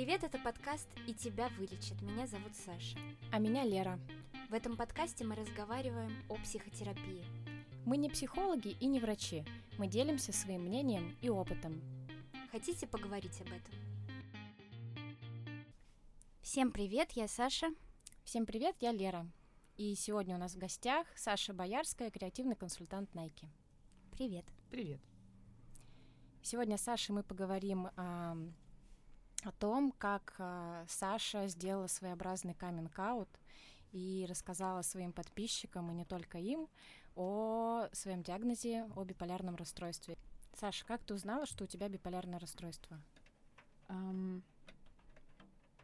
Привет, 0.00 0.24
это 0.24 0.38
подкаст 0.38 0.88
«И 1.06 1.12
тебя 1.12 1.50
вылечит». 1.58 2.00
Меня 2.00 2.26
зовут 2.26 2.56
Саша. 2.56 2.96
А 3.32 3.38
меня 3.38 3.64
Лера. 3.64 4.00
В 4.48 4.54
этом 4.54 4.74
подкасте 4.74 5.26
мы 5.26 5.34
разговариваем 5.34 6.24
о 6.30 6.36
психотерапии. 6.36 7.22
Мы 7.84 7.98
не 7.98 8.08
психологи 8.08 8.78
и 8.80 8.86
не 8.86 8.98
врачи. 8.98 9.44
Мы 9.76 9.88
делимся 9.88 10.32
своим 10.32 10.62
мнением 10.62 11.14
и 11.20 11.28
опытом. 11.28 11.82
Хотите 12.50 12.86
поговорить 12.86 13.38
об 13.42 13.48
этом? 13.48 13.74
Всем 16.40 16.72
привет, 16.72 17.12
я 17.12 17.28
Саша. 17.28 17.68
Всем 18.24 18.46
привет, 18.46 18.76
я 18.80 18.92
Лера. 18.92 19.30
И 19.76 19.94
сегодня 19.96 20.36
у 20.36 20.38
нас 20.38 20.54
в 20.54 20.58
гостях 20.58 21.06
Саша 21.14 21.52
Боярская, 21.52 22.10
креативный 22.10 22.56
консультант 22.56 23.14
Nike. 23.14 23.50
Привет. 24.12 24.46
Привет. 24.70 25.02
Сегодня 26.40 26.78
с 26.78 26.84
Сашей 26.84 27.14
мы 27.14 27.22
поговорим 27.22 27.88
о, 27.98 28.34
о 29.44 29.52
том, 29.52 29.92
как 29.92 30.34
а, 30.38 30.84
Саша 30.88 31.46
сделала 31.48 31.86
своеобразный 31.86 32.54
каминг-аут 32.54 33.28
и 33.92 34.26
рассказала 34.28 34.82
своим 34.82 35.12
подписчикам, 35.12 35.90
и 35.90 35.94
не 35.94 36.04
только 36.04 36.38
им, 36.38 36.68
о 37.16 37.88
своем 37.92 38.22
диагнозе, 38.22 38.84
о 38.94 39.04
биполярном 39.04 39.56
расстройстве. 39.56 40.16
Саша, 40.54 40.84
как 40.84 41.02
ты 41.02 41.14
узнала, 41.14 41.46
что 41.46 41.64
у 41.64 41.66
тебя 41.66 41.88
биполярное 41.88 42.38
расстройство? 42.38 43.00
Um, 43.88 44.42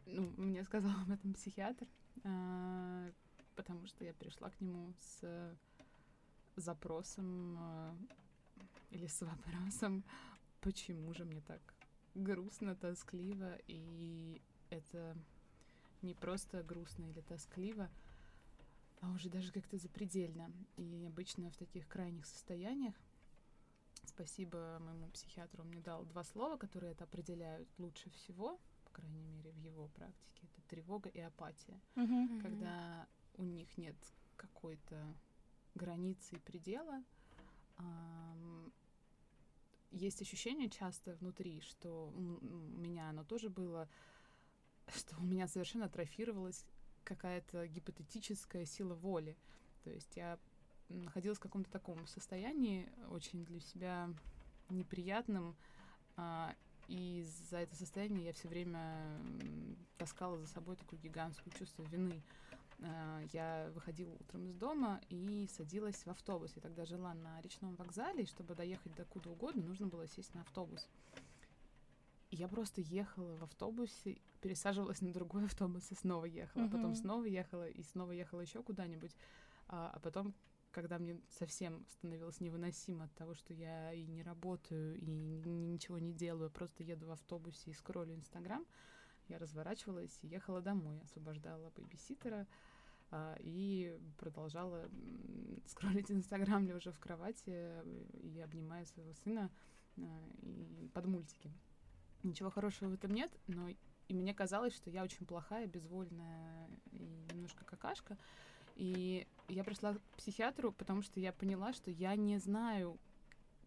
ну, 0.05 0.33
мне 0.37 0.63
сказал 0.63 0.91
об 1.01 1.11
этом 1.11 1.33
психиатр, 1.33 1.87
uh, 2.23 3.13
потому 3.55 3.85
что 3.87 4.05
я 4.05 4.13
пришла 4.13 4.49
к 4.49 4.61
нему 4.61 4.93
с 4.99 5.57
запросом 6.55 7.57
uh, 7.57 7.97
или 8.91 9.07
с 9.07 9.21
вопросом, 9.21 10.03
почему 10.61 11.13
же 11.13 11.25
мне 11.25 11.41
так 11.41 11.76
грустно, 12.17 12.75
тоскливо, 12.75 13.57
и 13.67 14.41
это 14.69 15.15
не 16.01 16.13
просто 16.13 16.63
грустно 16.63 17.05
или 17.05 17.21
тоскливо, 17.21 17.89
а 19.01 19.11
уже 19.11 19.29
даже 19.29 19.51
как-то 19.51 19.77
запредельно. 19.77 20.51
И 20.75 21.05
обычно 21.07 21.51
в 21.51 21.57
таких 21.57 21.87
крайних 21.87 22.25
состояниях, 22.25 22.95
спасибо 24.03 24.79
моему 24.81 25.07
психиатру, 25.09 25.63
он 25.63 25.69
мне 25.69 25.81
дал 25.81 26.03
два 26.05 26.23
слова, 26.23 26.57
которые 26.57 26.93
это 26.93 27.03
определяют 27.03 27.69
лучше 27.77 28.09
всего, 28.09 28.59
по 28.85 28.91
крайней 28.91 29.21
мере, 29.21 29.51
в 29.51 29.57
его 29.57 29.87
практике. 29.89 30.47
Это 30.47 30.67
тревога 30.67 31.09
и 31.09 31.19
апатия. 31.19 31.79
Mm-hmm. 31.95 32.41
Когда 32.41 33.07
у 33.35 33.43
них 33.43 33.77
нет 33.77 33.95
какой-то 34.35 35.15
границы 35.75 36.35
и 36.35 36.39
предела, 36.39 37.03
есть 39.91 40.21
ощущение 40.21 40.69
часто 40.69 41.15
внутри, 41.15 41.61
что 41.61 42.07
у 42.15 42.19
меня 42.19 43.09
оно 43.09 43.23
тоже 43.23 43.49
было, 43.49 43.89
что 44.95 45.17
у 45.17 45.23
меня 45.23 45.47
совершенно 45.47 45.85
атрофировалась 45.85 46.65
какая-то 47.03 47.67
гипотетическая 47.67 48.65
сила 48.65 48.93
воли. 48.93 49.37
То 49.83 49.89
есть 49.89 50.15
я 50.17 50.37
находилась 50.89 51.37
в 51.37 51.41
каком-то 51.41 51.71
таком 51.71 52.05
состоянии, 52.07 52.89
очень 53.09 53.45
для 53.45 53.59
себя 53.59 54.09
неприятным, 54.69 55.55
а, 56.15 56.53
и 56.87 57.25
за 57.49 57.57
это 57.57 57.75
состояние 57.75 58.25
я 58.25 58.33
все 58.33 58.47
время 58.47 59.19
таскала 59.97 60.37
за 60.37 60.47
собой 60.47 60.75
такое 60.75 60.99
гигантское 60.99 61.53
чувство 61.57 61.83
вины. 61.83 62.21
Я 63.31 63.71
выходила 63.73 64.13
утром 64.13 64.45
из 64.45 64.55
дома 64.55 65.01
и 65.09 65.47
садилась 65.51 66.05
в 66.05 66.09
автобус. 66.09 66.51
Я 66.55 66.61
тогда 66.61 66.85
жила 66.85 67.13
на 67.13 67.41
речном 67.41 67.75
вокзале, 67.75 68.23
и 68.23 68.27
чтобы 68.27 68.55
доехать 68.55 68.93
до 68.95 69.05
куда 69.05 69.31
угодно, 69.31 69.63
нужно 69.63 69.87
было 69.87 70.07
сесть 70.07 70.33
на 70.33 70.41
автобус. 70.41 70.87
И 72.29 72.35
я 72.35 72.47
просто 72.47 72.81
ехала 72.81 73.35
в 73.37 73.43
автобусе, 73.43 74.17
пересаживалась 74.41 75.01
на 75.01 75.11
другой 75.11 75.45
автобус 75.47 75.91
и 75.91 75.95
снова 75.95 76.25
ехала, 76.25 76.63
mm-hmm. 76.63 76.67
а 76.67 76.71
потом 76.71 76.95
снова 76.95 77.25
ехала 77.25 77.67
и 77.67 77.83
снова 77.83 78.11
ехала 78.11 78.41
еще 78.41 78.61
куда-нибудь, 78.61 79.15
а, 79.67 79.91
а 79.93 79.99
потом 79.99 80.33
когда 80.71 80.99
мне 80.99 81.19
совсем 81.29 81.83
становилось 81.87 82.39
невыносимо 82.39 83.05
от 83.05 83.13
того, 83.15 83.33
что 83.33 83.51
я 83.51 83.93
и 83.93 84.05
не 84.05 84.21
работаю, 84.21 84.99
и 84.99 85.05
ничего 85.09 85.97
не 85.97 86.13
делаю, 86.13 86.51
просто 86.51 86.83
еду 86.83 87.07
в 87.07 87.11
автобусе 87.11 87.71
и 87.71 87.73
скроллю 87.73 88.13
Инстаграм, 88.13 88.63
я 89.27 89.39
разворачивалась 89.39 90.15
и 90.21 90.27
ехала 90.27 90.61
домой, 90.61 90.99
освобождала 91.01 91.71
бэбиситера 91.71 92.41
а, 92.41 92.47
и 93.39 93.97
продолжала 94.17 94.89
скроллить 95.65 96.11
Инстаграм 96.11 96.65
лежа 96.65 96.91
в 96.91 96.99
кровати 96.99 97.71
и 98.21 98.39
обнимая 98.39 98.85
своего 98.85 99.13
сына 99.13 99.49
а, 99.97 100.01
и 100.41 100.89
под 100.93 101.05
мультики. 101.05 101.51
Ничего 102.23 102.49
хорошего 102.49 102.89
в 102.89 102.93
этом 102.93 103.11
нет, 103.11 103.31
но 103.47 103.69
и 104.07 104.13
мне 104.13 104.33
казалось, 104.33 104.75
что 104.75 104.89
я 104.89 105.03
очень 105.03 105.25
плохая, 105.25 105.67
безвольная 105.67 106.69
и 106.91 107.27
немножко 107.33 107.65
какашка. 107.65 108.17
И 108.75 109.27
я 109.47 109.63
пришла 109.63 109.95
к 109.95 110.01
психиатру, 110.17 110.71
потому 110.71 111.01
что 111.01 111.19
я 111.19 111.33
поняла, 111.33 111.73
что 111.73 111.91
я 111.91 112.15
не 112.15 112.37
знаю, 112.37 112.99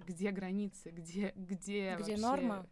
где 0.06 0.30
границы, 0.30 0.90
где 0.90 1.32
где 1.36 1.96
где 1.96 1.96
вообще... 1.96 2.16
норма. 2.16 2.66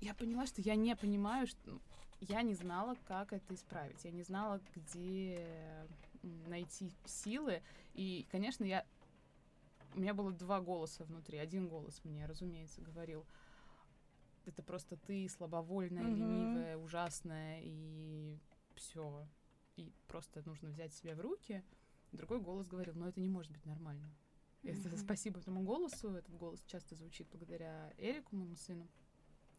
Я 0.00 0.14
поняла, 0.14 0.46
что 0.46 0.60
я 0.60 0.74
не 0.74 0.96
понимаю, 0.96 1.46
что 1.46 1.80
я 2.28 2.42
не 2.42 2.54
знала, 2.54 2.96
как 3.06 3.32
это 3.32 3.54
исправить. 3.54 4.04
Я 4.04 4.12
не 4.12 4.22
знала, 4.22 4.60
где 4.74 5.86
найти 6.22 6.92
силы. 7.04 7.62
И, 7.94 8.26
конечно, 8.30 8.64
я 8.64 8.86
у 9.94 10.00
меня 10.00 10.14
было 10.14 10.32
два 10.32 10.60
голоса 10.60 11.04
внутри. 11.04 11.38
Один 11.38 11.68
голос 11.68 12.00
мне, 12.04 12.24
разумеется, 12.26 12.80
говорил, 12.80 13.26
это 14.46 14.62
просто 14.62 14.96
ты 14.96 15.28
слабовольная, 15.28 16.04
mm-hmm. 16.04 16.14
ленивая, 16.14 16.76
ужасная 16.78 17.60
и 17.62 18.38
все. 18.74 19.26
И 19.76 19.92
просто 20.06 20.42
нужно 20.46 20.70
взять 20.70 20.94
себя 20.94 21.14
в 21.14 21.20
руки. 21.20 21.62
Другой 22.12 22.40
голос 22.40 22.68
говорил, 22.68 22.94
но 22.94 23.08
это 23.08 23.20
не 23.20 23.28
может 23.28 23.52
быть 23.52 23.64
нормально. 23.66 24.10
Mm-hmm. 24.62 24.88
Это 24.88 24.96
спасибо 24.96 25.40
этому 25.40 25.62
голосу. 25.62 26.14
Этот 26.14 26.34
голос 26.36 26.62
часто 26.66 26.94
звучит 26.94 27.28
благодаря 27.30 27.92
Эрику, 27.98 28.36
моему 28.36 28.56
сыну. 28.56 28.88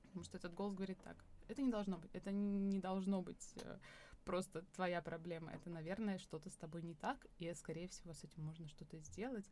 Потому 0.03 0.23
что 0.23 0.38
этот 0.38 0.53
голос 0.53 0.73
говорит 0.73 1.00
так. 1.03 1.23
Это 1.48 1.62
не 1.62 1.72
должно 1.72 1.98
быть. 1.98 2.12
Это 2.14 2.31
не 2.31 2.80
должно 2.80 3.22
быть 3.22 3.54
э, 3.58 3.78
просто 4.24 4.64
твоя 4.74 5.02
проблема. 5.02 5.52
Это, 5.52 5.70
наверное, 5.70 6.18
что-то 6.18 6.50
с 6.50 6.56
тобой 6.56 6.81
не 6.81 6.94
так, 6.94 7.26
и, 7.40 7.54
скорее 7.54 7.88
всего, 7.88 8.14
с 8.14 8.24
этим 8.24 8.44
можно 8.44 8.68
что-то 8.68 8.98
сделать. 9.00 9.50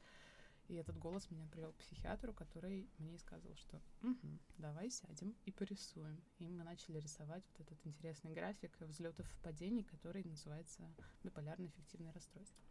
И 0.67 0.75
этот 0.75 0.97
голос 0.97 1.29
меня 1.29 1.45
привел 1.47 1.73
к 1.73 1.77
психиатру, 1.77 2.33
который 2.33 2.89
мне 2.97 3.17
сказал, 3.17 3.53
что 3.55 3.81
угу, 4.03 4.39
давай 4.57 4.89
сядем 4.89 5.35
и 5.45 5.51
порисуем. 5.51 6.23
И 6.39 6.47
мы 6.47 6.63
начали 6.63 6.97
рисовать 6.97 7.43
вот 7.57 7.67
этот 7.67 7.85
интересный 7.85 8.33
график 8.33 8.79
взлетов 8.79 9.25
и 9.33 9.43
падений, 9.43 9.83
который 9.83 10.23
называется 10.23 10.89
биполярное 11.23 11.67
эффективное 11.67 12.13
расстройство. 12.13 12.63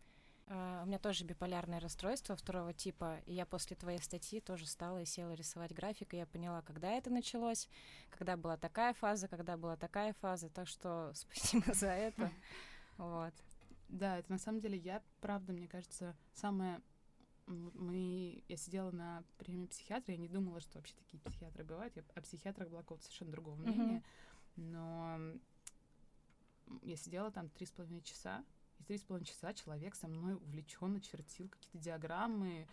Uh, 0.51 0.83
у 0.83 0.87
меня 0.87 0.99
тоже 0.99 1.25
биполярное 1.25 1.79
расстройство 1.79 2.35
второго 2.35 2.73
типа, 2.73 3.21
и 3.25 3.35
я 3.35 3.47
после 3.47 3.77
твоей 3.77 4.01
статьи 4.03 4.41
тоже 4.41 4.67
стала 4.67 5.01
и 5.01 5.05
села 5.05 5.33
рисовать 5.35 5.73
график, 5.73 6.13
и 6.13 6.17
я 6.17 6.27
поняла, 6.27 6.61
когда 6.63 6.91
это 6.91 7.09
началось, 7.09 7.69
когда 8.11 8.37
была 8.37 8.57
такая 8.57 8.93
фаза, 8.95 9.29
когда 9.29 9.57
была 9.57 9.77
такая 9.77 10.13
фаза, 10.15 10.49
так 10.49 10.67
что 10.67 11.13
спасибо 11.15 11.73
за 11.73 11.89
это. 11.89 12.33
Вот. 12.97 13.33
Да, 13.89 14.19
это 14.19 14.31
на 14.31 14.39
самом 14.39 14.61
деле 14.61 14.77
я, 14.77 15.03
правда, 15.21 15.55
мне 15.55 15.67
кажется, 15.67 16.15
самая 16.35 16.83
мы, 17.47 18.43
я 18.49 18.57
сидела 18.57 18.91
на 18.91 19.25
приеме 19.39 19.69
психиатра, 19.69 20.13
я 20.13 20.21
не 20.21 20.29
думала, 20.29 20.61
что 20.61 20.79
вообще 20.79 20.95
такие 20.97 21.19
психиатры 21.21 21.65
бывают. 21.65 21.97
Я 21.97 22.03
о 22.15 22.21
психиатрах 22.21 22.69
была 22.69 22.83
какого-то 22.83 23.05
совершенно 23.05 23.33
другого 23.33 23.57
мнения. 23.57 24.03
Mm-hmm. 24.57 24.63
Но 24.63 25.19
я 26.83 26.97
сидела 26.97 27.31
там 27.31 27.49
три 27.49 27.67
с 27.67 27.71
половиной 27.71 28.03
часа, 28.03 28.45
и 28.81 28.85
три 28.85 28.99
с 28.99 29.03
половиной 29.03 29.27
часа 29.27 29.53
человек 29.53 29.95
со 29.95 30.09
мной 30.09 30.35
увлеченно 30.35 31.01
чертил 31.01 31.49
какие-то 31.49 31.79
диаграммы 31.79 32.67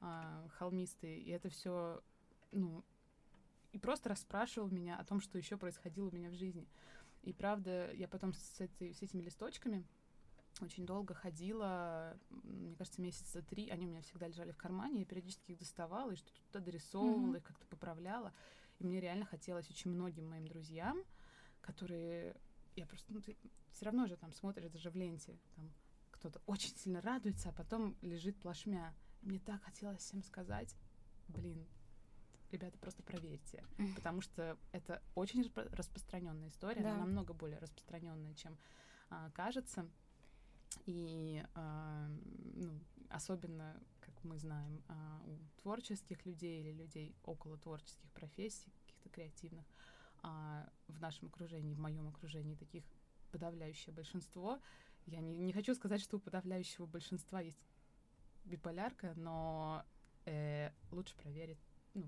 э, 0.00 0.48
холмистые, 0.56 1.18
и 1.18 1.30
это 1.30 1.48
все, 1.48 2.00
ну, 2.52 2.84
и 3.72 3.78
просто 3.78 4.08
расспрашивал 4.08 4.68
меня 4.68 4.98
о 4.98 5.04
том, 5.04 5.20
что 5.20 5.36
еще 5.36 5.56
происходило 5.56 6.08
у 6.08 6.14
меня 6.14 6.30
в 6.30 6.34
жизни. 6.34 6.68
И 7.22 7.32
правда, 7.32 7.92
я 7.92 8.08
потом 8.08 8.32
с, 8.32 8.60
этой, 8.60 8.94
с 8.94 9.02
этими 9.02 9.20
листочками 9.20 9.84
очень 10.60 10.86
долго 10.86 11.14
ходила, 11.14 12.16
мне 12.30 12.74
кажется, 12.76 13.00
месяца 13.00 13.42
три, 13.42 13.68
они 13.68 13.86
у 13.86 13.90
меня 13.90 14.00
всегда 14.02 14.28
лежали 14.28 14.52
в 14.52 14.56
кармане, 14.56 15.00
я 15.00 15.06
периодически 15.06 15.52
их 15.52 15.58
доставала 15.58 16.10
и 16.12 16.16
что-то 16.16 16.40
туда 16.50 16.60
дорисовывала, 16.64 17.34
mm-hmm. 17.34 17.38
их 17.38 17.44
как-то 17.44 17.66
поправляла. 17.66 18.32
И 18.78 18.84
мне 18.84 19.00
реально 19.00 19.26
хотелось 19.26 19.68
очень 19.70 19.90
многим 19.90 20.28
моим 20.28 20.46
друзьям, 20.46 21.02
которые... 21.60 22.36
Я 22.78 22.86
просто... 22.86 23.12
Ну, 23.12 23.20
ты 23.20 23.36
все 23.72 23.86
равно 23.86 24.06
же 24.06 24.16
там 24.16 24.32
смотришь 24.32 24.70
даже 24.70 24.90
в 24.90 24.96
ленте, 24.96 25.36
там 25.56 25.72
кто-то 26.12 26.40
очень 26.46 26.76
сильно 26.76 27.00
радуется, 27.00 27.48
а 27.48 27.52
потом 27.52 27.96
лежит 28.02 28.38
плашмя. 28.38 28.94
Мне 29.22 29.40
так 29.40 29.60
хотелось 29.62 29.98
всем 29.98 30.22
сказать, 30.22 30.76
блин, 31.26 31.66
ребята, 32.52 32.78
просто 32.78 33.02
проверьте, 33.02 33.64
потому 33.96 34.20
что 34.20 34.56
это 34.70 35.02
очень 35.16 35.42
распро- 35.42 35.68
распространенная 35.74 36.50
история, 36.50 36.82
да. 36.82 36.92
она 36.92 37.00
намного 37.00 37.34
более 37.34 37.58
распространенная, 37.58 38.34
чем 38.34 38.56
а, 39.10 39.30
кажется. 39.30 39.88
И 40.86 41.44
э, 41.54 42.08
ну, 42.54 42.78
особенно, 43.08 43.82
как 44.00 44.22
мы 44.22 44.38
знаем, 44.38 44.84
э, 44.88 45.18
у 45.26 45.38
творческих 45.62 46.24
людей 46.26 46.60
или 46.60 46.72
людей 46.72 47.16
около 47.24 47.56
творческих 47.58 48.10
профессий, 48.12 48.70
каких-то 48.70 49.08
креативных, 49.08 49.66
а 50.22 50.68
в 50.88 51.00
нашем 51.00 51.28
окружении, 51.28 51.74
в 51.74 51.80
моем 51.80 52.08
окружении 52.08 52.54
таких 52.54 52.84
подавляющее 53.30 53.94
большинство. 53.94 54.58
Я 55.06 55.20
не, 55.20 55.36
не 55.36 55.52
хочу 55.52 55.74
сказать, 55.74 56.00
что 56.00 56.16
у 56.16 56.20
подавляющего 56.20 56.86
большинства 56.86 57.40
есть 57.40 57.58
биполярка, 58.44 59.12
но 59.16 59.84
э, 60.24 60.70
лучше 60.90 61.14
проверить. 61.16 61.58
Ну, 61.94 62.06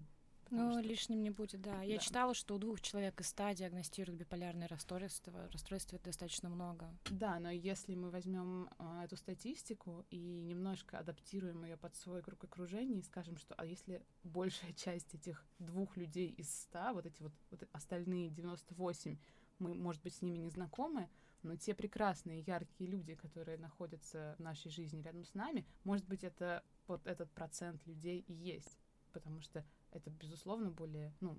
ну, 0.50 0.73
что... 0.73 0.81
лишним 0.81 1.23
не 1.23 1.31
будет, 1.31 1.61
да. 1.61 1.82
Я 1.82 1.97
да. 1.97 2.02
читала, 2.02 2.35
что 2.35 2.55
у 2.55 2.58
двух 2.58 2.81
человек 2.81 3.20
из 3.20 3.29
ста 3.29 3.55
диагностируют 3.55 4.19
биполярное 4.19 4.69
расстройство. 4.69 5.49
Расстройств 5.52 5.94
достаточно 6.02 6.49
много. 6.49 6.91
Да, 7.11 7.38
но 7.38 7.50
если 7.50 7.94
мы 7.94 8.11
возьмем 8.11 8.69
э, 8.79 9.02
эту 9.05 9.17
статистику 9.17 10.05
и 10.11 10.41
немножко 10.43 10.99
адаптируем 10.99 11.64
ее 11.64 11.76
под 11.76 11.94
свой 11.97 12.23
круг 12.23 12.43
окружения 12.44 12.99
и 12.99 13.02
скажем, 13.02 13.37
что 13.37 13.55
а 13.55 13.64
если 13.64 14.02
большая 14.25 14.73
часть 14.73 15.14
этих 15.14 15.44
двух 15.58 15.97
людей 15.97 16.29
из 16.29 16.52
ста, 16.52 16.93
вот 16.93 17.06
эти 17.06 17.23
вот, 17.23 17.32
вот 17.50 17.69
остальные 17.73 18.31
98, 18.31 19.19
мы, 19.58 19.75
может 19.75 20.02
быть, 20.02 20.14
с 20.14 20.23
ними 20.23 20.38
не 20.38 20.50
знакомы, 20.50 21.08
но 21.43 21.56
те 21.56 21.75
прекрасные, 21.75 22.41
яркие 22.41 22.91
люди, 22.91 23.14
которые 23.14 23.58
находятся 23.58 24.35
в 24.38 24.43
нашей 24.43 24.70
жизни 24.70 25.02
рядом 25.02 25.25
с 25.25 25.35
нами, 25.35 25.67
может 25.85 26.06
быть, 26.06 26.25
это 26.25 26.62
вот 26.87 27.06
этот 27.06 27.31
процент 27.31 27.87
людей 27.87 28.25
и 28.26 28.32
есть. 28.32 28.79
Потому 29.12 29.41
что 29.41 29.64
это, 29.92 30.10
безусловно, 30.10 30.70
более, 30.70 31.12
ну, 31.20 31.38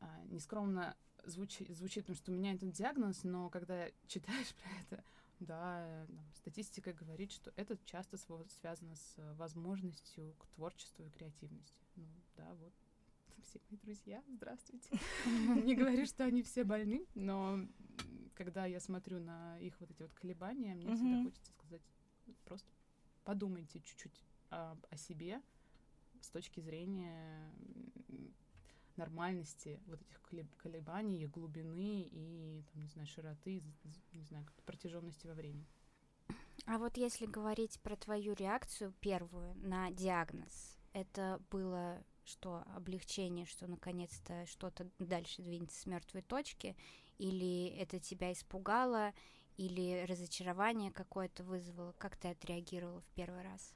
а, 0.00 0.24
нескромно 0.26 0.96
звучит, 1.24 1.68
звучит, 1.70 2.04
потому 2.04 2.16
что 2.16 2.32
у 2.32 2.34
меня 2.34 2.54
этот 2.54 2.72
диагноз, 2.72 3.24
но 3.24 3.50
когда 3.50 3.88
читаешь 4.06 4.54
про 4.62 4.70
это, 4.80 5.04
да, 5.40 6.06
там, 6.06 6.32
статистика 6.34 6.92
говорит, 6.92 7.32
что 7.32 7.52
это 7.56 7.78
часто 7.84 8.16
связано 8.16 8.94
с 8.94 9.14
возможностью 9.36 10.34
к 10.38 10.46
творчеству 10.48 11.04
и 11.04 11.10
креативности. 11.10 11.82
Ну, 11.96 12.06
да, 12.36 12.54
вот 12.54 12.72
все 13.42 13.60
мои 13.68 13.78
друзья, 13.78 14.22
здравствуйте. 14.28 14.88
Не 15.64 15.74
говорю, 15.74 16.06
что 16.06 16.24
они 16.24 16.42
все 16.42 16.64
больны, 16.64 17.06
но 17.14 17.66
когда 18.34 18.66
я 18.66 18.80
смотрю 18.80 19.20
на 19.20 19.58
их 19.58 19.78
вот 19.80 19.90
эти 19.90 20.02
вот 20.02 20.12
колебания, 20.12 20.74
мне 20.74 20.94
всегда 20.94 21.24
хочется 21.24 21.52
сказать, 21.52 21.82
просто 22.44 22.70
подумайте 23.24 23.80
чуть-чуть 23.80 24.24
о 24.50 24.96
себе 24.96 25.40
с 26.20 26.28
точки 26.30 26.60
зрения 26.60 27.52
нормальности 28.96 29.80
вот 29.86 30.00
этих 30.02 30.20
колебаний, 30.58 31.22
их 31.22 31.30
глубины 31.30 32.02
и, 32.02 32.62
там, 32.72 32.82
не 32.82 32.88
знаю, 32.88 33.08
широты, 33.08 33.62
не 34.12 34.24
знаю, 34.24 34.46
протяженности 34.66 35.26
во 35.26 35.34
времени. 35.34 35.66
А 36.66 36.78
вот 36.78 36.96
если 36.96 37.26
говорить 37.26 37.80
про 37.80 37.96
твою 37.96 38.34
реакцию 38.34 38.92
первую 39.00 39.54
на 39.54 39.90
диагноз, 39.90 40.78
это 40.92 41.40
было 41.50 42.04
что 42.24 42.62
облегчение, 42.76 43.46
что 43.46 43.66
наконец-то 43.66 44.46
что-то 44.46 44.88
дальше 44.98 45.42
двинется 45.42 45.80
с 45.80 45.86
мертвой 45.86 46.22
точки, 46.22 46.76
или 47.18 47.66
это 47.78 47.98
тебя 47.98 48.32
испугало, 48.32 49.12
или 49.56 50.04
разочарование 50.08 50.90
какое-то 50.90 51.42
вызвало? 51.44 51.92
Как 51.98 52.16
ты 52.16 52.28
отреагировала 52.28 53.00
в 53.00 53.10
первый 53.14 53.42
раз? 53.42 53.74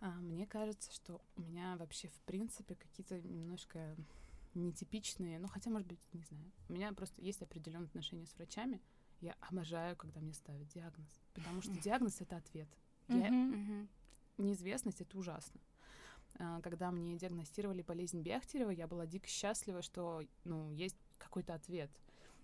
А, 0.00 0.10
мне 0.20 0.46
кажется, 0.46 0.92
что 0.92 1.20
у 1.36 1.42
меня 1.42 1.76
вообще 1.76 2.08
в 2.08 2.20
принципе 2.20 2.74
какие-то 2.74 3.20
немножко 3.20 3.96
нетипичные, 4.54 5.38
ну 5.38 5.48
хотя, 5.48 5.70
может 5.70 5.88
быть, 5.88 5.98
не 6.12 6.22
знаю. 6.22 6.52
У 6.68 6.74
меня 6.74 6.92
просто 6.92 7.20
есть 7.22 7.42
определенные 7.42 7.86
отношения 7.86 8.26
с 8.26 8.34
врачами. 8.36 8.80
Я 9.20 9.34
обожаю, 9.40 9.96
когда 9.96 10.20
мне 10.20 10.34
ставят 10.34 10.68
диагноз, 10.68 11.08
потому 11.32 11.62
что 11.62 11.72
диагноз 11.80 12.20
это 12.20 12.36
ответ. 12.36 12.68
Я... 13.08 13.30
Неизвестность 14.36 15.00
это 15.00 15.16
ужасно. 15.16 15.60
А, 16.40 16.60
когда 16.60 16.90
мне 16.90 17.16
диагностировали 17.16 17.82
болезнь 17.82 18.20
Бехтерева, 18.20 18.70
я 18.70 18.88
была 18.88 19.06
дико 19.06 19.28
счастлива, 19.28 19.80
что 19.80 20.22
ну, 20.42 20.72
есть 20.72 20.96
какой-то 21.18 21.54
ответ. 21.54 21.90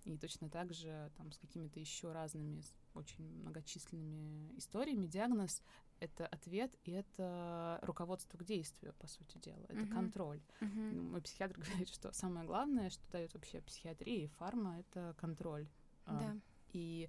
И 0.05 0.17
точно 0.17 0.49
так 0.49 0.73
же 0.73 1.11
там, 1.17 1.32
с 1.32 1.38
какими-то 1.38 1.81
еще 1.81 2.12
разными, 2.12 2.62
очень 2.94 3.25
многочисленными 3.41 4.56
историями 4.56 5.06
диагноз— 5.06 5.62
это 6.00 6.26
ответ, 6.26 6.75
и 6.85 6.93
это 6.93 7.79
руководство 7.82 8.38
к 8.38 8.44
действию, 8.44 8.94
по 8.99 9.06
сути 9.06 9.38
дела. 9.38 9.64
Это 9.69 9.81
uh-huh. 9.81 9.93
контроль. 9.93 10.43
Uh-huh. 10.61 11.00
Мой 11.00 11.23
психиатр 11.23 11.58
говорит, 11.61 11.88
что 11.88 12.12
самое 12.12 12.47
главное, 12.47 12.91
что 12.91 13.02
дает 13.12 13.35
вообще 13.35 13.61
психиатрия 13.61 14.25
и 14.25 14.26
фарма— 14.26 14.79
это 14.81 15.14
контроль. 15.19 15.69
А, 16.06 16.19
да. 16.19 16.37
И 16.73 17.08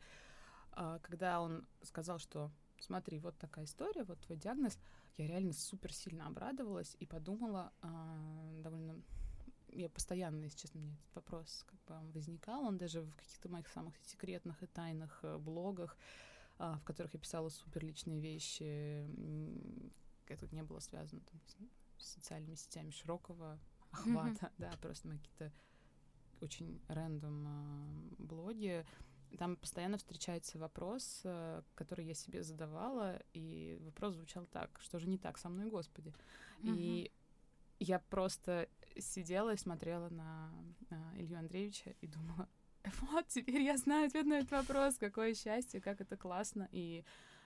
а, 0.74 1.00
когда 1.00 1.42
он 1.42 1.66
сказал, 1.82 2.20
что 2.20 2.52
смотри, 2.80 3.20
вот 3.20 3.38
такая 3.38 3.66
история, 3.66 4.04
вот 4.04 4.20
твой 4.22 4.38
диагноз, 4.38 4.78
я 5.18 5.28
реально 5.28 5.54
супер 5.54 5.94
сильно 5.94 6.28
обрадовалась 6.28 6.96
и 7.00 7.06
подумала 7.06 7.72
а, 7.82 8.62
довольно 8.62 9.02
я 9.74 9.90
постоянно, 9.90 10.44
если 10.44 10.58
честно, 10.58 10.82
мне 10.82 10.94
этот 10.94 11.16
вопрос 11.16 11.66
как 11.66 11.80
бы 11.86 12.12
возникал, 12.12 12.66
он 12.66 12.78
даже 12.78 13.02
в 13.02 13.16
каких-то 13.16 13.50
моих 13.50 13.68
самых 13.70 13.96
секретных 14.04 14.62
и 14.64 14.68
тайных 14.68 15.20
э, 15.24 15.38
блогах, 15.38 15.98
а, 16.62 16.78
в 16.78 16.84
которых 16.84 17.16
я 17.16 17.20
писала 17.20 17.50
супер 17.50 17.84
личные 17.84 18.20
вещи, 18.20 19.08
это 20.28 20.48
не 20.54 20.62
было 20.62 20.80
связано 20.80 21.22
там, 21.22 21.42
с 21.98 22.06
социальными 22.14 22.54
сетями 22.54 22.92
широкого 22.92 23.60
охвата, 23.90 24.46
mm-hmm. 24.46 24.54
да, 24.60 24.72
просто 24.80 25.08
мои 25.08 25.18
какие-то 25.18 25.52
очень 26.40 26.80
рандом 26.88 27.48
а, 27.48 28.16
блоги, 28.20 28.86
там 29.38 29.56
постоянно 29.56 29.98
встречается 29.98 30.60
вопрос, 30.60 31.22
э, 31.24 31.64
который 31.74 32.06
я 32.06 32.14
себе 32.14 32.44
задавала, 32.44 33.20
и 33.34 33.78
вопрос 33.82 34.14
звучал 34.14 34.46
так, 34.46 34.78
что 34.82 35.00
же 35.00 35.08
не 35.08 35.18
так 35.18 35.40
со 35.40 35.50
мной, 35.50 35.70
Господи. 35.70 36.14
Mm-hmm. 36.60 36.76
И 36.76 37.12
я 37.80 37.98
просто 37.98 38.70
сидела 39.00 39.54
и 39.54 39.58
смотрела 39.58 40.10
на, 40.10 40.54
на 40.90 41.14
Илью 41.18 41.40
Андреевича 41.40 41.96
и 42.02 42.08
думала, 42.08 42.48
вот, 43.12 43.28
теперь 43.28 43.62
я 43.62 43.78
знаю 43.78 44.08
ответ 44.08 44.26
на 44.26 44.40
этот 44.40 44.52
вопрос, 44.52 44.98
какое 44.98 45.34
счастье, 45.34 45.82
как 45.82 46.02
это 46.02 46.18
классно, 46.18 46.68
и 46.72 47.04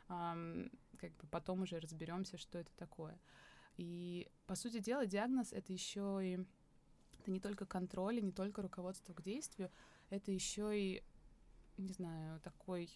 эм, 0.09 0.71
как 0.97 1.11
бы 1.17 1.27
потом 1.29 1.61
уже 1.63 1.79
разберемся, 1.79 2.37
что 2.37 2.57
это 2.57 2.71
такое. 2.77 3.19
И, 3.77 4.29
по 4.47 4.55
сути 4.55 4.79
дела, 4.79 5.05
диагноз— 5.05 5.51
это 5.51 5.73
еще 5.73 6.19
и... 6.21 6.45
Это 7.19 7.31
не 7.31 7.39
только 7.39 7.65
контроль, 7.65 8.19
и 8.19 8.21
не 8.21 8.31
только 8.31 8.61
руководство 8.61 9.13
к 9.13 9.23
действию, 9.23 9.71
это 10.11 10.31
еще 10.31 10.79
и 10.79 11.03
не 11.77 11.93
знаю, 11.93 12.39
такой 12.41 12.89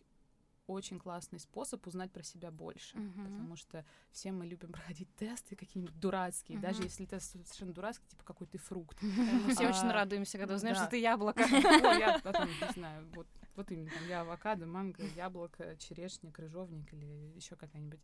очень 0.70 1.00
классный 1.00 1.40
способ 1.40 1.86
узнать 1.88 2.12
про 2.12 2.24
себя 2.24 2.52
больше, 2.52 2.98
uh-huh. 2.98 3.24
потому 3.24 3.56
что 3.56 3.86
все 4.12 4.32
мы 4.32 4.46
любим 4.46 4.72
проходить 4.72 5.14
тесты 5.16 5.56
какие-нибудь 5.56 6.00
дурацкие, 6.00 6.58
uh-huh. 6.58 6.62
даже 6.62 6.84
если 6.84 7.06
тест 7.06 7.32
совершенно 7.32 7.74
дурацкий, 7.74 8.08
типа 8.08 8.24
какой 8.24 8.48
ты 8.48 8.58
фрукт. 8.58 9.02
Мы 9.02 9.54
все 9.54 9.68
очень 9.68 9.90
радуемся, 9.90 10.38
когда 10.38 10.56
узнаем, 10.56 10.76
что 10.76 10.88
ты 10.88 10.98
яблоко. 11.00 11.42
Я 11.42 12.22
не 12.24 12.74
знаю, 12.74 13.08
вот 13.16 13.28
вот 13.56 13.72
именно, 13.72 13.90
там, 13.90 14.08
я 14.08 14.22
авокадо, 14.22 14.66
манго, 14.66 15.04
яблоко, 15.18 15.76
черешня, 15.76 16.32
крыжовник 16.32 16.94
или 16.94 17.34
еще 17.36 17.58
какая-нибудь 17.58 18.00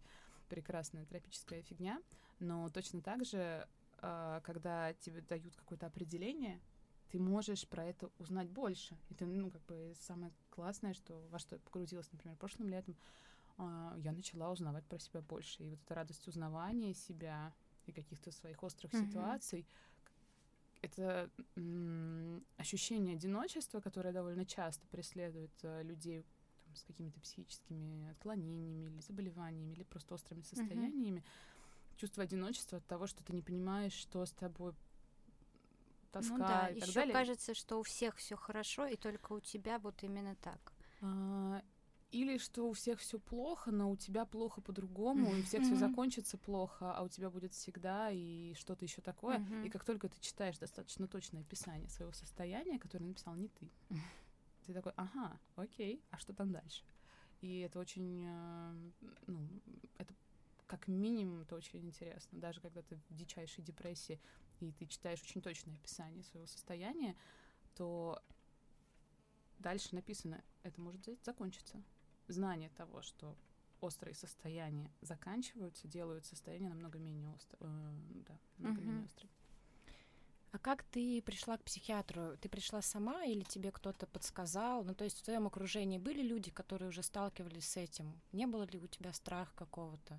прекрасная 0.49 1.05
тропическая 1.05 1.61
фигня. 1.61 2.01
Но 2.39 2.69
точно 2.69 3.01
так 3.01 3.23
же, 3.23 3.65
а, 3.99 4.41
когда 4.41 4.93
тебе 4.95 5.21
дают 5.21 5.55
какое-то 5.55 5.85
определение, 5.85 6.59
ты 7.15 7.21
можешь 7.21 7.65
про 7.65 7.85
это 7.85 8.09
узнать 8.19 8.49
больше. 8.49 8.97
Это, 9.09 9.25
ну, 9.25 9.49
как 9.49 9.63
бы 9.67 9.93
самое 9.95 10.33
классное, 10.49 10.93
что 10.93 11.25
во 11.31 11.39
что 11.39 11.55
я 11.55 11.61
погрузилась, 11.61 12.11
например, 12.11 12.35
прошлым 12.35 12.67
летом, 12.67 12.97
э, 13.57 13.93
я 13.99 14.11
начала 14.11 14.51
узнавать 14.51 14.85
про 14.85 14.99
себя 14.99 15.21
больше. 15.21 15.63
И 15.63 15.69
вот 15.69 15.79
эта 15.81 15.95
радость 15.95 16.27
узнавания 16.27 16.93
себя 16.93 17.53
и 17.85 17.93
каких-то 17.93 18.31
своих 18.31 18.61
острых 18.63 18.91
mm-hmm. 18.91 19.07
ситуаций, 19.07 19.65
это 20.81 21.29
м- 21.55 22.43
ощущение 22.57 23.15
одиночества, 23.15 23.79
которое 23.79 24.11
довольно 24.11 24.45
часто 24.45 24.85
преследует 24.87 25.53
э, 25.63 25.83
людей 25.83 26.25
там, 26.65 26.75
с 26.75 26.83
какими-то 26.83 27.21
психическими 27.21 28.11
отклонениями 28.11 28.89
или 28.89 28.99
заболеваниями, 28.99 29.71
или 29.71 29.83
просто 29.83 30.15
острыми 30.15 30.41
состояниями. 30.41 31.19
Mm-hmm. 31.19 31.95
Чувство 31.95 32.23
одиночества 32.23 32.79
от 32.79 32.85
того, 32.87 33.07
что 33.07 33.23
ты 33.23 33.31
не 33.31 33.41
понимаешь, 33.41 33.93
что 33.93 34.25
с 34.25 34.33
тобой 34.33 34.73
тоска 36.15 36.37
ну, 36.37 36.39
да. 36.39 36.67
и 36.69 36.79
так 36.79 36.89
Еще 36.89 36.99
далее. 36.99 37.13
кажется, 37.13 37.53
что 37.53 37.79
у 37.79 37.83
всех 37.83 38.15
все 38.15 38.35
хорошо, 38.35 38.85
и 38.87 38.95
только 38.95 39.33
у 39.33 39.39
тебя 39.39 39.79
вот 39.79 40.03
именно 40.03 40.35
так. 40.35 40.73
А, 41.01 41.61
или 42.11 42.37
что 42.37 42.69
у 42.69 42.73
всех 42.73 42.99
все 42.99 43.19
плохо, 43.19 43.71
но 43.71 43.91
у 43.91 43.97
тебя 43.97 44.25
плохо 44.25 44.61
по-другому, 44.61 45.35
и 45.35 45.41
у 45.41 45.43
всех 45.43 45.63
все 45.63 45.75
закончится 45.75 46.37
плохо, 46.37 46.93
а 46.93 47.03
у 47.03 47.09
тебя 47.09 47.29
будет 47.29 47.53
всегда 47.53 48.09
и 48.11 48.53
что-то 48.53 48.85
еще 48.85 49.01
такое. 49.01 49.45
И 49.65 49.69
как 49.69 49.83
только 49.83 50.07
ты 50.07 50.19
читаешь 50.21 50.57
достаточно 50.57 51.07
точное 51.07 51.41
описание 51.41 51.89
своего 51.89 52.13
состояния, 52.13 52.79
которое 52.79 53.05
написал 53.05 53.35
не 53.35 53.49
ты, 53.49 53.69
ты 54.65 54.73
такой, 54.73 54.93
ага, 54.95 55.37
окей, 55.55 56.01
а 56.11 56.17
что 56.17 56.33
там 56.33 56.51
дальше? 56.51 56.83
И 57.41 57.59
это 57.59 57.79
очень, 57.79 58.23
э, 58.25 58.91
ну, 59.27 59.47
это 59.97 60.13
как 60.67 60.87
минимум 60.87 61.41
это 61.41 61.55
очень 61.55 61.85
интересно. 61.85 62.39
Даже 62.39 62.61
когда 62.61 62.81
ты 62.81 62.95
в 62.95 63.15
дичайшей 63.15 63.63
депрессии, 63.63 64.19
и 64.61 64.71
ты 64.71 64.85
читаешь 64.85 65.21
очень 65.21 65.41
точное 65.41 65.75
описание 65.75 66.23
своего 66.23 66.47
состояния, 66.47 67.15
то 67.75 68.21
дальше 69.59 69.95
написано, 69.95 70.43
это 70.63 70.79
может 70.81 71.07
закончиться. 71.23 71.81
Знание 72.27 72.69
того, 72.69 73.01
что 73.01 73.35
острые 73.81 74.15
состояния 74.15 74.91
заканчиваются, 75.01 75.87
делают 75.87 76.25
состояние 76.25 76.69
намного 76.69 76.97
менее 76.97 77.29
острым. 77.29 77.59
Э, 77.61 78.23
да, 78.27 78.39
намного 78.57 78.81
uh-huh. 78.81 78.85
менее 78.85 79.05
острым. 79.05 79.29
А 80.51 80.57
как 80.57 80.83
ты 80.83 81.21
пришла 81.21 81.57
к 81.57 81.63
психиатру? 81.65 82.37
Ты 82.37 82.47
пришла 82.47 82.81
сама 82.81 83.25
или 83.25 83.43
тебе 83.43 83.71
кто-то 83.71 84.07
подсказал? 84.07 84.85
Ну, 84.85 84.95
то 84.95 85.03
есть 85.03 85.19
в 85.19 85.23
твоем 85.23 85.47
окружении 85.47 85.97
были 85.97 86.21
люди, 86.21 86.49
которые 86.49 86.87
уже 86.87 87.03
сталкивались 87.03 87.67
с 87.67 87.75
этим? 87.75 88.21
Не 88.31 88.47
было 88.47 88.63
ли 88.63 88.79
у 88.79 88.87
тебя 88.87 89.11
страх 89.11 89.53
какого-то? 89.53 90.17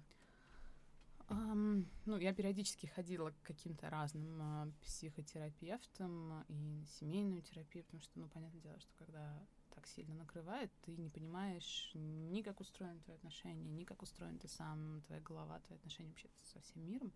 Um, 1.29 1.87
ну, 2.05 2.19
я 2.19 2.33
периодически 2.33 2.87
ходила 2.87 3.31
к 3.31 3.43
каким-то 3.43 3.91
разным 3.91 4.41
uh, 4.41 4.73
психотерапевтам 4.83 6.45
и 6.49 6.85
семейную 7.01 7.43
терапию, 7.43 7.85
потому 7.85 8.01
что, 8.01 8.13
ну, 8.21 8.29
понятное 8.29 8.61
дело, 8.61 8.79
что 8.79 8.95
когда 8.97 9.37
так 9.75 9.89
сильно 9.89 10.15
накрывает, 10.15 10.71
ты 10.83 10.97
не 10.97 11.11
понимаешь 11.11 11.91
ни 11.95 12.43
как 12.43 12.61
устроены 12.61 13.01
твои 13.01 13.17
отношения, 13.17 13.69
ни 13.69 13.85
как 13.85 14.03
устроен 14.03 14.39
ты 14.39 14.47
сам, 14.47 15.03
твоя 15.03 15.21
голова, 15.21 15.59
твои 15.61 15.77
отношения 15.77 16.11
вообще 16.11 16.29
со 16.45 16.61
всем 16.61 16.87
миром. 16.87 17.13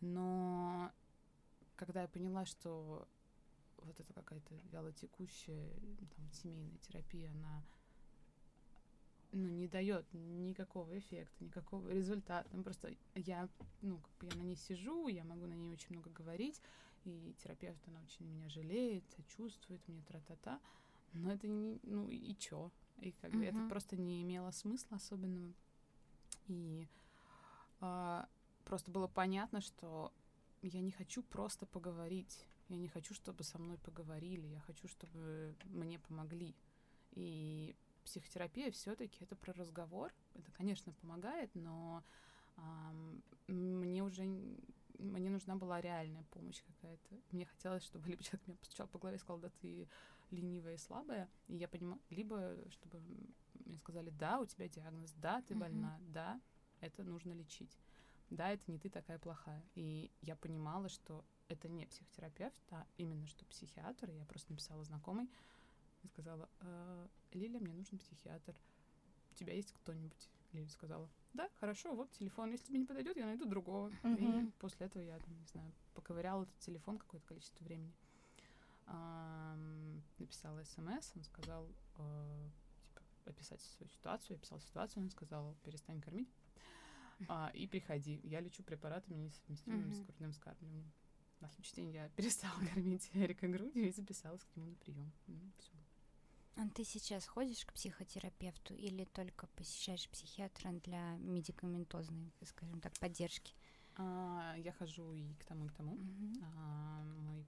Но 0.00 0.92
когда 1.74 2.02
я 2.02 2.08
поняла, 2.08 2.44
что 2.46 3.08
вот 3.78 3.98
эта 3.98 4.12
какая-то 4.12 4.54
вялотекущая 4.70 5.68
там, 6.16 6.32
семейная 6.32 6.78
терапия, 6.78 7.30
она 7.32 7.64
ну, 9.36 9.48
не 9.48 9.68
дает 9.68 10.06
никакого 10.12 10.98
эффекта, 10.98 11.44
никакого 11.44 11.88
результата. 11.88 12.48
Ну, 12.52 12.62
просто 12.62 12.94
я, 13.14 13.48
ну, 13.82 13.98
как 13.98 14.12
бы 14.18 14.26
я 14.26 14.34
на 14.36 14.46
ней 14.46 14.56
сижу, 14.56 15.08
я 15.08 15.24
могу 15.24 15.46
на 15.46 15.54
ней 15.54 15.72
очень 15.72 15.90
много 15.90 16.10
говорить, 16.10 16.60
и 17.04 17.34
терапевт, 17.42 17.78
она 17.86 18.00
очень 18.00 18.26
меня 18.26 18.48
жалеет, 18.48 19.04
чувствует 19.36 19.86
мне 19.88 20.02
тра-та-та, 20.08 20.58
но 21.12 21.32
это 21.32 21.46
не, 21.48 21.78
ну, 21.82 22.08
и 22.08 22.34
чё? 22.36 22.70
И 23.00 23.12
как 23.12 23.30
бы 23.32 23.44
uh-huh. 23.44 23.50
это 23.50 23.68
просто 23.68 23.96
не 23.96 24.22
имело 24.22 24.50
смысла 24.52 24.96
особенного. 24.96 25.52
И 26.48 26.88
а, 27.80 28.26
просто 28.64 28.90
было 28.90 29.06
понятно, 29.06 29.60
что 29.60 30.12
я 30.62 30.80
не 30.80 30.92
хочу 30.92 31.22
просто 31.22 31.66
поговорить. 31.66 32.46
Я 32.68 32.78
не 32.78 32.88
хочу, 32.88 33.14
чтобы 33.14 33.44
со 33.44 33.58
мной 33.58 33.76
поговорили. 33.78 34.46
Я 34.46 34.60
хочу, 34.60 34.88
чтобы 34.88 35.54
мне 35.66 35.98
помогли. 35.98 36.54
И 37.12 37.76
психотерапия 38.06 38.70
все-таки 38.70 39.24
это 39.24 39.36
про 39.36 39.52
разговор. 39.52 40.12
Это, 40.34 40.50
конечно, 40.52 40.92
помогает, 40.92 41.54
но 41.54 42.02
эм, 42.56 43.22
мне 43.46 44.02
уже 44.02 44.24
мне 44.98 45.28
нужна 45.28 45.56
была 45.56 45.80
реальная 45.80 46.24
помощь 46.30 46.62
какая-то. 46.62 47.20
Мне 47.30 47.44
хотелось, 47.44 47.84
чтобы 47.84 48.08
либо 48.08 48.22
человек 48.22 48.46
меня 48.46 48.56
постучал 48.56 48.88
по 48.88 48.98
голове 48.98 49.16
и 49.16 49.20
сказал, 49.20 49.38
да 49.40 49.50
ты 49.60 49.88
ленивая 50.30 50.74
и 50.74 50.78
слабая, 50.78 51.28
и 51.46 51.56
я 51.56 51.68
понимаю, 51.68 52.00
либо 52.10 52.56
чтобы 52.70 53.00
мне 53.64 53.76
сказали, 53.78 54.10
да, 54.10 54.40
у 54.40 54.46
тебя 54.46 54.68
диагноз, 54.68 55.12
да, 55.12 55.42
ты 55.42 55.54
больна, 55.54 55.98
mm-hmm. 56.00 56.12
да, 56.12 56.40
это 56.80 57.04
нужно 57.04 57.32
лечить 57.32 57.78
да, 58.30 58.50
это 58.50 58.70
не 58.70 58.78
ты 58.78 58.88
такая 58.88 59.18
плохая. 59.18 59.62
И 59.74 60.10
я 60.22 60.36
понимала, 60.36 60.88
что 60.88 61.24
это 61.48 61.68
не 61.68 61.86
психотерапевт, 61.86 62.56
а 62.70 62.86
именно 62.96 63.26
что 63.26 63.44
психиатр. 63.46 64.10
И 64.10 64.16
я 64.16 64.24
просто 64.24 64.52
написала 64.52 64.82
знакомой 64.84 65.28
и 66.06 66.08
сказала, 66.08 66.48
э, 66.60 67.06
Лиля, 67.32 67.60
мне 67.60 67.74
нужен 67.74 67.98
психиатр. 67.98 68.54
У 69.32 69.34
тебя 69.34 69.52
есть 69.52 69.72
кто-нибудь? 69.72 70.30
Лиля 70.52 70.68
сказала, 70.68 71.08
да, 71.34 71.50
хорошо, 71.60 71.94
вот 71.94 72.10
телефон. 72.12 72.50
Если 72.50 72.66
тебе 72.66 72.78
не 72.78 72.86
подойдет, 72.86 73.16
я 73.16 73.26
найду 73.26 73.44
другого. 73.44 73.90
Uh-huh. 74.02 74.46
И 74.46 74.50
после 74.58 74.86
этого 74.86 75.02
я, 75.02 75.18
не 75.26 75.46
знаю, 75.52 75.72
поковыряла 75.94 76.44
этот 76.44 76.58
телефон 76.60 76.98
какое-то 76.98 77.26
количество 77.26 77.62
времени. 77.64 77.92
Эм, 78.86 80.02
написала 80.18 80.62
смс, 80.64 81.12
он 81.14 81.24
сказал, 81.24 81.68
э, 81.98 82.48
типа, 82.84 83.02
описать 83.26 83.60
свою 83.60 83.90
ситуацию. 83.90 84.30
Я 84.30 84.36
описала 84.36 84.60
ситуацию, 84.60 85.02
он 85.02 85.10
сказал, 85.10 85.56
перестань 85.64 86.00
кормить 86.00 86.32
а, 87.28 87.50
и 87.54 87.66
приходи. 87.66 88.20
Я 88.22 88.40
лечу 88.40 88.62
препаратами, 88.62 89.16
несовместимыми 89.16 89.90
mm-hmm. 89.90 89.94
с 89.94 90.00
грудным 90.02 90.32
скармливанием. 90.32 90.92
На 91.40 91.48
следующий 91.48 91.76
день 91.76 91.90
я 91.90 92.08
перестала 92.16 92.58
кормить 92.72 93.10
Эрика 93.12 93.48
грудью 93.48 93.88
и 93.88 93.92
записалась 93.92 94.42
к 94.44 94.56
нему 94.56 94.70
на 94.70 94.76
прием. 94.76 95.12
Ну, 95.26 95.52
все. 95.58 95.72
А 96.56 96.66
ты 96.74 96.84
сейчас 96.84 97.26
ходишь 97.26 97.66
к 97.66 97.72
психотерапевту 97.74 98.74
или 98.74 99.04
только 99.04 99.46
посещаешь 99.48 100.08
психиатра 100.08 100.72
для 100.84 101.16
медикаментозной, 101.18 102.32
скажем 102.44 102.80
так, 102.80 102.98
поддержки? 102.98 103.54
А, 103.96 104.54
я 104.56 104.72
хожу 104.72 105.12
и 105.12 105.34
к 105.34 105.44
тому, 105.44 105.66
и 105.66 105.68
к 105.68 105.74
тому. 105.74 105.96
Mm-hmm. 105.96 106.44
А, 106.56 107.04
мой, 107.04 107.46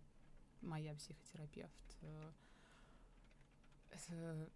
моя 0.61 0.95
психотерапевт 0.95 1.97
э, 2.03 2.33
это 3.91 4.50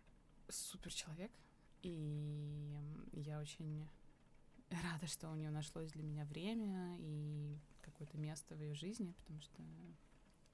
супер 0.49 0.92
человек, 0.92 1.32
и 1.80 2.78
я 3.12 3.40
очень 3.40 3.88
рада, 4.68 5.06
что 5.06 5.30
у 5.30 5.35
нее 5.35 5.50
нашлось 5.50 5.92
для 5.92 6.02
меня 6.02 6.25
время 6.26 6.97
и 6.99 7.59
какое-то 7.80 8.18
место 8.18 8.54
в 8.54 8.61
ее 8.61 8.75
жизни, 8.75 9.12
потому 9.12 9.40
что 9.40 9.62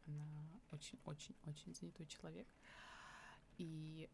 она 0.07 0.25
очень-очень-очень 0.71 1.75
занятой 1.75 2.07
человек. 2.07 2.47
И 3.59 4.09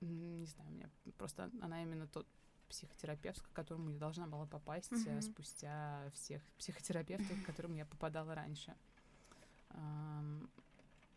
не 0.00 0.44
знаю, 0.46 0.70
у 0.70 0.74
меня 0.74 0.90
просто 1.16 1.50
она 1.60 1.82
именно 1.82 2.06
тот 2.06 2.26
психотерапевт, 2.68 3.40
к 3.40 3.52
которому 3.52 3.90
я 3.90 3.98
должна 3.98 4.26
была 4.26 4.46
попасть 4.46 4.92
mm-hmm. 4.92 5.22
спустя 5.22 6.10
всех 6.14 6.42
психотерапевтов, 6.58 7.42
к 7.42 7.46
которым 7.46 7.74
я 7.74 7.86
попадала 7.86 8.34
раньше. 8.34 8.74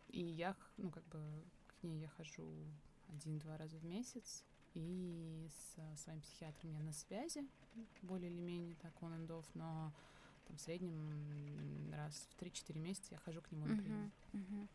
И 0.08 0.22
я, 0.22 0.56
ну, 0.76 0.90
как 0.90 1.04
бы 1.08 1.20
к 1.66 1.82
ней 1.82 2.00
я 2.00 2.08
хожу 2.08 2.48
один-два 3.08 3.56
раза 3.56 3.76
в 3.78 3.84
месяц, 3.84 4.44
и 4.74 5.48
с 5.48 6.02
своим 6.02 6.20
психиатром 6.20 6.72
я 6.72 6.80
на 6.80 6.92
связи, 6.92 7.46
более 8.02 8.30
или 8.30 8.40
менее 8.40 8.76
так 8.76 9.02
он 9.02 9.12
off, 9.26 9.46
но 9.54 9.92
там 10.46 10.56
в 10.56 10.60
среднем 10.60 11.92
раз 11.92 12.28
в 12.30 12.42
3-4 12.42 12.78
месяца 12.78 13.08
я 13.12 13.18
хожу 13.18 13.42
к 13.42 13.50
нему 13.50 13.66
на 13.66 13.76
прием. 13.76 14.12
Uh-huh, 14.32 14.40
uh-huh. 14.40 14.68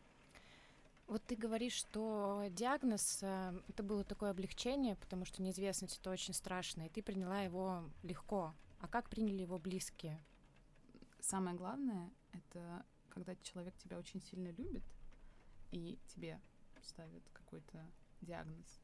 Вот 1.06 1.22
ты 1.24 1.36
говоришь, 1.36 1.74
что 1.74 2.44
диагноз 2.50 3.18
э, 3.22 3.60
это 3.68 3.82
было 3.82 4.04
такое 4.04 4.30
облегчение, 4.30 4.96
потому 4.96 5.24
что 5.24 5.42
неизвестность 5.42 5.98
это 5.98 6.10
очень 6.10 6.32
страшно, 6.32 6.86
и 6.86 6.88
ты 6.88 7.02
приняла 7.02 7.42
его 7.42 7.84
легко. 8.02 8.54
А 8.80 8.88
как 8.88 9.10
приняли 9.10 9.42
его 9.42 9.58
близкие? 9.58 10.18
Самое 11.20 11.56
главное 11.56 12.10
это 12.32 12.84
когда 13.10 13.36
человек 13.36 13.76
тебя 13.76 13.98
очень 13.98 14.20
сильно 14.20 14.48
любит 14.48 14.82
и 15.70 15.98
тебе 16.08 16.40
ставят 16.82 17.22
какой-то 17.32 17.86
диагноз, 18.20 18.80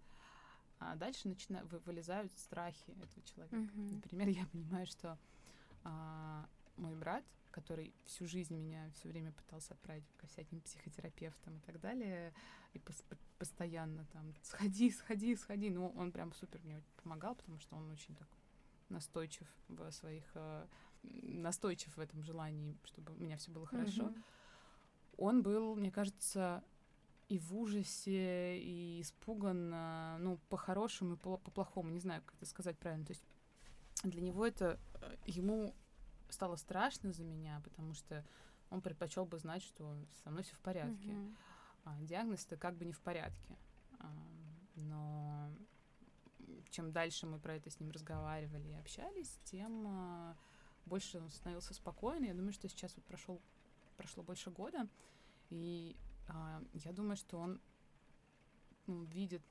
а 0.78 0.96
дальше 0.96 1.28
начина... 1.28 1.64
вылезают 1.84 2.32
страхи 2.38 2.90
этого 2.90 3.22
человека. 3.24 3.56
Mm-hmm. 3.56 3.94
Например, 3.94 4.28
я 4.28 4.46
понимаю, 4.46 4.86
что 4.86 5.18
а, 5.84 6.48
мой 6.76 6.94
брат, 6.94 7.24
который 7.50 7.94
всю 8.04 8.26
жизнь 8.26 8.56
меня 8.56 8.90
все 8.94 9.08
время 9.08 9.32
пытался 9.32 9.74
отправить 9.74 10.04
ко 10.16 10.26
всяким 10.26 10.60
психотерапевтам 10.60 11.56
и 11.56 11.60
так 11.60 11.80
далее, 11.80 12.32
и 12.72 12.78
пос- 12.78 13.04
постоянно 13.38 14.06
там 14.12 14.34
сходи, 14.42 14.90
сходи, 14.90 15.36
сходи. 15.36 15.70
Ну, 15.70 15.92
он 15.96 16.12
прям 16.12 16.32
супер 16.32 16.60
мне 16.62 16.82
помогал, 17.02 17.34
потому 17.34 17.58
что 17.58 17.76
он 17.76 17.90
очень 17.90 18.14
так 18.16 18.28
настойчив 18.88 19.46
в 19.68 19.90
своих 19.90 20.24
э, 20.34 20.66
настойчив 21.02 21.96
в 21.96 22.00
этом 22.00 22.22
желании, 22.22 22.76
чтобы 22.84 23.12
у 23.12 23.16
меня 23.16 23.36
все 23.36 23.50
было 23.50 23.66
хорошо. 23.66 24.08
Mm-hmm. 24.08 24.22
Он 25.18 25.42
был, 25.42 25.76
мне 25.76 25.90
кажется, 25.90 26.62
и 27.28 27.38
в 27.38 27.56
ужасе, 27.56 28.58
и 28.58 29.00
испуган, 29.00 29.70
ну, 30.22 30.38
по-хорошему 30.48 31.14
и 31.14 31.16
по-плохому, 31.16 31.90
не 31.90 32.00
знаю, 32.00 32.22
как 32.24 32.34
это 32.36 32.46
сказать 32.46 32.78
правильно. 32.78 33.04
То 33.04 33.12
есть 33.12 33.24
для 34.02 34.20
него 34.20 34.46
это, 34.46 34.78
э, 34.94 35.16
ему 35.26 35.74
стало 36.32 36.56
страшно 36.56 37.12
за 37.12 37.24
меня, 37.24 37.60
потому 37.64 37.94
что 37.94 38.24
он 38.70 38.80
предпочел 38.80 39.26
бы 39.26 39.38
знать, 39.38 39.62
что 39.62 39.96
со 40.22 40.30
мной 40.30 40.42
все 40.42 40.54
в 40.54 40.60
порядке. 40.60 41.10
Mm-hmm. 41.10 41.36
А, 41.84 42.00
диагноз 42.00 42.44
это 42.46 42.56
как 42.56 42.76
бы 42.76 42.84
не 42.84 42.92
в 42.92 43.00
порядке. 43.00 43.58
А, 43.98 44.12
но 44.76 45.50
чем 46.70 46.92
дальше 46.92 47.26
мы 47.26 47.38
про 47.38 47.56
это 47.56 47.70
с 47.70 47.80
ним 47.80 47.90
разговаривали 47.90 48.68
и 48.68 48.74
общались, 48.74 49.38
тем 49.44 49.86
а, 49.88 50.36
больше 50.86 51.18
он 51.18 51.30
становился 51.30 51.74
спокойный. 51.74 52.28
Я 52.28 52.34
думаю, 52.34 52.52
что 52.52 52.68
сейчас 52.68 52.94
вот 52.96 53.04
прошел, 53.04 53.40
прошло 53.96 54.22
больше 54.22 54.50
года, 54.50 54.88
и 55.50 55.96
а, 56.28 56.62
я 56.74 56.92
думаю, 56.92 57.16
что 57.16 57.38
он 57.38 57.60
ну, 58.86 59.04
видит 59.04 59.42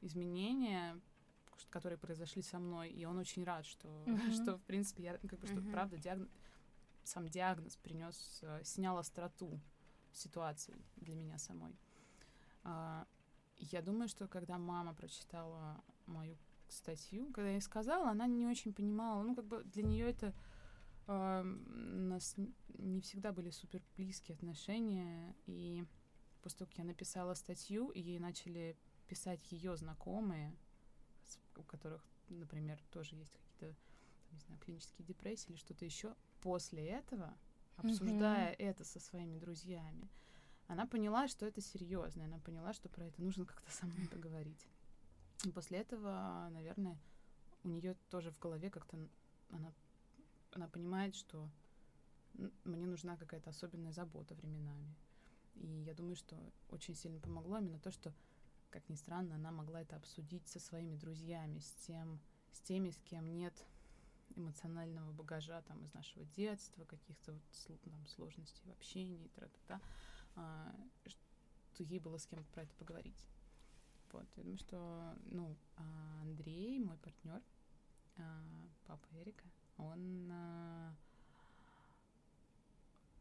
изменения, 0.00 0.98
которые 1.70 1.98
произошли 1.98 2.42
со 2.42 2.58
мной, 2.58 2.90
и 2.90 3.04
он 3.04 3.18
очень 3.18 3.44
рад, 3.44 3.64
что, 3.66 3.88
mm-hmm. 4.06 4.42
что 4.42 4.58
в 4.58 4.62
принципе, 4.62 5.04
я 5.04 5.18
как 5.18 5.38
бы, 5.38 5.46
что 5.46 5.56
mm-hmm. 5.56 5.72
правда 5.72 5.98
диагноз, 5.98 6.28
сам 7.04 7.28
диагноз 7.28 7.76
принес, 7.76 8.40
э, 8.42 8.62
снял 8.64 8.98
остроту 8.98 9.60
ситуации 10.12 10.76
для 10.96 11.14
меня 11.14 11.38
самой. 11.38 11.76
А, 12.64 13.06
я 13.58 13.82
думаю, 13.82 14.08
что 14.08 14.26
когда 14.28 14.58
мама 14.58 14.94
прочитала 14.94 15.82
мою 16.06 16.36
статью, 16.68 17.26
когда 17.32 17.48
я 17.48 17.54
ей 17.54 17.60
сказала, 17.60 18.10
она 18.10 18.26
не 18.26 18.46
очень 18.46 18.72
понимала, 18.72 19.22
ну, 19.22 19.34
как 19.34 19.46
бы 19.46 19.62
для 19.64 19.82
нее 19.82 20.08
это 20.08 20.34
э, 21.06 21.42
у 21.42 22.08
нас 22.08 22.34
не 22.78 23.00
всегда 23.00 23.32
были 23.32 23.50
супер 23.50 23.82
близкие 23.96 24.34
отношения, 24.34 25.34
и 25.46 25.84
после 26.42 26.58
того, 26.58 26.70
как 26.70 26.78
я 26.78 26.84
написала 26.84 27.34
статью, 27.34 27.90
и 27.90 28.00
ей 28.00 28.18
начали 28.18 28.76
писать 29.06 29.52
ее 29.52 29.76
знакомые, 29.76 30.56
у 31.58 31.62
которых, 31.62 32.04
например, 32.28 32.80
тоже 32.90 33.14
есть 33.16 33.32
какие-то, 33.32 33.76
не 34.32 34.38
знаю, 34.40 34.60
клинические 34.60 35.06
депрессии 35.06 35.50
или 35.50 35.56
что-то 35.56 35.84
еще, 35.84 36.14
после 36.40 36.86
этого 36.86 37.36
обсуждая 37.76 38.52
mm-hmm. 38.52 38.58
это 38.58 38.84
со 38.84 39.00
своими 39.00 39.38
друзьями, 39.38 40.08
она 40.68 40.86
поняла, 40.86 41.28
что 41.28 41.46
это 41.46 41.60
серьезно, 41.60 42.24
она 42.24 42.38
поняла, 42.38 42.72
что 42.72 42.88
про 42.88 43.04
это 43.04 43.22
нужно 43.22 43.44
как-то 43.44 43.70
со 43.70 43.86
мной 43.86 44.08
поговорить. 44.08 44.66
И 45.44 45.52
после 45.52 45.78
этого, 45.78 46.48
наверное, 46.50 46.98
у 47.62 47.68
нее 47.68 47.94
тоже 48.10 48.30
в 48.30 48.38
голове 48.38 48.70
как-то 48.70 48.98
она, 49.50 49.72
она 50.52 50.68
понимает, 50.68 51.14
что 51.14 51.48
мне 52.64 52.86
нужна 52.86 53.16
какая-то 53.16 53.50
особенная 53.50 53.92
забота 53.92 54.34
временами. 54.34 54.94
И 55.54 55.66
я 55.86 55.94
думаю, 55.94 56.16
что 56.16 56.36
очень 56.70 56.94
сильно 56.94 57.20
помогло 57.20 57.58
именно 57.58 57.78
то, 57.78 57.90
что, 57.90 58.12
как 58.76 58.90
ни 58.90 58.94
странно, 58.94 59.36
она 59.36 59.50
могла 59.52 59.80
это 59.80 59.96
обсудить 59.96 60.46
со 60.48 60.60
своими 60.60 60.96
друзьями, 60.96 61.60
с, 61.60 61.72
тем, 61.86 62.20
с 62.52 62.60
теми, 62.60 62.90
с 62.90 63.00
кем 63.00 63.34
нет 63.34 63.54
эмоционального 64.34 65.12
багажа 65.12 65.62
там 65.62 65.82
из 65.82 65.94
нашего 65.94 66.26
детства, 66.26 66.84
каких-то 66.84 67.32
вот 67.32 67.80
там, 67.80 68.06
сложностей 68.06 68.62
в 68.66 68.70
общении, 68.72 69.28
тра-та-та, 69.28 69.80
а, 70.34 70.76
что 71.06 71.84
ей 71.84 71.98
было 72.00 72.18
с 72.18 72.26
кем 72.26 72.44
про 72.52 72.64
это 72.64 72.74
поговорить. 72.74 73.26
Вот, 74.12 74.26
я 74.36 74.42
думаю, 74.42 74.58
что, 74.58 75.16
ну, 75.30 75.56
а 75.76 76.20
Андрей, 76.20 76.78
мой 76.78 76.98
партнер, 76.98 77.42
а, 78.18 78.44
папа 78.86 79.06
Эрика, 79.22 79.46
он, 79.78 80.28
а, 80.30 80.94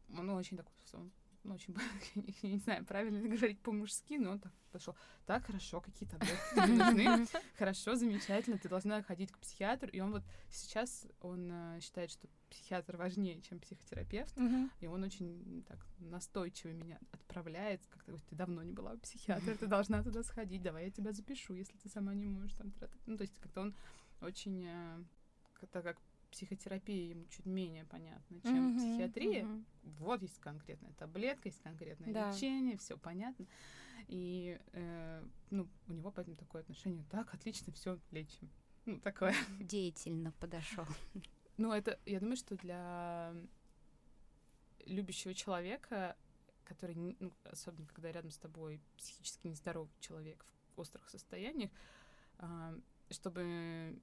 он 0.10 0.30
очень 0.32 0.58
такой, 0.58 0.74
ну, 1.46 1.56
очень, 1.56 1.76
я 2.42 2.50
не 2.50 2.58
знаю, 2.58 2.84
правильно 2.86 3.18
ли 3.18 3.30
говорить 3.30 3.60
по-мужски, 3.60 4.18
но 4.18 4.32
он 4.32 4.40
так 4.40 4.52
пошел. 4.72 4.96
Так, 5.26 5.46
хорошо, 5.46 5.80
какие 5.80 6.10
таблетки 6.10 6.70
нужны? 6.70 7.28
Хорошо, 7.58 7.96
замечательно, 7.96 8.58
ты 8.58 8.68
должна 8.68 9.02
ходить 9.04 9.32
к 9.32 9.38
психиатру. 9.38 9.90
И 9.90 10.00
он 10.00 10.12
вот 10.12 10.24
сейчас, 10.52 11.08
он 11.22 11.50
э, 11.52 11.80
считает, 11.82 12.12
что 12.12 12.28
психиатр 12.50 12.98
важнее, 12.98 13.42
чем 13.42 13.60
психотерапевт. 13.60 14.36
И 14.82 14.88
он 14.88 15.04
очень 15.04 15.64
так 15.68 15.80
настойчиво 16.00 16.72
меня 16.72 17.00
отправляет. 17.12 17.86
Как-то 17.90 18.12
говорит, 18.12 18.28
ты 18.28 18.36
давно 18.36 18.64
не 18.64 18.74
была 18.74 18.94
у 18.94 18.98
психиатра, 18.98 19.56
ты 19.56 19.68
должна 19.68 20.04
туда 20.04 20.24
сходить, 20.24 20.62
давай 20.62 20.86
я 20.86 20.92
тебя 20.92 21.14
запишу, 21.14 21.54
если 21.54 21.78
ты 21.78 21.90
сама 21.90 22.14
не 22.14 22.26
можешь. 22.26 22.54
Там, 22.54 22.74
ну, 23.06 23.18
то 23.18 23.22
есть 23.22 23.38
как-то 23.40 23.62
он 23.62 23.76
очень, 24.22 24.66
э, 24.66 25.04
так 25.72 25.84
как 25.84 25.98
психотерапия 26.36 27.12
ему 27.12 27.26
чуть 27.28 27.46
менее 27.46 27.86
понятна, 27.86 28.42
чем 28.42 28.76
mm-hmm, 28.76 28.78
психиатрия. 28.78 29.44
Mm-hmm. 29.44 29.64
Вот 30.00 30.22
есть 30.22 30.38
конкретная 30.40 30.92
таблетка, 30.94 31.48
есть 31.48 31.62
конкретное 31.62 32.14
да. 32.14 32.32
лечение, 32.32 32.78
все 32.78 32.98
понятно. 32.98 33.48
И 34.10 34.60
э, 34.74 35.24
ну, 35.50 35.70
у 35.88 35.94
него 35.94 36.12
поэтому 36.12 36.36
такое 36.36 36.62
отношение: 36.62 37.06
так, 37.10 37.34
отлично, 37.34 37.72
все 37.72 37.98
лечим. 38.12 38.50
Ну, 38.86 39.00
такое. 39.00 39.34
Деятельно 39.60 40.32
подошел. 40.34 40.86
Ну, 41.58 41.72
это, 41.72 41.98
я 42.06 42.20
думаю, 42.20 42.36
что 42.36 42.58
для 42.58 43.34
любящего 44.86 45.34
человека, 45.34 46.18
который, 46.66 46.96
ну, 46.96 47.32
особенно 47.46 47.88
когда 47.88 48.12
рядом 48.12 48.30
с 48.30 48.38
тобой 48.38 48.82
психически 48.98 49.48
нездоровый 49.48 49.96
человек 50.02 50.46
в 50.76 50.82
острых 50.82 51.10
состояниях, 51.10 51.72
э, 52.40 52.80
чтобы 53.10 53.98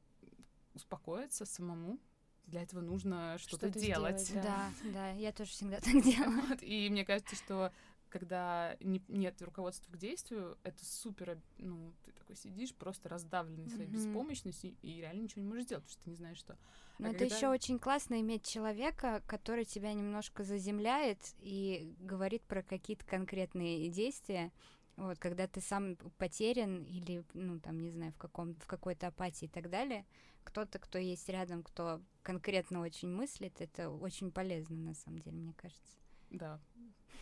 успокоиться 0.73 1.45
самому, 1.45 1.99
для 2.46 2.62
этого 2.62 2.80
нужно 2.80 3.37
что-то, 3.38 3.70
что 3.70 3.80
делать. 3.80 4.20
Сделать, 4.20 4.44
да. 4.44 4.70
да, 4.84 4.90
да, 4.92 5.11
я 5.11 5.32
тоже 5.32 5.50
всегда 5.50 5.76
так 5.80 6.02
делала. 6.02 6.40
Вот, 6.49 6.62
и 6.62 6.88
мне 6.90 7.04
кажется, 7.04 7.37
что 7.37 7.72
когда 8.12 8.76
не, 8.80 9.02
нет 9.08 9.40
руководства 9.40 9.90
к 9.90 9.96
действию, 9.96 10.58
это 10.64 10.84
супер, 10.84 11.38
ну, 11.56 11.94
ты 12.04 12.12
такой 12.12 12.37
сидишь, 12.37 12.75
просто 12.75 13.08
раздавленный 13.08 13.70
своей 13.70 13.88
mm-hmm. 13.88 13.92
беспомощностью, 13.92 14.76
и 14.82 15.00
реально 15.00 15.22
ничего 15.22 15.40
не 15.40 15.49
можешь 15.49 15.64
сделать, 15.64 15.84
потому 15.84 15.92
что 15.94 16.04
ты 16.04 16.11
не 16.11 16.16
знаешь, 16.16 16.37
что. 16.37 16.58
Но 16.99 17.08
а 17.08 17.11
это 17.11 17.20
когда... 17.20 17.34
еще 17.34 17.49
очень 17.49 17.78
классно 17.78 18.20
иметь 18.20 18.44
человека, 18.46 19.22
который 19.26 19.64
тебя 19.64 19.94
немножко 19.94 20.44
заземляет 20.44 21.18
и 21.38 21.94
говорит 22.00 22.42
про 22.42 22.62
какие-то 22.62 23.06
конкретные 23.06 23.88
действия. 23.88 24.52
Вот, 24.96 25.18
когда 25.18 25.46
ты 25.46 25.62
сам 25.62 25.96
потерян 26.18 26.82
или, 26.84 27.25
ну, 27.32 27.58
там, 27.61 27.80
не 27.80 27.90
знаю, 27.90 28.12
в, 28.12 28.18
каком, 28.18 28.54
в 28.56 28.66
какой-то 28.66 29.06
апатии 29.06 29.46
и 29.46 29.49
так 29.49 29.70
далее, 29.70 30.04
кто-то, 30.44 30.78
кто 30.78 30.98
есть 30.98 31.28
рядом, 31.28 31.62
кто 31.62 32.00
конкретно 32.22 32.81
очень 32.81 33.09
мыслит, 33.09 33.61
это 33.61 33.90
очень 33.90 34.31
полезно, 34.31 34.76
на 34.76 34.94
самом 34.94 35.18
деле, 35.20 35.37
мне 35.37 35.55
кажется. 35.55 35.98
Да. 36.31 36.61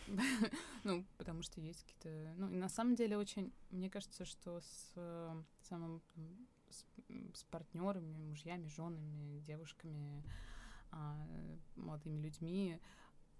ну, 0.83 1.05
потому 1.17 1.41
что 1.41 1.61
есть 1.61 1.83
какие-то... 1.83 2.33
Ну, 2.37 2.49
на 2.49 2.69
самом 2.69 2.95
деле 2.95 3.17
очень... 3.17 3.53
Мне 3.69 3.89
кажется, 3.89 4.25
что 4.25 4.61
с 4.61 4.93
самым... 5.61 6.01
с, 6.69 7.43
партнерами, 7.49 8.17
мужьями, 8.17 8.67
женами, 8.67 9.39
девушками, 9.39 10.23
а, 10.91 11.17
молодыми 11.75 12.21
людьми 12.21 12.79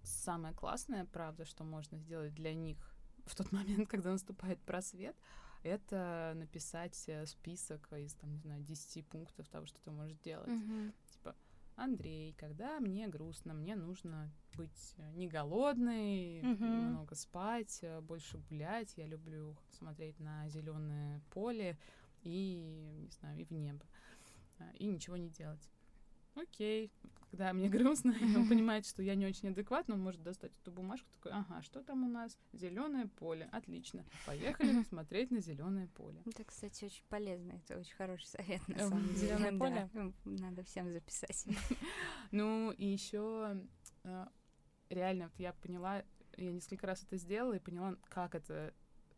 самое 0.04 0.54
классное, 0.54 1.06
правда, 1.06 1.46
что 1.46 1.64
можно 1.64 1.98
сделать 1.98 2.34
для 2.34 2.54
них 2.54 2.78
в 3.26 3.36
тот 3.36 3.52
момент, 3.52 3.90
когда 3.90 4.12
наступает 4.12 4.60
просвет, 4.62 5.16
это 5.64 6.34
написать 6.36 7.04
э, 7.08 7.26
список 7.26 7.92
из, 7.94 8.14
там, 8.16 8.32
не 8.32 8.40
знаю, 8.40 8.62
10 8.64 9.06
пунктов 9.08 9.48
того, 9.50 9.66
что 9.66 9.80
ты 9.82 9.92
можешь 9.92 10.18
делать. 10.20 10.50
Mm-hmm. 10.50 10.94
Типа, 11.08 11.36
Андрей, 11.76 12.34
когда 12.38 12.80
мне 12.80 13.08
грустно, 13.08 13.54
мне 13.54 13.76
нужно 13.76 14.32
быть 14.56 14.96
э, 14.98 15.12
не 15.14 15.28
голодной, 15.28 16.42
mm-hmm. 16.42 16.90
много 16.90 17.16
спать, 17.16 17.80
э, 17.82 18.02
больше 18.02 18.38
гулять. 18.50 18.94
Я 18.98 19.08
люблю 19.08 19.56
смотреть 19.72 20.20
на 20.20 20.50
зеленое 20.50 21.22
поле 21.32 21.78
и, 22.24 22.96
не 23.00 23.10
знаю, 23.10 23.40
и 23.40 23.46
в 23.46 23.52
небо. 23.52 23.86
И 24.76 24.86
ничего 24.86 25.18
не 25.18 25.30
делать 25.30 25.68
окей, 26.36 26.92
когда 27.30 27.54
мне 27.54 27.70
грустно, 27.70 28.12
и 28.12 28.36
он 28.36 28.48
понимает, 28.48 28.86
что 28.86 29.02
я 29.02 29.16
не 29.16 29.26
очень 29.26 29.50
адекватна, 29.50 29.96
он 29.96 30.02
может 30.02 30.22
достать 30.22 30.52
эту 30.62 30.72
бумажку, 30.72 31.08
такой, 31.14 31.32
ага, 31.32 31.62
что 31.62 31.82
там 31.82 32.04
у 32.04 32.10
нас? 32.10 32.38
Зеленое 32.54 33.08
поле, 33.08 33.50
отлично, 33.52 34.06
поехали 34.26 34.84
смотреть 34.90 35.32
на 35.32 35.40
зеленое 35.40 35.88
поле. 35.88 36.22
Это, 36.26 36.44
кстати, 36.44 36.86
очень 36.86 37.04
полезно, 37.10 37.54
это 37.54 37.80
очень 37.80 37.96
хороший 37.96 38.28
совет, 38.28 38.68
на 38.68 38.80
самом 38.80 39.08
деле. 39.08 39.18
Зеленое 39.18 39.54
поле? 39.54 39.90
Надо 40.26 40.64
всем 40.64 40.92
записать. 40.92 41.46
Ну, 42.32 42.72
и 42.72 42.86
еще 42.86 43.58
э, 44.04 44.28
реально, 44.90 45.26
вот 45.26 45.38
я 45.38 45.52
поняла, 45.54 46.04
я 46.38 46.52
несколько 46.52 46.88
раз 46.88 47.04
это 47.04 47.18
сделала 47.18 47.54
и 47.54 47.60
поняла, 47.60 47.98
как 48.10 48.36
это 48.36 48.74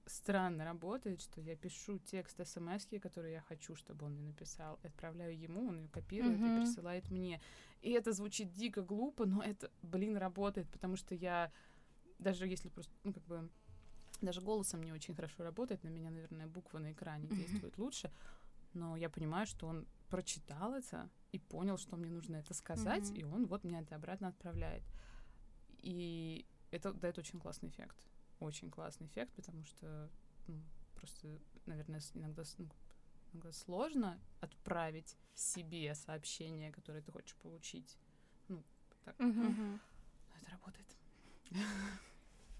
странно 0.05 0.65
работает, 0.65 1.21
что 1.21 1.41
я 1.41 1.55
пишу 1.55 1.99
текст 1.99 2.45
смс, 2.45 2.87
который 3.01 3.31
я 3.31 3.41
хочу, 3.41 3.75
чтобы 3.75 4.05
он 4.05 4.13
мне 4.13 4.23
написал, 4.23 4.79
отправляю 4.83 5.37
ему, 5.37 5.67
он 5.67 5.79
ее 5.79 5.87
копирует 5.89 6.39
mm-hmm. 6.39 6.57
и 6.57 6.61
присылает 6.61 7.09
мне. 7.09 7.41
И 7.81 7.91
это 7.91 8.11
звучит 8.11 8.51
дико 8.53 8.81
глупо, 8.81 9.25
но 9.25 9.41
это, 9.41 9.71
блин, 9.81 10.17
работает, 10.17 10.69
потому 10.69 10.95
что 10.95 11.15
я 11.15 11.51
даже 12.19 12.47
если 12.47 12.69
просто, 12.69 12.93
ну, 13.03 13.13
как 13.13 13.23
бы, 13.25 13.49
даже 14.21 14.41
голосом 14.41 14.83
не 14.83 14.91
очень 14.91 15.15
хорошо 15.15 15.43
работает, 15.43 15.83
на 15.83 15.89
меня, 15.89 16.09
наверное, 16.09 16.47
буквы 16.47 16.79
на 16.79 16.91
экране 16.91 17.27
mm-hmm. 17.27 17.35
действуют 17.35 17.77
лучше, 17.77 18.11
но 18.73 18.95
я 18.95 19.09
понимаю, 19.09 19.45
что 19.45 19.67
он 19.67 19.87
прочитал 20.09 20.73
это 20.73 21.09
и 21.31 21.39
понял, 21.39 21.77
что 21.77 21.95
мне 21.95 22.11
нужно 22.11 22.37
это 22.37 22.53
сказать, 22.53 23.05
mm-hmm. 23.05 23.19
и 23.19 23.23
он 23.23 23.45
вот 23.45 23.63
мне 23.63 23.79
это 23.79 23.95
обратно 23.95 24.29
отправляет. 24.29 24.83
И 25.81 26.45
это 26.71 26.93
дает 26.93 27.17
очень 27.17 27.39
классный 27.39 27.69
эффект 27.69 27.97
очень 28.43 28.69
классный 28.69 29.07
эффект, 29.07 29.33
потому 29.35 29.63
что 29.63 30.09
ну, 30.47 30.61
просто, 30.95 31.39
наверное, 31.65 32.01
иногда, 32.13 32.43
ну, 32.57 32.69
иногда 33.31 33.51
сложно 33.51 34.19
отправить 34.41 35.17
себе 35.33 35.93
сообщение, 35.95 36.71
которое 36.71 37.01
ты 37.01 37.11
хочешь 37.11 37.35
получить. 37.37 37.97
Ну, 38.47 38.63
так. 39.03 39.19
Mm-hmm. 39.19 39.79
Но 40.29 40.35
это 40.41 40.51
работает. 40.51 40.95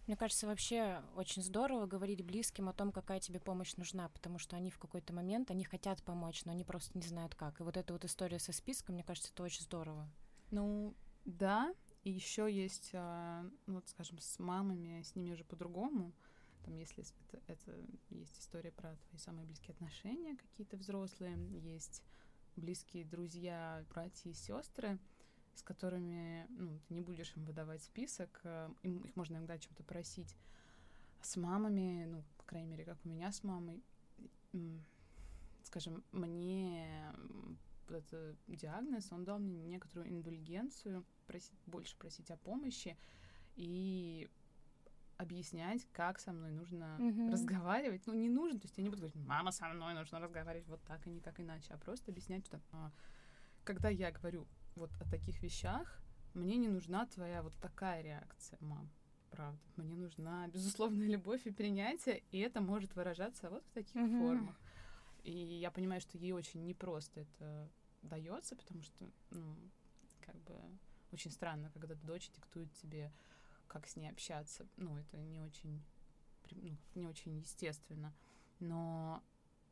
Мне 0.05 0.17
кажется, 0.17 0.47
вообще 0.47 1.01
очень 1.15 1.41
здорово 1.41 1.85
говорить 1.85 2.25
близким 2.25 2.67
о 2.67 2.73
том, 2.73 2.91
какая 2.91 3.21
тебе 3.21 3.39
помощь 3.39 3.75
нужна, 3.77 4.09
потому 4.09 4.37
что 4.37 4.57
они 4.57 4.69
в 4.69 4.77
какой-то 4.77 5.13
момент, 5.13 5.49
они 5.49 5.63
хотят 5.63 6.03
помочь, 6.03 6.43
но 6.43 6.51
они 6.51 6.65
просто 6.65 6.97
не 6.97 7.05
знают 7.05 7.35
как. 7.35 7.61
И 7.61 7.63
вот 7.63 7.77
эта 7.77 7.93
вот 7.93 8.03
история 8.03 8.39
со 8.39 8.51
списком, 8.51 8.95
мне 8.95 9.03
кажется, 9.03 9.31
это 9.31 9.43
очень 9.43 9.61
здорово. 9.61 10.09
Ну, 10.51 10.93
да, 11.23 11.73
и 12.03 12.11
еще 12.11 12.51
есть, 12.51 12.91
а, 12.93 13.43
ну, 13.65 13.75
вот, 13.75 13.87
скажем, 13.87 14.19
с 14.19 14.39
мамами, 14.39 15.01
с 15.01 15.15
ними 15.15 15.31
уже 15.31 15.43
по-другому. 15.43 16.13
Там, 16.63 16.75
если 16.75 17.03
это, 17.31 17.41
это 17.47 17.71
есть 18.09 18.39
история 18.39 18.71
про 18.71 18.95
твои 19.09 19.19
самые 19.19 19.45
близкие 19.45 19.73
отношения, 19.73 20.35
какие-то 20.35 20.77
взрослые, 20.77 21.37
есть 21.59 22.03
близкие 22.55 23.05
друзья, 23.05 23.83
братья 23.89 24.29
и 24.29 24.33
сестры, 24.33 24.99
с 25.55 25.61
которыми, 25.61 26.45
ну, 26.49 26.79
ты 26.87 26.93
не 26.93 27.01
будешь 27.01 27.35
им 27.35 27.45
выдавать 27.45 27.83
список, 27.83 28.41
а, 28.43 28.73
им, 28.83 28.99
их 28.99 29.15
можно 29.15 29.37
иногда 29.37 29.57
чем-то 29.57 29.83
просить. 29.83 30.35
С 31.21 31.37
мамами, 31.37 32.05
ну, 32.05 32.23
по 32.37 32.43
крайней 32.43 32.67
мере, 32.67 32.83
как 32.83 32.97
у 33.05 33.09
меня 33.09 33.31
с 33.31 33.43
мамой, 33.43 33.81
скажем, 35.63 36.03
мне 36.11 37.13
вот 37.89 37.97
этот 37.97 38.37
диагноз, 38.47 39.11
он 39.11 39.23
дал 39.23 39.39
мне 39.39 39.63
некоторую 39.63 40.09
индульгенцию, 40.09 41.05
просить, 41.27 41.59
больше 41.65 41.97
просить 41.97 42.31
о 42.31 42.37
помощи 42.37 42.97
и 43.55 44.29
объяснять, 45.17 45.87
как 45.91 46.19
со 46.19 46.31
мной 46.31 46.51
нужно 46.51 46.97
mm-hmm. 46.99 47.31
разговаривать. 47.31 48.05
Ну, 48.07 48.13
не 48.13 48.29
нужно, 48.29 48.59
то 48.59 48.65
есть 48.65 48.77
я 48.77 48.83
не 48.83 48.89
буду 48.89 49.01
говорить, 49.01 49.27
мама, 49.27 49.51
со 49.51 49.67
мной 49.67 49.93
нужно 49.93 50.19
разговаривать 50.19 50.67
вот 50.67 50.81
так 50.83 51.05
и 51.07 51.09
никак 51.09 51.39
иначе, 51.39 51.73
а 51.73 51.77
просто 51.77 52.11
объяснять, 52.11 52.45
что 52.45 52.61
а, 52.71 52.91
когда 53.63 53.89
я 53.89 54.11
говорю 54.11 54.47
вот 54.75 54.91
о 54.99 55.09
таких 55.09 55.41
вещах, 55.41 55.99
мне 56.33 56.57
не 56.57 56.67
нужна 56.67 57.05
твоя 57.05 57.43
вот 57.43 57.53
такая 57.61 58.01
реакция, 58.01 58.57
мам. 58.61 58.89
Правда. 59.29 59.59
Мне 59.77 59.95
нужна 59.95 60.47
безусловная 60.47 61.07
любовь 61.15 61.45
и 61.45 61.51
принятие, 61.51 62.23
и 62.31 62.39
это 62.39 62.61
может 62.61 62.95
выражаться 62.95 63.49
вот 63.49 63.63
в 63.65 63.71
таких 63.71 63.95
mm-hmm. 63.95 64.19
формах. 64.19 64.59
И 65.23 65.31
я 65.31 65.71
понимаю, 65.71 66.01
что 66.01 66.17
ей 66.17 66.33
очень 66.33 66.65
непросто 66.65 67.21
это 67.21 67.69
дается, 68.01 68.55
потому 68.55 68.81
что, 68.81 69.09
ну, 69.29 69.55
как 70.21 70.35
бы 70.43 70.59
очень 71.11 71.31
странно, 71.31 71.69
когда 71.71 71.95
дочь 71.95 72.29
диктует 72.31 72.71
тебе, 72.73 73.11
как 73.67 73.87
с 73.87 73.95
ней 73.95 74.09
общаться. 74.09 74.67
Ну, 74.77 74.97
это 74.97 75.17
не 75.17 75.39
очень, 75.39 75.81
ну, 76.51 76.77
не 76.95 77.07
очень 77.07 77.37
естественно. 77.39 78.13
Но 78.59 79.23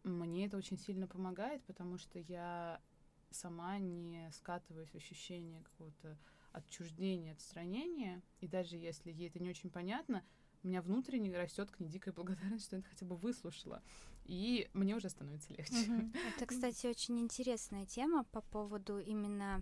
мне 0.04 0.46
это 0.46 0.58
очень 0.58 0.78
сильно 0.78 1.08
помогает, 1.08 1.64
потому 1.66 1.98
что 1.98 2.20
я 2.20 2.82
сама 3.30 3.78
не 3.78 4.30
скатываюсь 4.32 4.90
в 4.90 4.96
ощущение 4.96 5.62
какого-то 5.62 6.18
отчуждения, 6.52 7.34
отстранения, 7.34 8.22
и 8.40 8.48
даже 8.48 8.76
если 8.76 9.12
ей 9.12 9.30
это 9.30 9.40
не 9.40 9.50
очень 9.50 9.70
понятно, 9.70 10.24
у 10.64 10.68
меня 10.68 10.82
внутренне 10.82 11.36
растет 11.38 11.72
к 11.72 11.80
ней 11.80 11.88
дикая 11.88 12.12
благодарность, 12.12 12.66
что 12.66 12.76
я 12.76 12.80
это 12.82 12.90
хотя 12.90 13.06
бы 13.06 13.16
выслушала. 13.16 13.82
И 14.26 14.70
мне 14.74 14.96
уже 14.96 15.10
становится 15.10 15.54
легче. 15.54 15.74
Mm-hmm. 15.74 16.18
Это, 16.36 16.46
кстати, 16.46 16.86
очень 16.88 17.20
интересная 17.20 17.86
тема 17.86 18.24
по 18.26 18.42
поводу 18.42 19.00
именно 19.00 19.62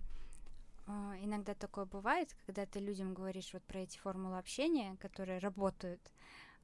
Uh, 0.89 1.23
иногда 1.23 1.53
такое 1.53 1.85
бывает, 1.85 2.35
когда 2.47 2.65
ты 2.65 2.79
людям 2.79 3.13
говоришь 3.13 3.53
вот 3.53 3.62
про 3.62 3.81
эти 3.81 3.99
формулы 3.99 4.39
общения, 4.39 4.97
которые 4.99 5.38
работают, 5.38 6.01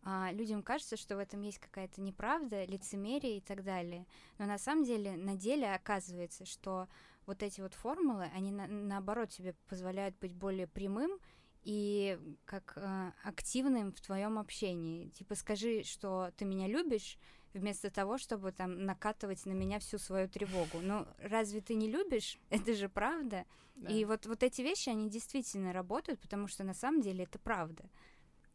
uh, 0.02 0.34
людям 0.34 0.64
кажется, 0.64 0.98
что 0.98 1.16
в 1.16 1.20
этом 1.20 1.42
есть 1.42 1.60
какая-то 1.60 2.02
неправда, 2.02 2.66
лицемерие 2.66 3.38
и 3.38 3.42
так 3.42 3.64
далее. 3.64 4.08
Но 4.40 4.48
на 4.48 4.58
самом 4.58 4.84
деле, 4.84 5.16
на 5.16 5.36
деле 5.36 5.72
оказывается, 5.72 6.44
что 6.46 6.88
вот 7.28 7.44
эти 7.44 7.62
вот 7.62 7.76
формулы, 7.76 8.28
они 8.34 8.52
на, 8.52 8.66
наоборот 8.66 9.30
тебе 9.30 9.54
позволяют 9.68 10.18
быть 10.18 10.34
более 10.34 10.66
прямым 10.66 11.20
и 11.66 12.20
как 12.46 12.74
э, 12.78 13.12
активным 13.24 13.92
в 13.92 14.00
твоем 14.00 14.40
общении. 14.40 15.10
Типа 15.10 15.36
скажи, 15.36 15.84
что 15.84 16.32
ты 16.38 16.46
меня 16.46 16.68
любишь, 16.68 17.18
вместо 17.54 17.90
того, 17.90 18.18
чтобы 18.18 18.52
там 18.52 18.86
накатывать 18.86 19.46
на 19.46 19.54
меня 19.54 19.80
всю 19.80 19.98
свою 19.98 20.30
тревогу. 20.30 20.80
Ну, 20.82 21.08
разве 21.18 21.62
ты 21.62 21.74
не 21.74 21.90
любишь? 21.90 22.38
Это 22.50 22.74
же 22.74 22.88
правда. 22.88 23.46
Да. 23.76 23.90
И 23.90 24.06
вот, 24.06 24.26
вот 24.26 24.44
эти 24.44 24.62
вещи, 24.62 24.90
они 24.90 25.10
действительно 25.10 25.74
работают, 25.74 26.20
потому 26.20 26.48
что 26.48 26.64
на 26.64 26.74
самом 26.74 27.02
деле 27.02 27.26
это 27.26 27.38
правда. 27.40 27.90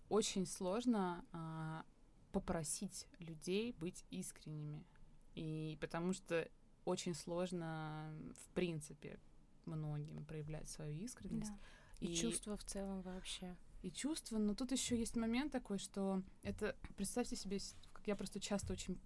Очень 0.08 0.46
сложно 0.46 1.24
а, 1.32 1.84
попросить 2.32 3.06
людей 3.18 3.72
быть 3.72 4.04
искренними. 4.10 4.86
И 5.34 5.76
потому 5.78 6.14
что 6.14 6.48
очень 6.86 7.14
сложно, 7.14 8.14
в 8.34 8.54
принципе, 8.54 9.18
многим 9.66 10.24
проявлять 10.24 10.70
свою 10.70 10.98
искренность. 11.00 11.52
Да. 11.52 11.58
И, 12.00 12.06
и 12.06 12.16
чувства 12.16 12.56
в 12.56 12.64
целом 12.64 13.02
вообще. 13.02 13.56
И 13.82 13.90
чувства, 13.90 14.38
но 14.38 14.54
тут 14.54 14.72
еще 14.72 14.98
есть 14.98 15.16
момент 15.16 15.52
такой, 15.52 15.78
что 15.78 16.22
это, 16.42 16.76
представьте 16.96 17.36
себе, 17.36 17.58
как 17.92 18.06
я 18.06 18.16
просто 18.16 18.40
часто 18.40 18.72
очень 18.72 18.98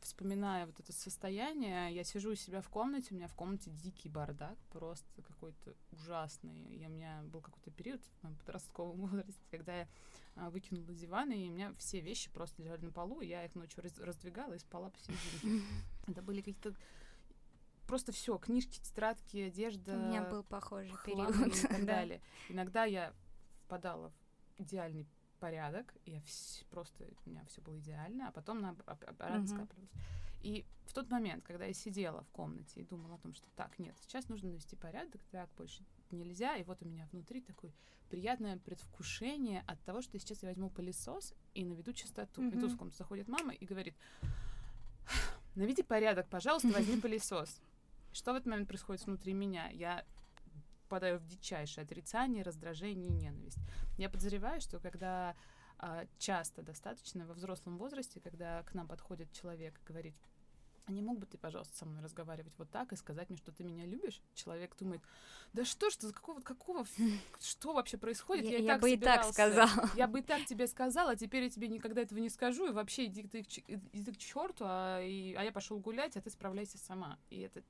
вспоминаю 0.00 0.66
вот 0.66 0.78
это 0.78 0.92
состояние, 0.92 1.92
я 1.94 2.04
сижу 2.04 2.32
у 2.32 2.34
себя 2.34 2.60
в 2.60 2.68
комнате, 2.68 3.08
у 3.10 3.14
меня 3.14 3.28
в 3.28 3.34
комнате 3.34 3.70
дикий 3.70 4.08
бардак, 4.08 4.56
просто 4.70 5.22
какой-то 5.22 5.74
ужасный. 5.92 6.64
И 6.74 6.86
у 6.86 6.88
меня 6.88 7.22
был 7.24 7.40
какой-то 7.40 7.70
период 7.70 8.00
в 8.02 8.22
моем 8.22 8.36
подростковом 8.36 8.96
возрасте, 9.08 9.42
когда 9.50 9.80
я 9.80 9.88
а, 10.36 10.50
выкинула 10.50 10.94
диван, 10.94 11.32
и 11.32 11.48
у 11.48 11.52
меня 11.52 11.74
все 11.78 12.00
вещи 12.00 12.30
просто 12.30 12.62
лежали 12.62 12.86
на 12.86 12.92
полу, 12.92 13.20
я 13.20 13.44
их 13.44 13.54
ночью 13.54 13.82
раз 13.82 13.98
раздвигала 13.98 14.54
и 14.54 14.58
спала 14.58 14.90
посередине. 14.90 15.62
Это 16.06 16.22
были 16.22 16.40
какие-то 16.40 16.74
просто 17.88 18.12
все, 18.12 18.38
книжки, 18.38 18.78
тетрадки, 18.78 19.38
одежда. 19.38 19.96
У 19.96 20.08
меня 20.08 20.22
был 20.22 20.44
похожий 20.44 20.94
период. 21.04 21.34
И 21.34 21.66
так 21.66 21.84
далее. 21.86 22.20
Иногда 22.48 22.84
я 22.84 23.12
впадала 23.64 24.12
в 24.56 24.60
идеальный 24.60 25.08
порядок, 25.40 25.94
и 26.04 26.12
я 26.12 26.18
вс- 26.18 26.64
просто 26.70 27.04
у 27.24 27.30
меня 27.30 27.44
все 27.46 27.60
было 27.62 27.78
идеально, 27.78 28.28
а 28.28 28.32
потом 28.32 28.60
на 28.60 28.70
аппарат 28.70 29.42
uh-huh. 29.42 29.46
скапливалось. 29.46 29.90
И 30.42 30.64
в 30.86 30.92
тот 30.92 31.10
момент, 31.10 31.44
когда 31.44 31.64
я 31.64 31.72
сидела 31.72 32.22
в 32.22 32.30
комнате 32.30 32.80
и 32.80 32.84
думала 32.84 33.16
о 33.16 33.18
том, 33.18 33.34
что 33.34 33.48
так, 33.56 33.78
нет, 33.78 33.96
сейчас 34.00 34.28
нужно 34.28 34.50
навести 34.50 34.76
порядок, 34.76 35.20
так 35.30 35.48
больше 35.56 35.84
нельзя, 36.10 36.56
и 36.56 36.64
вот 36.64 36.82
у 36.82 36.86
меня 36.86 37.08
внутри 37.12 37.40
такое 37.40 37.72
приятное 38.08 38.58
предвкушение 38.58 39.64
от 39.66 39.80
того, 39.84 40.02
что 40.02 40.18
сейчас 40.18 40.42
я 40.42 40.48
возьму 40.48 40.70
пылесос 40.70 41.34
и 41.54 41.64
наведу 41.64 41.92
чистоту. 41.92 42.42
Uh-huh. 42.42 42.56
И 42.56 42.60
тут 42.60 42.72
в 42.72 42.76
комнату 42.76 42.96
заходит 42.98 43.28
мама 43.28 43.52
и 43.52 43.64
говорит, 43.64 43.94
наведи 45.54 45.82
порядок, 45.82 46.28
пожалуйста, 46.28 46.68
возьми 46.68 46.96
пылесос. 47.00 47.60
Что 48.18 48.32
в 48.32 48.34
этот 48.34 48.48
момент 48.48 48.66
происходит 48.66 49.06
внутри 49.06 49.32
меня? 49.32 49.68
Я 49.68 50.04
впадаю 50.84 51.20
в 51.20 51.26
дичайшее 51.28 51.84
отрицание, 51.84 52.42
раздражение 52.42 53.10
и 53.10 53.12
ненависть. 53.12 53.60
Я 53.96 54.10
подозреваю, 54.10 54.60
что 54.60 54.80
когда 54.80 55.36
а, 55.78 56.04
часто 56.18 56.62
достаточно 56.62 57.24
во 57.26 57.34
взрослом 57.34 57.78
возрасте, 57.78 58.18
когда 58.18 58.64
к 58.64 58.74
нам 58.74 58.88
подходит 58.88 59.30
человек 59.30 59.78
и 59.78 59.86
говорит, 59.86 60.16
а 60.86 60.90
не 60.90 61.00
мог 61.00 61.20
бы 61.20 61.26
ты, 61.26 61.38
пожалуйста, 61.38 61.76
со 61.76 61.86
мной 61.86 62.02
разговаривать 62.02 62.58
вот 62.58 62.68
так 62.70 62.92
и 62.92 62.96
сказать 62.96 63.28
мне, 63.28 63.38
что 63.38 63.52
ты 63.52 63.62
меня 63.62 63.86
любишь? 63.86 64.20
Человек 64.34 64.74
думает, 64.76 65.00
да 65.52 65.64
что 65.64 65.88
ж 65.88 65.96
ты, 65.96 66.12
какого, 66.12 66.40
какого, 66.40 66.86
что 67.40 67.72
вообще 67.72 67.98
происходит? 67.98 68.46
Я, 68.46 68.52
я, 68.52 68.58
я 68.58 68.72
так 68.72 68.80
бы 68.80 68.90
собирался. 68.90 69.20
и 69.20 69.22
так 69.22 69.32
сказала. 69.32 69.90
Я 69.94 70.08
бы 70.08 70.18
и 70.18 70.22
так 70.22 70.44
тебе 70.46 70.66
сказала, 70.66 71.12
а 71.12 71.16
теперь 71.16 71.44
я 71.44 71.50
тебе 71.50 71.68
никогда 71.68 72.00
этого 72.00 72.18
не 72.18 72.30
скажу, 72.30 72.66
и 72.66 72.72
вообще 72.72 73.04
иди 73.04 73.22
ты, 73.22 73.46
иди 73.92 74.12
к 74.12 74.16
черту, 74.16 74.64
а, 74.66 75.00
и, 75.02 75.34
а 75.34 75.44
я 75.44 75.52
пошел 75.52 75.78
гулять, 75.78 76.16
а 76.16 76.20
ты 76.20 76.30
справляйся 76.30 76.78
сама. 76.78 77.20
И 77.30 77.38
это, 77.40 77.62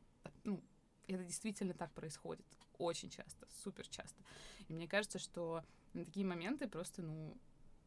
ну, 0.45 0.63
это 1.07 1.25
действительно 1.25 1.75
так 1.75 1.93
происходит. 1.93 2.47
Очень 2.79 3.11
часто, 3.11 3.47
супер 3.63 3.87
часто. 3.89 4.23
И 4.69 4.73
мне 4.73 4.87
кажется, 4.87 5.19
что 5.19 5.65
на 5.95 6.05
такие 6.05 6.27
моменты 6.27 6.69
просто, 6.69 7.03
ну, 7.03 7.37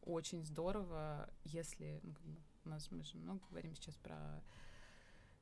очень 0.02 0.44
здорово, 0.44 1.30
если... 1.44 2.00
Ну, 2.02 2.14
у 2.64 2.68
нас 2.68 2.90
мы 2.90 3.02
же 3.02 3.16
много 3.16 3.40
говорим 3.50 3.74
сейчас 3.74 3.96
про 3.96 4.42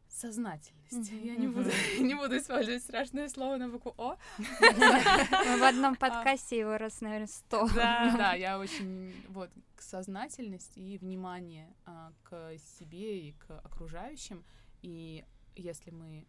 сознательность. 0.08 0.92
Mm-hmm. 1.12 1.26
Я 1.26 1.36
не 1.36 1.48
буду, 1.48 1.70
не 2.00 2.14
буду 2.14 2.36
использовать 2.38 2.82
страшное 2.82 3.28
слово 3.28 3.56
на 3.56 3.68
букву 3.68 3.94
О. 3.96 4.16
В 4.38 5.62
одном 5.68 5.96
подкасте 5.96 6.58
его 6.58 6.76
раз, 6.76 7.00
наверное, 7.00 7.26
сто. 7.26 7.68
Да, 7.74 8.14
да, 8.16 8.34
я 8.34 8.58
очень 8.58 9.14
вот 9.28 9.50
к 9.76 9.82
сознательности 9.82 10.78
и 10.78 10.98
внимание 10.98 11.74
а, 11.86 12.12
к 12.22 12.56
себе 12.78 13.28
и 13.28 13.32
к 13.32 13.58
окружающим. 13.60 14.44
И 14.82 15.24
если 15.54 15.90
мы 15.90 16.26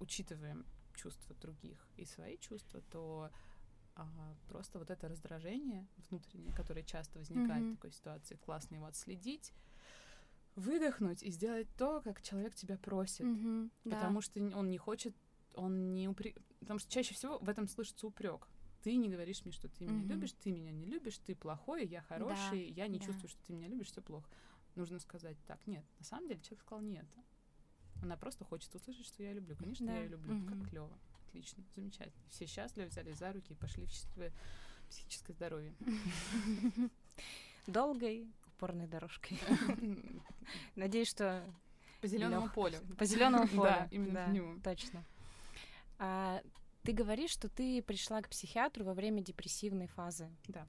учитываем 0.00 0.66
чувства 0.94 1.34
других 1.36 1.86
и 1.96 2.04
свои 2.04 2.38
чувства, 2.38 2.80
то 2.90 3.30
а, 3.94 4.06
просто 4.48 4.78
вот 4.78 4.90
это 4.90 5.08
раздражение 5.08 5.86
внутреннее, 6.10 6.54
которое 6.54 6.82
часто 6.82 7.18
возникает 7.18 7.62
mm-hmm. 7.62 7.72
в 7.72 7.76
такой 7.76 7.92
ситуации, 7.92 8.36
классно 8.36 8.74
его 8.76 8.86
отследить, 8.86 9.52
выдохнуть 10.54 11.22
и 11.22 11.30
сделать 11.30 11.68
то, 11.76 12.00
как 12.02 12.22
человек 12.22 12.54
тебя 12.54 12.76
просит, 12.76 13.26
mm-hmm, 13.26 13.70
потому 13.84 14.20
да. 14.20 14.22
что 14.22 14.58
он 14.58 14.70
не 14.70 14.78
хочет, 14.78 15.16
он 15.54 15.94
не 15.94 16.08
упрек, 16.08 16.36
потому 16.60 16.78
что 16.78 16.90
чаще 16.90 17.14
всего 17.14 17.38
в 17.38 17.48
этом 17.48 17.68
слышится 17.68 18.06
упрек. 18.06 18.48
Ты 18.82 18.96
не 18.96 19.08
говоришь 19.08 19.44
мне, 19.44 19.52
что 19.52 19.68
ты 19.68 19.84
mm-hmm. 19.84 19.92
меня 19.92 20.14
любишь, 20.14 20.32
ты 20.32 20.52
меня 20.52 20.72
не 20.72 20.86
любишь, 20.86 21.18
ты 21.18 21.34
плохой, 21.34 21.86
я 21.86 22.02
хороший, 22.02 22.70
да, 22.70 22.82
я 22.82 22.88
не 22.88 22.98
да. 22.98 23.06
чувствую, 23.06 23.30
что 23.30 23.42
ты 23.46 23.54
меня 23.54 23.68
любишь, 23.68 23.88
все 23.88 24.02
плохо. 24.02 24.28
Нужно 24.74 24.98
сказать 24.98 25.38
так, 25.46 25.66
нет, 25.66 25.84
на 25.98 26.04
самом 26.04 26.28
деле 26.28 26.40
человек 26.40 26.60
сказал 26.60 26.82
нет. 26.82 27.06
Она 28.02 28.16
просто 28.16 28.44
хочет 28.44 28.74
услышать, 28.74 29.06
что 29.06 29.22
я 29.22 29.32
люблю. 29.32 29.56
Конечно, 29.56 29.86
да. 29.86 29.94
я 29.94 30.00
ее 30.00 30.08
люблю. 30.08 30.34
Mm-hmm. 30.34 30.60
Как 30.60 30.70
клево. 30.70 30.98
Отлично, 31.28 31.64
замечательно. 31.74 32.24
Все 32.30 32.46
счастливы, 32.46 32.88
взяли 32.88 33.12
за 33.12 33.32
руки 33.32 33.52
и 33.52 33.56
пошли 33.56 33.86
в 33.86 33.90
счастливое 33.90 34.32
психическое 34.88 35.32
здоровье. 35.32 35.74
Долгой, 37.66 38.28
упорной 38.46 38.86
дорожкой. 38.86 39.38
Надеюсь, 40.76 41.08
что 41.08 41.44
по 42.00 42.06
зеленому 42.06 42.48
полю. 42.50 42.78
По 42.98 43.04
зеленому 43.04 43.48
полю. 43.48 43.62
Да, 43.62 43.88
именно 43.90 44.26
по 44.26 44.30
нему. 44.30 44.60
Точно. 44.60 45.04
А, 45.98 46.42
ты 46.82 46.92
говоришь, 46.92 47.30
что 47.30 47.48
ты 47.48 47.82
пришла 47.82 48.22
к 48.22 48.28
психиатру 48.28 48.84
во 48.84 48.94
время 48.94 49.22
депрессивной 49.22 49.88
фазы. 49.88 50.30
Да. 50.46 50.66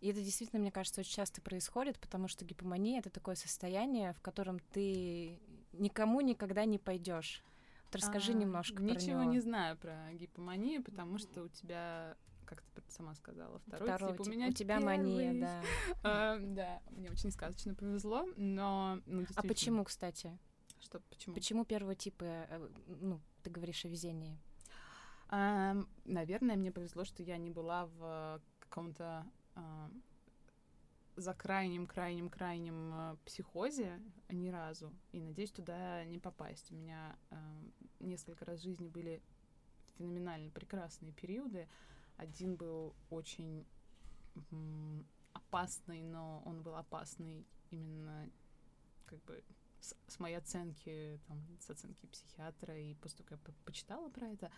И 0.00 0.08
это 0.08 0.22
действительно, 0.22 0.60
мне 0.60 0.72
кажется, 0.72 1.02
очень 1.02 1.12
часто 1.12 1.42
происходит, 1.42 1.98
потому 1.98 2.28
что 2.28 2.44
гипомания 2.44 3.00
это 3.00 3.10
такое 3.10 3.34
состояние, 3.34 4.14
в 4.14 4.20
котором 4.22 4.58
ты 4.72 5.38
никому 5.72 6.20
никогда 6.20 6.64
не 6.64 6.78
пойдешь. 6.78 7.42
Вот 7.86 7.96
расскажи 7.96 8.32
а, 8.32 8.34
немножко 8.34 8.82
ничего 8.82 9.16
про 9.16 9.22
него. 9.22 9.32
не 9.32 9.40
знаю 9.40 9.76
про 9.76 10.12
гипоманию, 10.12 10.82
потому 10.82 11.18
что 11.18 11.42
у 11.42 11.48
тебя 11.48 12.16
как 12.50 12.62
ты 12.74 12.82
сама 12.88 13.14
сказала, 13.14 13.60
второй, 13.60 13.88
второй 13.88 14.12
тип. 14.16 14.26
У 14.26 14.30
меня 14.30 14.48
у 14.48 14.52
тебя 14.52 14.78
первый. 14.78 14.96
мания, 14.98 15.40
да. 15.40 15.62
а, 16.02 16.38
да, 16.40 16.82
мне 16.90 17.08
очень 17.08 17.30
сказочно 17.30 17.76
повезло, 17.76 18.26
но 18.36 18.98
ну, 19.06 19.24
А 19.36 19.42
почему, 19.42 19.84
кстати? 19.84 20.36
Что 20.80 20.98
почему? 21.10 21.34
Почему 21.34 21.64
первого 21.64 21.94
типа, 21.94 22.24
э, 22.24 22.68
ну, 22.88 23.20
ты 23.44 23.50
говоришь 23.50 23.84
о 23.84 23.88
везении? 23.88 24.36
А, 25.28 25.76
наверное, 26.04 26.56
мне 26.56 26.72
повезло, 26.72 27.04
что 27.04 27.22
я 27.22 27.36
не 27.36 27.50
была 27.50 27.86
в 27.86 28.42
каком-то 28.58 29.24
а, 29.54 29.90
за 31.20 31.34
крайним, 31.34 31.86
крайним, 31.86 32.30
крайним 32.30 32.92
э, 32.94 33.16
психозе 33.24 34.00
ни 34.30 34.48
разу. 34.48 34.92
И 35.12 35.20
надеюсь 35.20 35.50
туда 35.50 36.04
не 36.04 36.18
попасть. 36.18 36.72
У 36.72 36.74
меня 36.74 37.16
э, 37.30 37.36
несколько 38.00 38.44
раз 38.44 38.60
в 38.60 38.62
жизни 38.62 38.88
были 38.88 39.22
феноменально 39.98 40.50
прекрасные 40.50 41.12
периоды. 41.12 41.68
один 42.16 42.56
был 42.56 42.94
очень 43.10 43.66
опасный, 45.32 46.02
но 46.02 46.42
он 46.46 46.62
был 46.62 46.74
опасный 46.76 47.46
именно 47.70 48.30
как 49.06 49.22
бы 49.24 49.42
с, 49.80 49.94
с 50.06 50.18
моей 50.18 50.36
оценки, 50.36 51.20
там, 51.26 51.38
с 51.60 51.70
оценки 51.70 52.06
психиатра, 52.06 52.78
и 52.78 52.94
после 52.94 53.24
того, 53.24 53.40
как 53.42 53.48
я 53.48 53.54
почитала 53.64 54.08
про 54.08 54.28
это, 54.28 54.50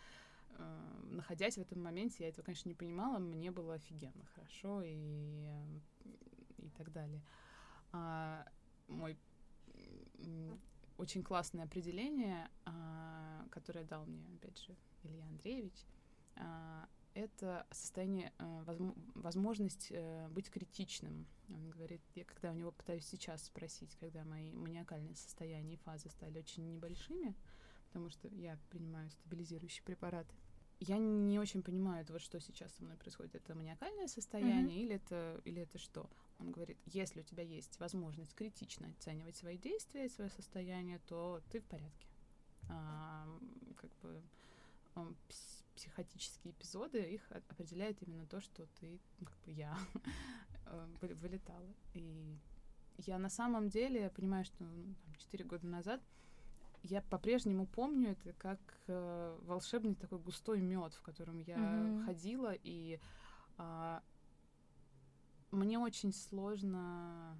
э, 0.50 1.00
находясь 1.10 1.56
в 1.56 1.60
этом 1.60 1.82
моменте, 1.82 2.24
я 2.24 2.28
этого, 2.28 2.44
конечно, 2.44 2.68
не 2.68 2.74
понимала, 2.74 3.18
мне 3.18 3.50
было 3.50 3.74
офигенно 3.74 4.24
хорошо 4.34 4.82
и, 4.84 5.48
и 6.62 6.70
так 6.70 6.92
далее. 6.92 7.22
А, 7.92 8.46
мой 8.88 9.18
очень 10.98 11.22
классное 11.22 11.64
определение, 11.64 12.48
а, 12.64 13.46
которое 13.50 13.84
дал 13.84 14.06
мне, 14.06 14.24
опять 14.34 14.58
же, 14.58 14.76
Илья 15.02 15.26
Андреевич, 15.26 15.86
а, 16.36 16.88
это 17.14 17.66
состояние, 17.70 18.32
э, 18.38 18.80
возможность 19.14 19.88
э, 19.90 20.28
быть 20.28 20.50
критичным. 20.50 21.26
Он 21.50 21.68
говорит, 21.68 22.00
я 22.14 22.24
когда 22.24 22.52
у 22.52 22.54
него 22.54 22.72
пытаюсь 22.72 23.06
сейчас 23.06 23.44
спросить, 23.44 23.96
когда 23.96 24.24
мои 24.24 24.50
маниакальные 24.50 25.14
состояния 25.14 25.74
и 25.74 25.78
фазы 25.78 26.08
стали 26.08 26.38
очень 26.38 26.66
небольшими, 26.72 27.34
потому 27.88 28.08
что 28.08 28.28
я 28.28 28.58
принимаю 28.70 29.10
стабилизирующие 29.10 29.84
препараты, 29.84 30.34
я 30.80 30.98
не 30.98 31.38
очень 31.38 31.62
понимаю, 31.62 32.04
вот 32.08 32.22
что 32.22 32.40
сейчас 32.40 32.72
со 32.72 32.82
мной 32.82 32.96
происходит. 32.96 33.34
Это 33.34 33.54
маниакальное 33.54 34.08
состояние 34.08 34.78
mm-hmm. 34.78 34.84
или 34.84 34.94
это 34.96 35.40
или 35.44 35.62
это 35.62 35.78
что? 35.78 36.08
Он 36.42 36.50
говорит, 36.50 36.78
если 36.86 37.20
у 37.20 37.24
тебя 37.24 37.44
есть 37.44 37.78
возможность 37.78 38.34
критично 38.34 38.88
оценивать 38.98 39.36
свои 39.36 39.56
действия 39.56 40.06
и 40.06 40.10
свое 40.10 40.28
состояние, 40.30 40.98
то 41.06 41.40
ты 41.50 41.60
в 41.60 41.64
порядке. 41.64 42.06
А, 42.68 43.26
как 43.76 43.90
бы 44.02 44.20
психотические 45.74 46.52
эпизоды, 46.52 47.00
их 47.00 47.22
определяет 47.30 48.02
именно 48.02 48.26
то, 48.26 48.40
что 48.40 48.66
ты, 48.80 49.00
ну, 49.18 49.26
как 49.26 49.38
бы 49.44 49.52
я, 49.52 49.76
э, 50.66 51.14
вылетала. 51.14 51.74
И 51.94 52.36
я 52.98 53.18
на 53.18 53.28
самом 53.28 53.68
деле 53.68 54.10
понимаю, 54.10 54.44
что 54.44 54.64
ну, 54.64 54.94
четыре 55.18 55.44
года 55.44 55.66
назад 55.66 56.00
я 56.82 57.00
по-прежнему 57.02 57.66
помню 57.66 58.12
это 58.12 58.32
как 58.34 58.58
э, 58.88 59.38
волшебный 59.42 59.94
такой 59.94 60.18
густой 60.18 60.60
мед, 60.60 60.94
в 60.94 61.02
котором 61.02 61.38
я 61.38 61.56
mm-hmm. 61.56 62.04
ходила, 62.04 62.52
и 62.62 62.98
э, 63.58 64.00
мне 65.56 65.78
очень 65.78 66.12
сложно 66.12 67.38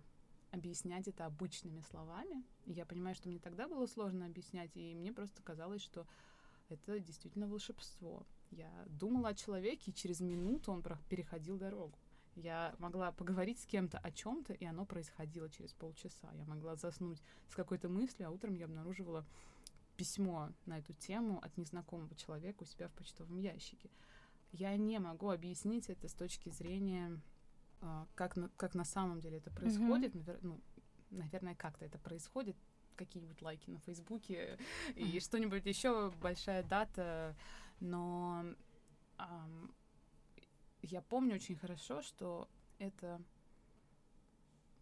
объяснять 0.51 1.09
это 1.09 1.27
обычными 1.27 1.81
словами. 1.81 2.45
Я 2.67 2.85
понимаю, 2.85 3.15
что 3.15 3.29
мне 3.29 3.39
тогда 3.39 3.67
было 3.67 3.87
сложно 3.87 4.27
объяснять, 4.27 4.71
и 4.77 4.95
мне 4.95 5.13
просто 5.13 5.43
казалось, 5.43 5.83
что 5.83 6.07
это 6.69 7.01
действительно 7.01 7.49
волшебство. 7.49 8.27
Я 8.51 8.71
думала 8.89 9.31
о 9.31 9.35
человеке, 9.35 9.91
и 9.91 9.95
через 9.95 10.21
минуту 10.21 10.73
он 10.73 10.83
переходил 11.09 11.57
дорогу. 11.57 11.99
Я 12.35 12.75
могла 12.79 13.13
поговорить 13.13 13.61
с 13.61 13.67
кем-то 13.67 13.99
о 13.99 14.11
чем-то, 14.11 14.55
и 14.55 14.65
оно 14.65 14.85
происходило 14.87 15.51
через 15.51 15.73
полчаса. 15.75 16.31
Я 16.33 16.45
могла 16.45 16.77
заснуть 16.77 17.23
с 17.49 17.55
какой-то 17.55 17.89
мыслью, 17.89 18.29
а 18.29 18.31
утром 18.31 18.55
я 18.55 18.67
обнаруживала 18.67 19.27
письмо 19.97 20.51
на 20.65 20.79
эту 20.79 20.95
тему 20.95 21.39
от 21.43 21.57
незнакомого 21.57 22.15
человека 22.15 22.63
у 22.63 22.67
себя 22.67 22.89
в 22.89 22.93
почтовом 22.93 23.39
ящике. 23.39 23.91
Я 24.53 24.77
не 24.77 24.99
могу 24.99 25.31
объяснить 25.31 25.89
это 25.89 26.09
с 26.09 26.15
точки 26.15 26.49
зрения, 26.51 27.21
как 28.15 28.37
на, 28.37 28.49
как 28.57 28.75
на 28.75 28.85
самом 28.85 29.21
деле 29.21 29.39
это 29.39 29.51
происходит. 29.51 30.15
Mm-hmm. 30.15 30.25
Навер- 30.25 30.39
ну, 30.43 30.61
наверное, 31.11 31.55
как-то 31.55 31.85
это 31.85 31.99
происходит 31.99 32.57
какие-нибудь 32.97 33.41
лайки 33.43 33.71
на 33.71 33.81
Фейсбуке 33.81 34.59
и 34.97 35.19
что-нибудь 35.21 35.67
еще, 35.67 36.11
большая 36.21 36.63
дата, 36.63 37.37
но 37.81 38.45
эм, 39.19 39.75
я 40.83 41.01
помню 41.03 41.35
очень 41.37 41.57
хорошо, 41.57 42.03
что 42.03 42.49
это 42.79 43.21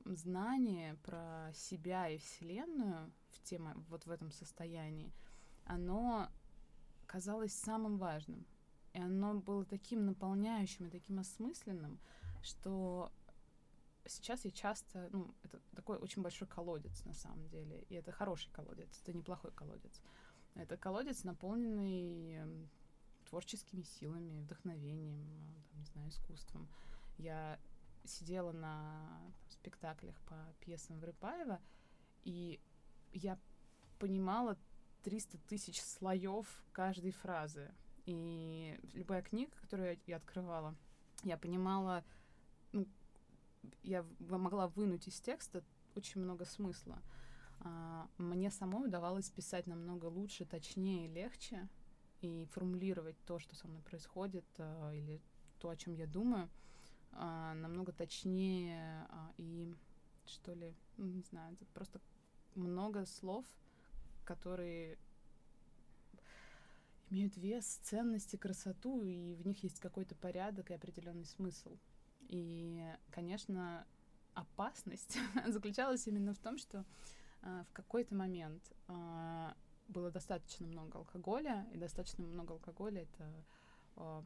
знание 0.04 0.96
про 1.02 1.50
себя 1.54 2.08
и 2.08 2.18
Вселенную 2.18 3.12
в 3.30 3.42
теме, 3.42 3.74
вот 3.88 4.06
в 4.06 4.10
этом 4.10 4.30
состоянии, 4.30 5.12
оно 5.64 6.28
казалось 7.06 7.52
самым 7.52 7.98
важным. 7.98 8.46
И 8.92 9.00
оно 9.00 9.34
было 9.34 9.64
таким 9.64 10.04
наполняющим 10.06 10.86
и 10.86 10.90
таким 10.90 11.20
осмысленным, 11.20 12.00
что 12.42 13.12
сейчас 14.07 14.44
я 14.44 14.50
часто, 14.50 15.09
ну, 15.12 15.35
это 15.42 15.61
такой 15.74 15.98
очень 15.98 16.22
большой 16.22 16.48
колодец 16.48 17.05
на 17.05 17.14
самом 17.14 17.48
деле, 17.48 17.85
и 17.88 17.94
это 17.94 18.12
хороший 18.12 18.50
колодец, 18.53 19.00
это 19.03 19.12
неплохой 19.12 19.53
колодец. 19.53 20.00
Это 20.55 20.76
колодец, 20.76 21.22
наполненный 21.24 22.35
эм, 22.35 22.70
творческими 23.29 23.83
силами, 23.83 24.40
вдохновением, 24.40 25.24
там, 25.70 25.79
не 25.81 25.87
знаю, 25.87 26.09
искусством. 26.11 26.68
Я 27.18 27.59
сидела 28.05 28.53
на 28.53 29.09
там, 29.18 29.50
спектаклях 29.50 30.20
по 30.22 30.37
пьесам 30.61 30.98
Врыпаева, 30.98 31.61
и 32.24 32.61
я 33.12 33.38
понимала 33.98 34.57
300 35.05 35.38
тысяч 35.48 35.81
слоев 35.81 36.46
каждой 36.72 37.12
фразы. 37.12 37.72
И 38.07 38.79
любая 38.94 39.22
книга, 39.22 39.53
которую 39.61 39.98
я 40.07 40.16
открывала, 40.16 40.74
я 41.22 41.37
понимала, 41.37 42.05
ну, 42.72 42.87
я 43.83 44.04
могла 44.20 44.68
вынуть 44.68 45.09
из 45.09 45.20
текста 45.20 45.62
очень 45.94 46.20
много 46.20 46.44
смысла. 46.44 47.02
А, 47.61 48.09
мне 48.16 48.50
самой 48.50 48.88
удавалось 48.88 49.30
писать 49.30 49.66
намного 49.66 50.06
лучше, 50.06 50.44
точнее 50.44 51.06
и 51.06 51.12
легче, 51.12 51.68
и 52.20 52.46
формулировать 52.52 53.16
то, 53.26 53.38
что 53.38 53.54
со 53.54 53.68
мной 53.68 53.83
происходит, 53.83 54.46
а, 54.59 54.92
или 54.92 55.20
то, 55.59 55.68
о 55.68 55.76
чем 55.76 55.94
я 55.94 56.06
думаю, 56.06 56.48
а, 57.12 57.54
намного 57.54 57.92
точнее 57.92 59.06
и 59.37 59.74
что 60.26 60.54
ли, 60.54 60.74
ну, 60.96 61.06
не 61.06 61.22
знаю, 61.22 61.54
это 61.54 61.66
просто 61.74 62.00
много 62.54 63.04
слов, 63.04 63.44
которые 64.24 64.96
имеют 67.11 67.37
вес, 67.37 67.80
ценность 67.83 68.35
и 68.35 68.38
красоту, 68.38 69.02
и 69.02 69.35
в 69.35 69.46
них 69.46 69.62
есть 69.64 69.80
какой-то 69.80 70.14
порядок 70.14 70.70
и 70.70 70.74
определенный 70.74 71.24
смысл. 71.24 71.76
И, 72.30 72.80
конечно, 73.10 73.84
опасность 74.34 75.18
заключалась 75.48 76.06
именно 76.06 76.32
в 76.32 76.38
том, 76.38 76.58
что 76.58 76.84
э, 77.42 77.64
в 77.68 77.72
какой-то 77.72 78.14
момент 78.14 78.62
э, 78.86 79.52
было 79.88 80.12
достаточно 80.12 80.64
много 80.68 80.98
алкоголя, 80.98 81.66
и 81.72 81.76
достаточно 81.76 82.24
много 82.24 82.52
алкоголя 82.54 83.02
это 83.02 83.44
э, 83.96 84.22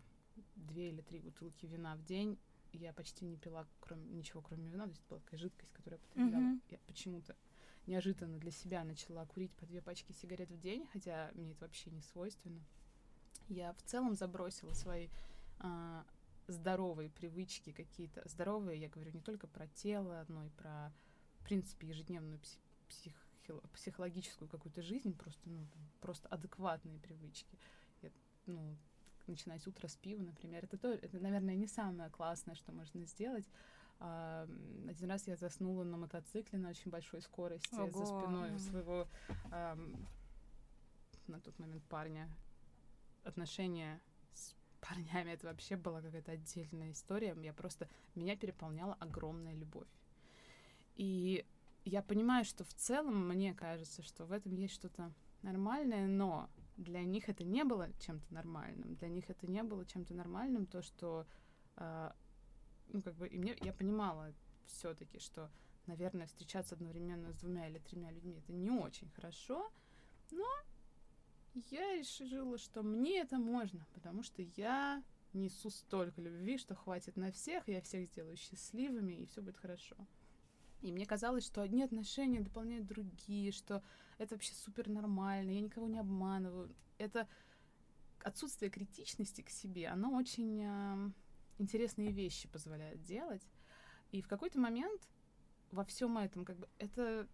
две 0.57 0.91
или 0.91 1.01
три 1.01 1.19
бутылки 1.19 1.65
вина 1.65 1.97
в 1.97 2.05
день. 2.05 2.39
Я 2.73 2.93
почти 2.93 3.25
не 3.25 3.39
пила 3.39 3.67
кроме, 3.81 4.05
ничего, 4.11 4.43
кроме 4.43 4.69
вина, 4.69 4.85
то 4.85 4.91
есть 4.91 5.03
была 5.09 5.21
такая 5.21 5.41
жидкость, 5.41 5.73
которую 5.73 5.99
я 5.99 6.09
потребляла. 6.09 6.43
Mm-hmm. 6.43 6.61
Я 6.73 6.79
почему-то 6.87 7.37
неожиданно 7.87 8.39
для 8.39 8.51
себя 8.51 8.85
начала 8.85 9.25
курить 9.25 9.53
по 9.53 9.65
две 9.65 9.81
пачки 9.81 10.13
сигарет 10.13 10.51
в 10.51 10.61
день, 10.61 10.87
хотя 10.93 11.31
мне 11.35 11.53
это 11.53 11.63
вообще 11.63 11.91
не 11.91 12.03
свойственно. 12.03 12.61
Я 13.49 13.73
в 13.73 13.83
целом 13.83 14.15
забросила 14.15 14.75
свои 14.75 15.09
а, 15.59 16.05
здоровые 16.47 17.11
привычки 17.11 17.73
какие-то. 17.73 18.23
Здоровые, 18.27 18.81
я 18.81 18.89
говорю 18.89 19.13
не 19.13 19.21
только 19.21 19.47
про 19.47 19.67
тело, 19.69 20.25
но 20.29 20.45
и 20.45 20.51
про, 20.51 20.93
в 21.41 21.45
принципе, 21.45 21.89
ежедневную 21.89 22.41
псих, 22.89 23.15
психологическую 23.75 24.49
какую-то 24.49 24.83
жизнь, 24.83 25.15
просто, 25.17 25.49
ну, 25.49 25.67
просто 26.01 26.29
адекватные 26.29 26.99
привычки. 26.99 27.59
Я, 28.03 28.11
ну, 28.47 28.77
начинать 29.27 29.67
утро 29.67 29.89
с 29.89 29.97
пива, 29.97 30.23
например, 30.23 30.65
это, 30.65 30.79
то, 30.79 30.93
это, 30.93 31.19
наверное, 31.19 31.55
не 31.55 31.67
самое 31.67 32.11
классное, 32.11 32.55
что 32.55 32.73
можно 32.73 33.05
сделать. 33.07 33.49
А, 34.01 34.49
один 34.89 35.11
раз 35.11 35.27
я 35.27 35.37
заснула 35.37 35.85
на 35.85 35.97
мотоцикле 35.97 36.59
на 36.59 36.71
очень 36.71 36.91
большой 36.91 37.23
скорости 37.23 37.75
Ого. 37.75 37.91
за 37.91 38.07
спиной 38.07 38.59
своего 38.59 39.09
а, 39.51 39.79
на 41.27 41.41
тот 41.41 41.59
момент 41.59 41.85
парня. 41.85 42.29
Отношения 43.23 44.01
парнями 44.87 45.31
это 45.33 45.47
вообще 45.47 45.77
была 45.77 46.01
какая-то 46.01 46.33
отдельная 46.33 46.93
история. 46.93 47.37
Я 47.43 47.53
просто 47.53 47.89
меня 48.15 48.37
переполняла 48.37 48.95
огромная 48.95 49.55
любовь. 49.55 49.89
И 50.97 51.45
я 51.85 52.03
понимаю, 52.03 52.45
что 52.45 52.65
в 52.65 52.75
целом 52.75 53.29
мне 53.29 53.55
кажется, 53.55 54.03
что 54.03 54.25
в 54.25 54.33
этом 54.33 54.55
есть 54.55 54.75
что-то 54.75 55.13
нормальное, 55.43 56.07
но 56.07 56.49
для 56.77 57.03
них 57.03 57.29
это 57.29 57.45
не 57.45 57.65
было 57.65 57.89
чем-то 58.01 58.33
нормальным. 58.33 58.95
Для 58.95 59.09
них 59.09 59.31
это 59.31 59.47
не 59.47 59.63
было 59.63 59.85
чем-то 59.85 60.15
нормальным, 60.15 60.67
то, 60.67 60.83
что 60.83 61.27
э, 61.77 62.11
ну, 62.89 63.03
как 63.03 63.15
бы, 63.15 63.29
и 63.29 63.39
мне 63.39 63.57
я 63.61 63.73
понимала 63.73 64.33
все-таки, 64.67 65.19
что, 65.19 65.51
наверное, 65.87 66.27
встречаться 66.27 66.75
одновременно 66.75 67.33
с 67.33 67.37
двумя 67.37 67.69
или 67.69 67.79
тремя 67.79 68.11
людьми 68.11 68.39
это 68.39 68.53
не 68.53 68.71
очень 68.71 69.11
хорошо, 69.11 69.71
но 70.31 70.47
я 71.55 71.97
решила, 71.97 72.59
что 72.59 72.83
мне 72.83 73.21
это 73.21 73.39
можно, 73.39 73.87
потому 73.95 74.23
что 74.23 74.43
я 74.57 75.03
несу 75.33 75.71
столько 75.71 76.21
любви, 76.21 76.59
что 76.59 76.75
хватит 76.75 77.17
на 77.17 77.33
всех, 77.33 77.69
я 77.69 77.81
всех 77.81 78.07
сделаю 78.07 78.37
счастливыми, 78.37 79.13
и 79.15 79.27
все 79.27 79.41
будет 79.41 79.57
хорошо. 79.57 79.97
И 80.81 80.93
мне 80.93 81.07
казалось, 81.07 81.47
что 81.47 81.63
одни 81.63 81.83
отношения 81.83 82.41
дополняют 82.41 82.87
другие, 82.87 83.53
что 83.53 83.83
это 84.19 84.35
вообще 84.35 84.53
супер 84.55 84.89
нормально, 84.89 85.51
я 85.51 85.61
никого 85.61 85.89
не 85.89 85.99
обманываю. 85.99 86.75
Это 86.99 87.27
отсутствие 88.23 88.71
критичности 88.71 89.43
к 89.43 89.51
себе, 89.51 89.89
оно 89.89 90.15
очень 90.17 90.63
э, 90.63 91.11
интересные 91.59 92.11
вещи 92.11 92.49
позволяет 92.49 93.03
делать. 93.03 93.47
И 94.13 94.23
в 94.23 94.29
какой-то 94.29 94.59
момент 94.59 95.09
во 95.71 95.85
всем 95.85 96.19
этом, 96.19 96.45
как 96.45 96.57
бы, 96.59 96.69
это, 96.79 97.27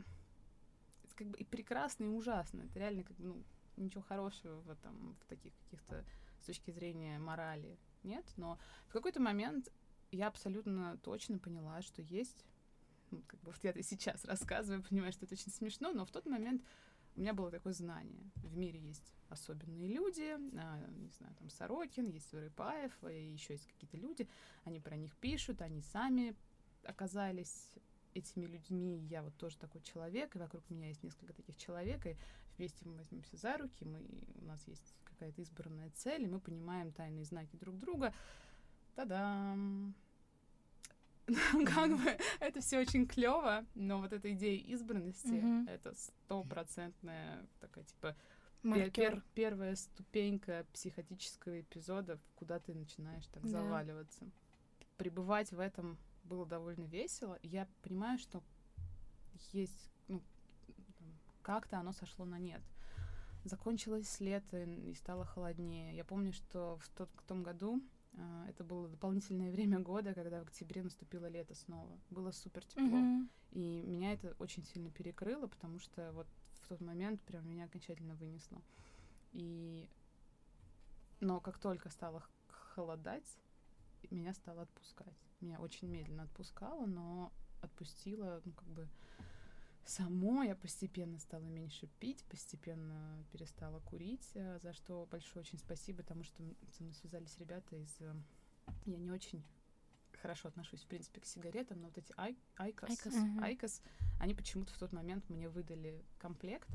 это 1.03 1.15
как 1.15 1.27
бы 1.29 1.39
и 1.39 1.45
прекрасно, 1.45 2.05
и 2.05 2.09
ужасно. 2.09 2.63
Это 2.63 2.79
реально 2.79 3.05
как 3.05 3.17
бы, 3.17 3.25
ну, 3.25 3.45
ничего 3.83 4.03
хорошего 4.03 4.61
в 4.61 4.71
этом, 4.71 5.17
в 5.21 5.27
таких 5.27 5.53
каких-то 5.65 6.05
с 6.41 6.47
точки 6.47 6.71
зрения 6.71 7.19
морали 7.19 7.79
нет, 8.03 8.25
но 8.37 8.59
в 8.89 8.93
какой-то 8.93 9.21
момент 9.21 9.71
я 10.11 10.29
абсолютно 10.29 10.99
точно 10.99 11.39
поняла, 11.39 11.83
что 11.83 12.03
есть, 12.03 12.45
ну, 13.11 13.23
как 13.27 13.41
бы 13.41 13.47
вот 13.53 13.63
я 13.63 13.71
это 13.71 13.83
сейчас 13.83 14.25
рассказываю, 14.25 14.83
понимаю, 14.83 15.13
что 15.13 15.25
это 15.25 15.35
очень 15.35 15.53
смешно, 15.53 15.93
но 15.93 16.05
в 16.05 16.11
тот 16.11 16.27
момент 16.27 16.63
у 17.17 17.21
меня 17.21 17.35
было 17.35 17.51
такое 17.51 17.73
знание. 17.73 18.31
В 18.37 18.57
мире 18.57 18.81
есть 18.81 19.13
особенные 19.29 19.89
люди, 19.89 20.37
а, 20.59 20.87
не 20.97 21.11
знаю, 21.11 21.35
там 21.39 21.51
Сорокин, 21.51 22.09
есть 22.09 22.33
Вырыпаев, 22.33 22.93
и 23.05 23.33
еще 23.33 23.55
есть 23.55 23.67
какие-то 23.67 23.97
люди, 23.97 24.29
они 24.65 24.81
про 24.81 24.97
них 24.97 25.15
пишут, 25.17 25.61
они 25.61 25.83
сами 25.83 26.35
оказались 26.85 27.69
этими 28.15 28.47
людьми, 28.47 28.99
я 29.09 29.23
вот 29.23 29.37
тоже 29.37 29.57
такой 29.59 29.81
человек, 29.83 30.35
и 30.35 30.39
вокруг 30.39 30.69
меня 30.71 30.89
есть 30.89 31.03
несколько 31.03 31.33
таких 31.33 31.57
человек, 31.57 32.07
и 32.07 32.17
вместе 32.61 32.87
мы 32.87 32.95
возьмемся 32.97 33.39
за 33.39 33.57
руки, 33.57 33.87
мы, 33.87 34.01
у 34.43 34.45
нас 34.45 34.63
есть 34.69 34.95
какая-то 35.05 35.41
избранная 35.41 35.91
цель, 35.95 36.25
и 36.25 36.27
мы 36.27 36.41
понимаем 36.41 36.93
тайные 36.93 37.25
знаки 37.25 37.57
друг 37.57 37.79
друга. 37.79 38.13
Та-дам! 38.95 39.95
как 41.75 41.97
бы 41.97 42.19
это 42.41 42.61
все 42.61 42.81
очень 42.81 43.07
клево, 43.07 43.65
но 43.75 44.01
вот 44.01 44.13
эта 44.13 44.31
идея 44.35 44.59
избранности 44.75 45.29
mm-hmm. 45.29 45.71
это 45.71 45.95
стопроцентная 45.95 47.47
такая 47.61 47.85
типа 47.85 48.17
пер- 48.63 48.91
пер- 48.91 49.23
первая 49.35 49.77
ступенька 49.77 50.67
психотического 50.75 51.61
эпизода, 51.61 52.19
куда 52.35 52.59
ты 52.59 52.75
начинаешь 52.75 53.27
так 53.29 53.43
да. 53.45 53.49
заваливаться. 53.49 54.29
Пребывать 54.99 55.51
в 55.53 55.61
этом 55.61 55.97
было 56.25 56.45
довольно 56.45 56.85
весело. 56.85 57.39
Я 57.43 57.67
понимаю, 57.83 58.19
что 58.19 58.43
есть 59.53 59.90
ну, 59.90 59.90
как-то 61.51 61.81
оно 61.81 61.93
сошло 61.93 62.25
на 62.25 62.39
нет. 62.39 62.63
Закончилось 63.43 64.21
лето 64.21 64.63
и 64.63 64.95
стало 64.95 65.25
холоднее. 65.25 65.97
Я 65.97 66.05
помню, 66.05 66.33
что 66.33 66.79
в, 66.81 66.89
тот, 66.91 67.11
в 67.17 67.23
том 67.27 67.43
году 67.43 67.83
э, 68.13 68.47
это 68.51 68.63
было 68.63 68.89
дополнительное 68.89 69.51
время 69.57 69.81
года, 69.81 70.15
когда 70.15 70.39
в 70.39 70.43
октябре 70.43 70.85
наступило 70.85 71.27
лето 71.27 71.57
снова. 71.57 71.99
Было 72.09 72.31
супер 72.31 72.65
тепло. 72.65 72.99
Mm-hmm. 72.99 73.29
И 73.51 73.83
меня 73.85 74.13
это 74.13 74.37
очень 74.39 74.65
сильно 74.65 74.91
перекрыло, 74.91 75.49
потому 75.49 75.81
что 75.81 76.13
вот 76.13 76.29
в 76.63 76.69
тот 76.69 76.81
момент 76.81 77.21
прям 77.23 77.49
меня 77.49 77.65
окончательно 77.65 78.15
вынесло. 78.15 78.63
И... 79.33 79.89
Но 81.19 81.41
как 81.41 81.59
только 81.59 81.89
стало 81.91 82.23
холодать, 82.47 83.29
меня 84.13 84.35
стало 84.35 84.63
отпускать. 84.63 85.19
Меня 85.41 85.59
очень 85.59 85.89
медленно 85.89 86.23
отпускало, 86.23 86.87
но 86.87 87.33
отпустило, 87.61 88.41
ну, 88.45 88.53
как 88.53 88.69
бы 88.69 88.89
само 89.85 90.43
я 90.43 90.55
постепенно 90.55 91.19
стала 91.19 91.45
меньше 91.45 91.89
пить, 91.99 92.25
постепенно 92.25 93.25
перестала 93.33 93.81
курить, 93.81 94.31
э, 94.35 94.59
за 94.63 94.73
что 94.73 95.07
большое 95.11 95.45
очень 95.45 95.59
спасибо, 95.59 95.99
потому 95.99 96.25
что 96.25 96.43
со 96.71 96.83
мной 96.83 96.95
связались 96.95 97.37
ребята 97.39 97.77
из... 97.77 98.01
Э, 98.01 98.15
я 98.87 98.99
не 98.99 99.11
очень 99.11 99.43
хорошо 100.21 100.49
отношусь, 100.49 100.83
в 100.83 100.87
принципе, 100.87 101.21
к 101.21 101.27
сигаретам, 101.27 101.81
но 101.81 101.89
вот 101.89 101.99
эти 101.99 102.13
Ай 102.17 102.37
IQOS, 102.57 102.91
IQOS. 102.91 103.15
Uh-huh. 103.15 103.43
IQOS, 103.43 103.83
они 104.19 104.35
почему-то 104.35 104.73
в 104.73 104.79
тот 104.79 104.93
момент 104.93 105.29
мне 105.29 105.49
выдали 105.49 106.05
комплект, 106.19 106.69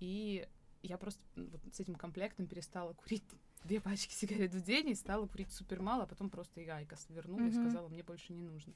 и 0.00 0.48
я 0.82 0.96
просто 0.96 1.22
вот 1.36 1.60
с 1.72 1.80
этим 1.80 1.94
комплектом 1.94 2.46
перестала 2.46 2.94
курить 2.94 3.24
две 3.64 3.80
пачки 3.80 4.12
сигарет 4.12 4.54
в 4.54 4.62
день 4.62 4.90
и 4.90 4.94
стала 4.94 5.26
курить 5.26 5.52
супер 5.52 5.82
мало, 5.82 6.04
а 6.04 6.06
потом 6.06 6.30
просто 6.30 6.60
и 6.60 6.66
IQOS 6.66 7.06
вернула 7.10 7.42
uh-huh. 7.42 7.48
и 7.48 7.52
сказала, 7.52 7.88
мне 7.88 8.02
больше 8.02 8.32
не 8.32 8.42
нужно. 8.42 8.72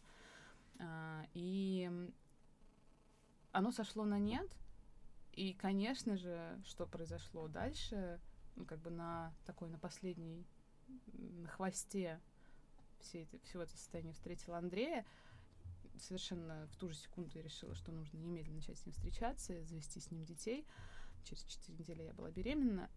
А, 0.78 1.24
и 1.34 1.90
оно 3.52 3.70
сошло 3.70 4.04
на 4.04 4.18
нет, 4.18 4.50
и, 5.32 5.54
конечно 5.54 6.16
же, 6.16 6.60
что 6.64 6.86
произошло 6.86 7.48
дальше, 7.48 8.20
ну, 8.56 8.64
как 8.64 8.80
бы 8.80 8.90
на 8.90 9.32
такой, 9.46 9.68
на 9.68 9.78
последней, 9.78 10.46
на 11.12 11.48
хвосте 11.48 12.20
все 13.00 13.22
это, 13.22 13.38
всего 13.40 13.62
этого 13.62 13.76
состояния 13.76 14.12
встретила 14.12 14.58
Андрея, 14.58 15.06
совершенно 15.98 16.66
в 16.68 16.76
ту 16.76 16.88
же 16.88 16.94
секунду 16.94 17.30
я 17.34 17.42
решила, 17.42 17.74
что 17.74 17.92
нужно 17.92 18.18
немедленно 18.18 18.56
начать 18.56 18.78
с 18.78 18.86
ним 18.86 18.92
встречаться, 18.92 19.62
завести 19.64 20.00
с 20.00 20.10
ним 20.10 20.24
детей. 20.24 20.66
Через 21.24 21.42
четыре 21.44 21.78
недели 21.78 22.02
я 22.02 22.12
была 22.12 22.30
беременна, 22.30 22.90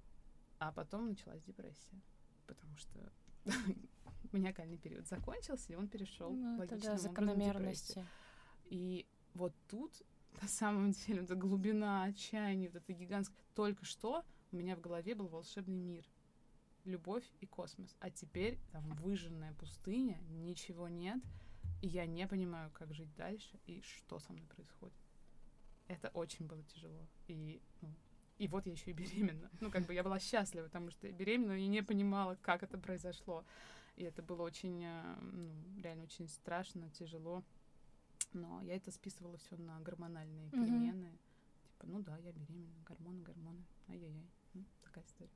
а 0.59 0.71
потом 0.71 1.09
началась 1.09 1.43
депрессия, 1.43 2.01
потому 2.47 2.75
что 2.77 3.11
маниакальный 4.31 4.77
период 4.77 5.07
закончился, 5.07 5.73
и 5.73 5.75
он 5.75 5.87
перешел 5.87 6.31
ну, 6.31 6.57
логичным 6.57 6.97
закономерности. 6.97 8.05
И 8.65 9.05
вот 9.33 9.53
тут 9.67 10.01
на 10.41 10.47
самом 10.47 10.91
деле, 10.91 11.23
эта 11.23 11.35
глубина 11.35 12.03
отчаяния, 12.03 12.69
вот 12.69 12.77
это 12.77 12.93
гигантское... 12.93 13.37
Только 13.53 13.85
что 13.85 14.23
у 14.51 14.55
меня 14.55 14.75
в 14.75 14.81
голове 14.81 15.15
был 15.15 15.27
волшебный 15.27 15.79
мир. 15.79 16.05
Любовь 16.83 17.23
и 17.39 17.45
космос. 17.45 17.95
А 17.99 18.09
теперь 18.11 18.59
там 18.71 18.83
выжженная 18.95 19.53
пустыня, 19.53 20.19
ничего 20.29 20.87
нет, 20.87 21.21
и 21.81 21.87
я 21.87 22.05
не 22.05 22.27
понимаю, 22.27 22.69
как 22.71 22.93
жить 22.93 23.13
дальше 23.15 23.59
и 23.65 23.81
что 23.81 24.19
со 24.19 24.33
мной 24.33 24.45
происходит. 24.47 24.95
Это 25.87 26.09
очень 26.09 26.45
было 26.45 26.63
тяжело. 26.63 27.07
И, 27.27 27.61
ну, 27.81 27.89
и 28.37 28.47
вот 28.47 28.65
я 28.65 28.73
еще 28.73 28.91
и 28.91 28.93
беременна. 28.93 29.49
Ну, 29.61 29.71
как 29.71 29.85
бы 29.85 29.93
я 29.93 30.03
была 30.03 30.19
счастлива, 30.19 30.65
потому 30.65 30.91
что 30.91 31.07
я 31.07 31.13
беременна 31.13 31.53
и 31.53 31.67
не 31.67 31.81
понимала, 31.81 32.37
как 32.41 32.63
это 32.63 32.77
произошло. 32.77 33.45
И 33.95 34.03
это 34.03 34.21
было 34.21 34.41
очень, 34.41 34.83
э, 34.83 35.15
ну, 35.21 35.81
реально 35.81 36.03
очень 36.03 36.27
страшно, 36.27 36.89
тяжело 36.89 37.43
но 38.35 38.61
я 38.61 38.75
это 38.75 38.91
списывала 38.91 39.37
все 39.37 39.57
на 39.57 39.79
гормональные 39.79 40.47
mm-hmm. 40.47 40.51
перемены. 40.51 41.17
Типа, 41.69 41.87
ну 41.87 41.99
да, 42.01 42.17
я 42.17 42.31
беременна, 42.31 42.83
гормоны, 42.85 43.21
гормоны, 43.23 43.65
ай-яй-яй. 43.87 44.29
Ну, 44.53 44.63
такая 44.83 45.03
история. 45.05 45.31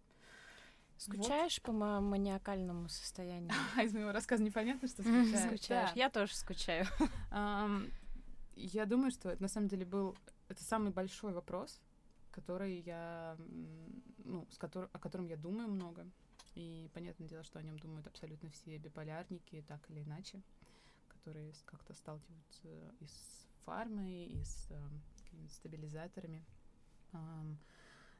Скучаешь 0.98 1.60
вот. 1.60 1.64
по 1.64 1.72
моему 1.72 2.10
маниакальному 2.10 2.90
состоянию? 2.90 3.52
А 3.78 3.84
из 3.84 3.94
моего 3.94 4.12
рассказа 4.12 4.44
непонятно, 4.44 4.88
что 4.88 5.02
скучаешь. 5.02 5.48
Скучаешь. 5.48 5.92
Я 5.96 6.10
тоже 6.10 6.36
скучаю. 6.36 6.86
Я 8.56 8.86
думаю, 8.86 9.10
что 9.12 9.30
это 9.30 9.42
на 9.42 9.48
самом 9.48 9.70
деле 9.70 9.86
был 9.86 10.18
это 10.50 10.62
самый 10.66 10.92
большой 10.92 11.32
вопрос, 11.32 11.80
который 12.32 12.82
я, 12.82 13.38
ну, 14.26 14.46
с 14.52 14.58
которым, 14.58 14.90
о 14.92 15.00
котором 15.00 15.28
я 15.28 15.38
думаю 15.38 15.70
много. 15.70 16.06
И 16.56 16.90
понятное 16.94 17.30
дело, 17.30 17.44
что 17.44 17.60
о 17.60 17.64
нем 17.64 17.80
думают 17.80 18.08
абсолютно 18.08 18.50
все 18.50 18.78
биполярники, 18.78 19.64
так 19.66 19.90
или 19.90 20.04
иначе 20.04 20.42
которые 21.20 21.54
как-то 21.66 21.94
сталкиваются 21.94 22.68
и 23.00 23.06
с 23.06 23.48
фармой, 23.66 24.26
и 24.26 24.44
с 24.44 24.68
э, 24.70 25.48
стабилизаторами. 25.50 26.46
Um, 27.12 27.58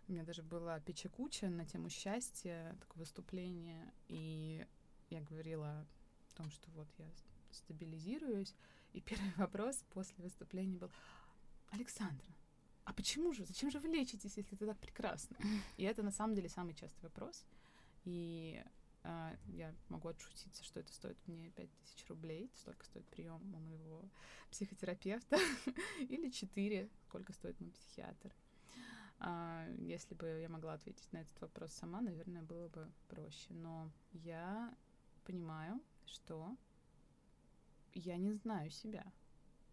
у 0.08 0.12
меня 0.12 0.24
даже 0.24 0.42
была 0.42 0.80
печекуча 0.80 1.50
на 1.50 1.66
тему 1.66 1.90
счастья, 1.90 2.76
такое 2.80 3.02
выступление, 3.02 3.94
и 4.08 4.66
я 5.10 5.22
говорила 5.22 5.86
о 6.32 6.36
том, 6.36 6.50
что 6.50 6.70
вот 6.72 6.88
я 6.98 7.06
стабилизируюсь, 7.52 8.56
и 8.94 9.02
первый 9.02 9.32
вопрос 9.38 9.84
после 9.92 10.24
выступления 10.24 10.78
был, 10.78 10.92
Александра, 11.70 12.28
а 12.86 12.94
почему 12.94 13.34
же, 13.34 13.46
зачем 13.46 13.70
же 13.70 13.80
вы 13.80 13.88
лечитесь, 13.90 14.36
если 14.36 14.56
это 14.56 14.66
так 14.66 14.80
прекрасно? 14.80 15.38
И 15.78 15.84
это 15.84 16.02
на 16.02 16.12
самом 16.12 16.34
деле 16.34 16.50
самый 16.50 16.74
частый 16.74 17.04
вопрос. 17.04 17.46
И 18.04 18.64
а, 19.04 19.36
я 19.48 19.74
могу 19.88 20.10
отшутиться, 20.10 20.64
что 20.64 20.80
это 20.80 20.92
стоит 20.94 21.18
мне 21.28 21.50
5000 21.52 22.08
рублей, 22.10 22.52
столько 22.56 22.86
стоит 22.86 23.06
прием 23.08 23.42
у 23.56 23.60
моего 23.60 24.10
психотерапевта, 24.52 25.38
или 26.00 26.30
4, 26.30 26.90
сколько 27.04 27.34
стоит 27.34 27.60
мой 27.62 27.72
психиатр. 27.72 28.34
А, 29.20 29.68
если 29.78 30.16
бы 30.16 30.28
я 30.42 30.50
могла 30.50 30.74
ответить 30.74 31.12
на 31.14 31.20
этот 31.20 31.40
вопрос 31.42 31.74
сама, 31.74 32.02
наверное, 32.02 32.42
было 32.42 32.68
бы 32.70 32.92
проще. 33.08 33.54
Но 33.54 33.92
я 34.12 34.74
понимаю, 35.26 35.82
что 36.06 36.56
я 37.94 38.18
не 38.18 38.34
знаю 38.34 38.70
себя. 38.70 39.06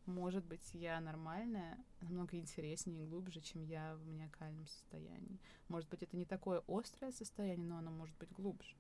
Может 0.05 0.45
быть, 0.45 0.73
я 0.73 1.01
нормальная, 1.01 1.85
намного 2.01 2.37
интереснее 2.37 3.05
и 3.05 3.07
глубже, 3.09 3.41
чем 3.41 3.63
я 3.63 3.97
в 3.97 4.07
маниакальном 4.07 4.67
состоянии. 4.69 5.41
Может 5.67 5.89
быть, 5.89 6.05
это 6.05 6.17
не 6.17 6.25
такое 6.25 6.63
острое 6.69 7.11
состояние, 7.11 7.67
но 7.67 7.79
оно 7.79 7.91
может 7.91 8.17
быть 8.19 8.31
глубже 8.31 8.77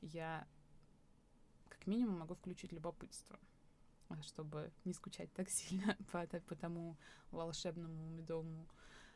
я 0.00 0.46
как 1.68 1.86
минимум 1.86 2.18
могу 2.18 2.34
включить 2.34 2.72
любопытство, 2.72 3.38
чтобы 4.22 4.72
не 4.84 4.92
скучать 4.92 5.32
так 5.32 5.48
сильно 5.50 5.96
по, 6.12 6.26
по 6.26 6.54
тому 6.54 6.96
волшебному 7.30 8.08
медовому 8.10 8.66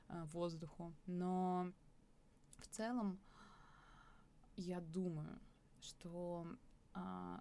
э, 0.09 0.25
воздуху. 0.33 0.93
Но 1.07 1.73
в 2.59 2.67
целом 2.69 3.19
я 4.57 4.81
думаю, 4.81 5.39
что 5.81 6.47
э, 6.95 7.39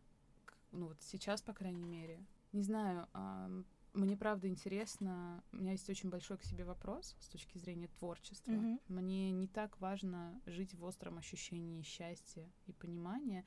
ну 0.71 0.87
вот 0.87 1.01
сейчас, 1.01 1.41
по 1.41 1.53
крайней 1.53 1.85
мере, 1.85 2.23
не 2.51 2.63
знаю, 2.63 3.07
э, 3.13 3.63
мне 3.99 4.17
правда 4.17 4.47
интересно, 4.47 5.43
у 5.51 5.57
меня 5.57 5.71
есть 5.71 5.89
очень 5.89 6.09
большой 6.09 6.37
к 6.37 6.43
себе 6.43 6.63
вопрос 6.65 7.15
с 7.19 7.27
точки 7.27 7.57
зрения 7.57 7.87
творчества. 7.87 8.51
Мгм. 8.51 8.79
Мне 8.87 9.31
не 9.31 9.47
так 9.47 9.79
важно 9.79 10.41
жить 10.45 10.73
в 10.73 10.83
остром 10.83 11.17
ощущении 11.17 11.81
счастья 11.81 12.49
и 12.65 12.73
понимания, 12.73 13.45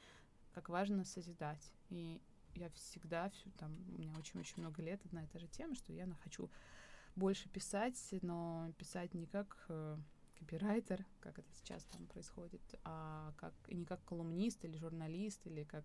как 0.53 0.69
важно 0.69 1.05
созидать. 1.05 1.73
И 1.91 2.21
я 2.55 2.69
всегда, 2.71 3.31
всю, 3.31 3.51
там, 3.53 3.77
у 3.89 3.99
меня 3.99 4.13
очень-очень 4.19 4.59
много 4.59 4.83
лет 4.83 5.05
одна 5.05 5.25
и 5.25 5.27
та 5.27 5.39
же 5.39 5.49
тема, 5.49 5.75
что 5.75 5.93
я 5.93 6.07
хочу 6.23 6.51
больше 7.17 7.49
писать, 7.49 7.99
но 8.23 8.73
писать 8.79 9.15
не 9.15 9.27
как 9.27 9.65
э, 9.69 9.99
копирайтер, 10.39 11.05
как 11.21 11.39
это 11.39 11.49
сейчас 11.53 11.85
там 11.85 12.07
происходит, 12.07 12.63
а 12.85 13.33
как, 13.37 13.55
и 13.69 13.75
не 13.75 13.85
как 13.85 14.05
колумнист 14.05 14.65
или 14.65 14.77
журналист, 14.77 15.47
или 15.47 15.65
как 15.65 15.85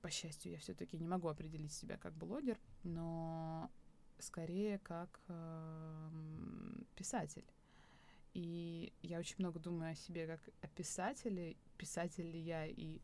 по 0.00 0.10
счастью, 0.10 0.52
я 0.52 0.58
все-таки 0.58 0.98
не 0.98 1.06
могу 1.06 1.28
определить 1.28 1.72
себя 1.72 1.96
как 1.96 2.14
блогер, 2.14 2.58
но 2.82 3.70
скорее 4.18 4.78
как 4.78 5.20
эм, 5.28 6.86
писатель. 6.96 7.44
И 8.32 8.92
я 9.02 9.18
очень 9.18 9.36
много 9.38 9.58
думаю 9.58 9.92
о 9.92 9.94
себе 9.94 10.26
как 10.26 10.40
о 10.62 10.68
писателе, 10.68 11.56
писатель 11.76 12.30
ли 12.30 12.38
я 12.38 12.66
и 12.66 13.00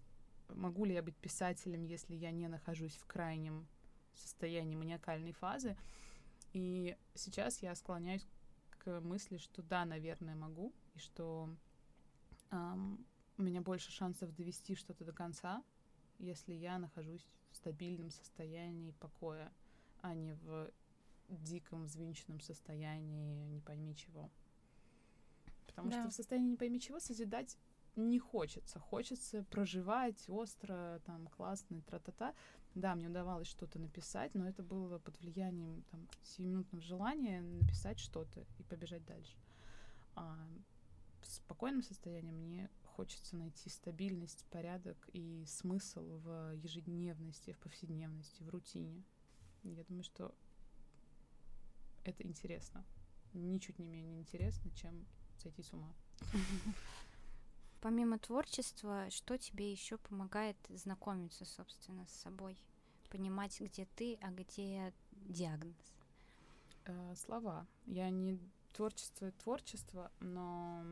могу 0.48 0.84
ли 0.84 0.94
я 0.94 1.02
быть 1.02 1.16
писателем, 1.16 1.84
если 1.84 2.14
я 2.14 2.30
не 2.30 2.48
нахожусь 2.48 2.96
в 2.96 3.06
крайнем 3.06 3.66
состоянии 4.14 4.76
маниакальной 4.76 5.32
фазы. 5.32 5.76
И 6.52 6.96
сейчас 7.14 7.62
я 7.62 7.74
склоняюсь 7.74 8.26
к 8.70 9.00
мысли, 9.00 9.38
что 9.38 9.62
да, 9.62 9.84
наверное, 9.84 10.34
могу, 10.34 10.72
и 10.94 10.98
что 10.98 11.50
ам, 12.50 13.04
у 13.36 13.42
меня 13.42 13.60
больше 13.60 13.90
шансов 13.90 14.34
довести 14.34 14.74
что-то 14.74 15.04
до 15.04 15.12
конца, 15.12 15.62
если 16.18 16.52
я 16.54 16.78
нахожусь 16.78 17.26
в 17.50 17.56
стабильном 17.56 18.10
состоянии 18.10 18.92
покоя, 18.92 19.52
а 20.00 20.14
не 20.14 20.34
в 20.34 20.70
диком, 21.28 21.84
взвинченном 21.84 22.40
состоянии 22.40 23.46
не 23.46 23.60
пойми 23.60 23.94
чего. 23.96 24.30
Потому 25.66 25.90
Да. 25.90 26.00
что 26.00 26.10
в 26.10 26.14
состоянии 26.14 26.50
не 26.50 26.56
пойми 26.56 26.80
чего 26.80 27.00
созидать 27.00 27.58
не 27.96 28.18
хочется. 28.18 28.78
Хочется 28.78 29.42
проживать 29.44 30.28
остро, 30.28 31.00
там, 31.06 31.26
классно, 31.28 31.80
тра-та-та. 31.82 32.34
Да, 32.74 32.94
мне 32.94 33.08
удавалось 33.08 33.48
что-то 33.48 33.78
написать, 33.78 34.34
но 34.34 34.46
это 34.46 34.62
было 34.62 34.98
под 34.98 35.18
влиянием 35.20 35.82
там, 35.90 36.06
сиюминутного 36.22 36.82
желания 36.82 37.40
написать 37.40 37.98
что-то 37.98 38.44
и 38.58 38.62
побежать 38.64 39.04
дальше. 39.06 39.36
А 40.14 40.36
в 41.22 41.26
спокойном 41.26 41.82
состоянии 41.82 42.32
мне 42.32 42.70
хочется 42.96 43.36
найти 43.36 43.68
стабильность, 43.68 44.46
порядок 44.46 44.96
и 45.12 45.44
смысл 45.46 46.18
в 46.18 46.52
ежедневности, 46.54 47.52
в 47.52 47.58
повседневности, 47.58 48.42
в 48.42 48.48
рутине. 48.48 49.04
Я 49.64 49.84
думаю, 49.84 50.02
что 50.02 50.34
это 52.04 52.22
интересно. 52.22 52.84
Ничуть 53.34 53.78
не 53.78 53.84
менее 53.84 54.18
интересно, 54.18 54.70
чем 54.70 55.06
сойти 55.36 55.62
с 55.62 55.72
ума. 55.74 55.92
Помимо 57.82 58.18
творчества, 58.18 59.10
что 59.10 59.36
тебе 59.36 59.70
еще 59.70 59.98
помогает 59.98 60.56
знакомиться, 60.70 61.44
собственно, 61.44 62.06
с 62.06 62.12
собой? 62.12 62.56
Понимать, 63.10 63.60
где 63.60 63.86
ты, 63.94 64.14
а 64.22 64.30
где 64.30 64.94
диагноз? 65.12 65.76
Э, 66.86 67.14
слова. 67.14 67.66
Я 67.84 68.08
не 68.08 68.40
творчество 68.72 69.30
творчество, 69.32 70.10
но 70.20 70.82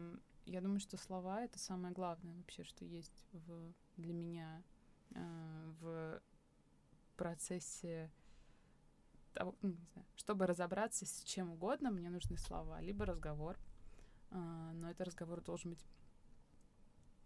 я 0.47 0.61
думаю, 0.61 0.80
что 0.80 0.97
слова 0.97 1.42
это 1.42 1.59
самое 1.59 1.92
главное 1.95 2.34
вообще, 2.34 2.64
что 2.64 2.84
есть 2.84 3.24
в, 3.32 3.72
для 3.97 4.12
меня 4.12 4.62
э, 5.11 5.72
в 5.80 6.22
процессе 7.16 8.11
того, 9.32 9.55
ну, 9.62 9.70
не 9.70 9.84
знаю, 9.92 10.07
чтобы 10.16 10.47
разобраться 10.47 11.07
с 11.07 11.22
чем 11.24 11.51
угодно, 11.51 11.90
мне 11.90 12.11
нужны 12.11 12.36
слова, 12.38 12.80
либо 12.80 13.05
разговор, 13.05 13.59
А, 14.30 14.72
но 14.72 14.90
этот 14.90 15.09
разговор 15.09 15.40
должен 15.40 15.70
быть 15.70 15.84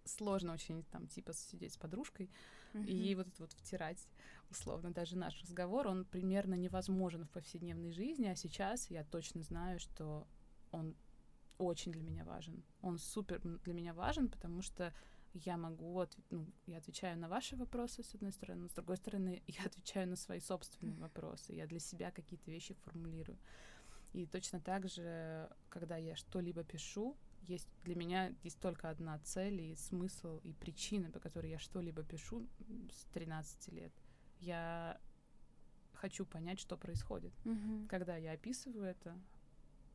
сложно 0.04 0.54
очень 0.54 0.84
там 0.84 1.06
типа 1.06 1.32
сидеть 1.34 1.74
с 1.74 1.76
подружкой 1.76 2.30
и 2.74 3.14
вот 3.14 3.26
это 3.26 3.42
вот 3.42 3.52
втирать, 3.52 4.08
условно, 4.50 4.90
даже 4.90 5.16
наш 5.16 5.40
разговор, 5.42 5.88
он 5.88 6.04
примерно 6.04 6.54
невозможен 6.54 7.24
в 7.24 7.30
повседневной 7.30 7.92
жизни, 7.92 8.26
а 8.26 8.36
сейчас 8.36 8.90
я 8.90 9.04
точно 9.04 9.42
знаю, 9.42 9.78
что 9.78 10.26
он 10.70 10.94
очень 11.58 11.92
для 11.92 12.02
меня 12.02 12.24
важен. 12.24 12.62
Он 12.80 12.98
супер 12.98 13.40
для 13.40 13.74
меня 13.74 13.94
важен, 13.94 14.28
потому 14.28 14.62
что 14.62 14.94
я 15.34 15.56
могу, 15.56 16.00
отв- 16.00 16.22
ну, 16.30 16.46
я 16.66 16.78
отвечаю 16.78 17.18
на 17.18 17.28
ваши 17.28 17.56
вопросы, 17.56 18.02
с 18.02 18.14
одной 18.14 18.32
стороны, 18.32 18.62
но 18.62 18.68
с 18.68 18.72
другой 18.72 18.96
стороны, 18.96 19.42
я 19.46 19.64
отвечаю 19.64 20.08
на 20.08 20.16
свои 20.16 20.40
собственные 20.40 20.96
вопросы, 20.96 21.52
я 21.52 21.66
для 21.66 21.80
себя 21.80 22.10
какие-то 22.10 22.50
вещи 22.50 22.74
формулирую. 22.84 23.38
И 24.14 24.26
точно 24.26 24.60
так 24.60 24.88
же, 24.88 25.50
когда 25.68 25.96
я 25.96 26.16
что-либо 26.16 26.64
пишу, 26.64 27.16
есть 27.42 27.68
для 27.84 27.94
меня 27.94 28.34
есть 28.42 28.58
только 28.60 28.90
одна 28.90 29.18
цель 29.20 29.60
и 29.60 29.76
смысл 29.76 30.38
и 30.38 30.52
причина, 30.52 31.10
по 31.10 31.20
которой 31.20 31.50
я 31.50 31.58
что-либо 31.58 32.02
пишу 32.02 32.46
с 32.90 33.04
13 33.12 33.72
лет. 33.72 33.92
Я 34.40 35.00
хочу 35.94 36.24
понять, 36.24 36.60
что 36.60 36.76
происходит. 36.76 37.32
Мгм. 37.44 37.86
Когда 37.88 38.16
я 38.16 38.32
описываю 38.32 38.84
это 38.84 39.18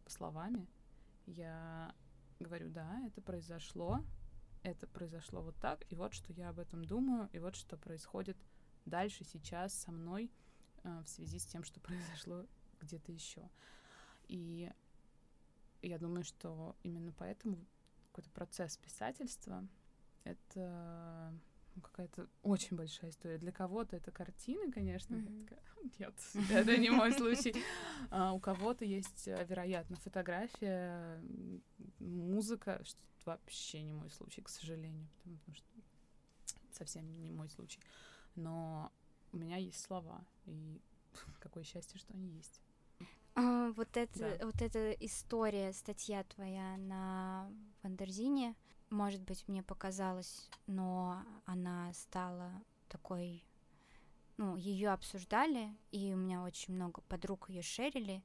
словами, 0.07 0.67
я 1.25 1.93
говорю, 2.39 2.69
да, 2.69 3.01
это 3.05 3.21
произошло, 3.21 4.03
это 4.63 4.87
произошло 4.87 5.41
вот 5.41 5.55
так, 5.59 5.85
и 5.91 5.95
вот 5.95 6.13
что 6.13 6.33
я 6.33 6.49
об 6.49 6.59
этом 6.59 6.85
думаю, 6.85 7.29
и 7.33 7.39
вот 7.39 7.55
что 7.55 7.77
происходит 7.77 8.37
дальше, 8.85 9.23
сейчас 9.23 9.73
со 9.73 9.91
мной 9.91 10.31
э, 10.83 11.01
в 11.05 11.07
связи 11.07 11.39
с 11.39 11.45
тем, 11.45 11.63
что 11.63 11.79
произошло 11.79 12.45
где-то 12.81 13.11
еще. 13.11 13.49
И 14.27 14.71
я 15.81 15.97
думаю, 15.97 16.23
что 16.23 16.75
именно 16.83 17.11
поэтому 17.11 17.57
какой-то 18.11 18.29
процесс 18.31 18.77
писательства— 18.77 19.67
это 20.23 21.33
какая-то 21.81 22.27
очень 22.41 22.77
большая 22.77 23.09
история. 23.11 23.37
Для 23.37 23.51
кого-то 23.51 23.95
это 23.95 24.11
картины, 24.11 24.71
конечно. 24.71 25.15
я 25.15 25.21
Мгм. 25.21 25.45
такая, 25.45 25.63
Нет, 25.99 26.13
это 26.51 26.77
не 26.77 26.89
мой 26.89 27.13
случай. 27.13 27.55
А 28.09 28.33
у 28.33 28.39
кого-то 28.39 28.85
есть, 28.85 29.27
э, 29.27 29.45
вероятно, 29.47 29.95
фотография, 29.97 31.21
музыка, 31.99 32.81
что 32.83 32.99
вообще 33.25 33.81
не 33.83 33.93
мой 33.93 34.09
случай, 34.11 34.41
к 34.41 34.49
сожалению, 34.49 35.07
потому 35.23 35.55
что 35.55 35.67
совсем 36.71 37.21
не 37.21 37.31
мой 37.31 37.49
случай. 37.49 37.79
Но 38.35 38.91
у 39.31 39.37
меня 39.37 39.57
есть 39.57 39.81
слова, 39.81 40.25
и 40.45 40.79
какое 41.39 41.63
счастье, 41.63 41.99
что 41.99 42.13
они 42.13 42.29
есть. 42.29 42.61
А, 43.35 43.71
вот, 43.71 43.97
это, 43.97 44.37
Да. 44.39 44.45
вот 44.45 44.61
эта 44.61 44.91
история, 44.91 45.73
статья 45.73 46.23
твоя 46.23 46.77
на 46.77 47.51
Wonderzine, 47.81 48.55
может 48.93 49.21
быть, 49.21 49.47
мне 49.47 49.63
показалось, 49.63 50.49
но 50.67 51.23
она 51.45 51.91
стала 51.93 52.51
такой... 52.87 53.43
Ну, 54.37 54.55
ее 54.55 54.89
обсуждали, 54.89 55.75
и 55.91 56.11
у 56.13 56.17
меня 56.17 56.41
очень 56.41 56.73
много 56.73 57.01
подруг 57.01 57.49
ее 57.49 57.61
шерили. 57.61 58.23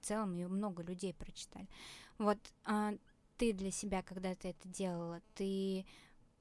В 0.00 0.06
целом 0.06 0.34
ее 0.34 0.46
много 0.46 0.84
людей 0.84 1.12
прочитали. 1.12 1.68
Вот 2.16 2.38
а, 2.64 2.94
ты 3.38 3.52
для 3.52 3.72
себя, 3.72 4.02
когда 4.02 4.36
ты 4.36 4.48
это 4.48 4.68
делала, 4.68 5.20
ты 5.34 5.84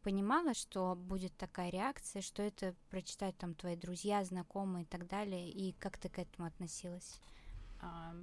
понимала, 0.04 0.54
что 0.54 0.96
будет 0.96 1.36
такая 1.36 1.72
реакция, 1.72 2.22
что 2.22 2.44
это 2.44 2.76
прочитают 2.90 3.38
там 3.38 3.56
твои 3.56 3.76
друзья, 3.76 4.24
знакомые 4.24 4.84
и 4.84 4.88
так 4.88 5.08
далее, 5.08 5.50
и 5.50 5.72
как 5.74 5.98
ты 5.98 6.10
к 6.10 6.20
этому 6.20 6.48
относилась? 6.48 7.20
А, 7.82 8.16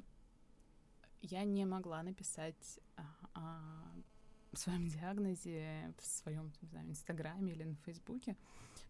я 1.23 1.43
не 1.43 1.65
могла 1.65 2.05
написать 2.05 2.81
а, 2.97 3.03
о 3.35 4.14
своем 4.59 4.89
диагнозе 4.89 5.95
в 5.99 6.05
своем, 6.05 6.53
не 6.63 6.69
знаю, 6.69 6.89
инстаграме 6.89 7.53
или 7.53 7.65
на 7.65 7.77
фейсбуке, 7.77 8.37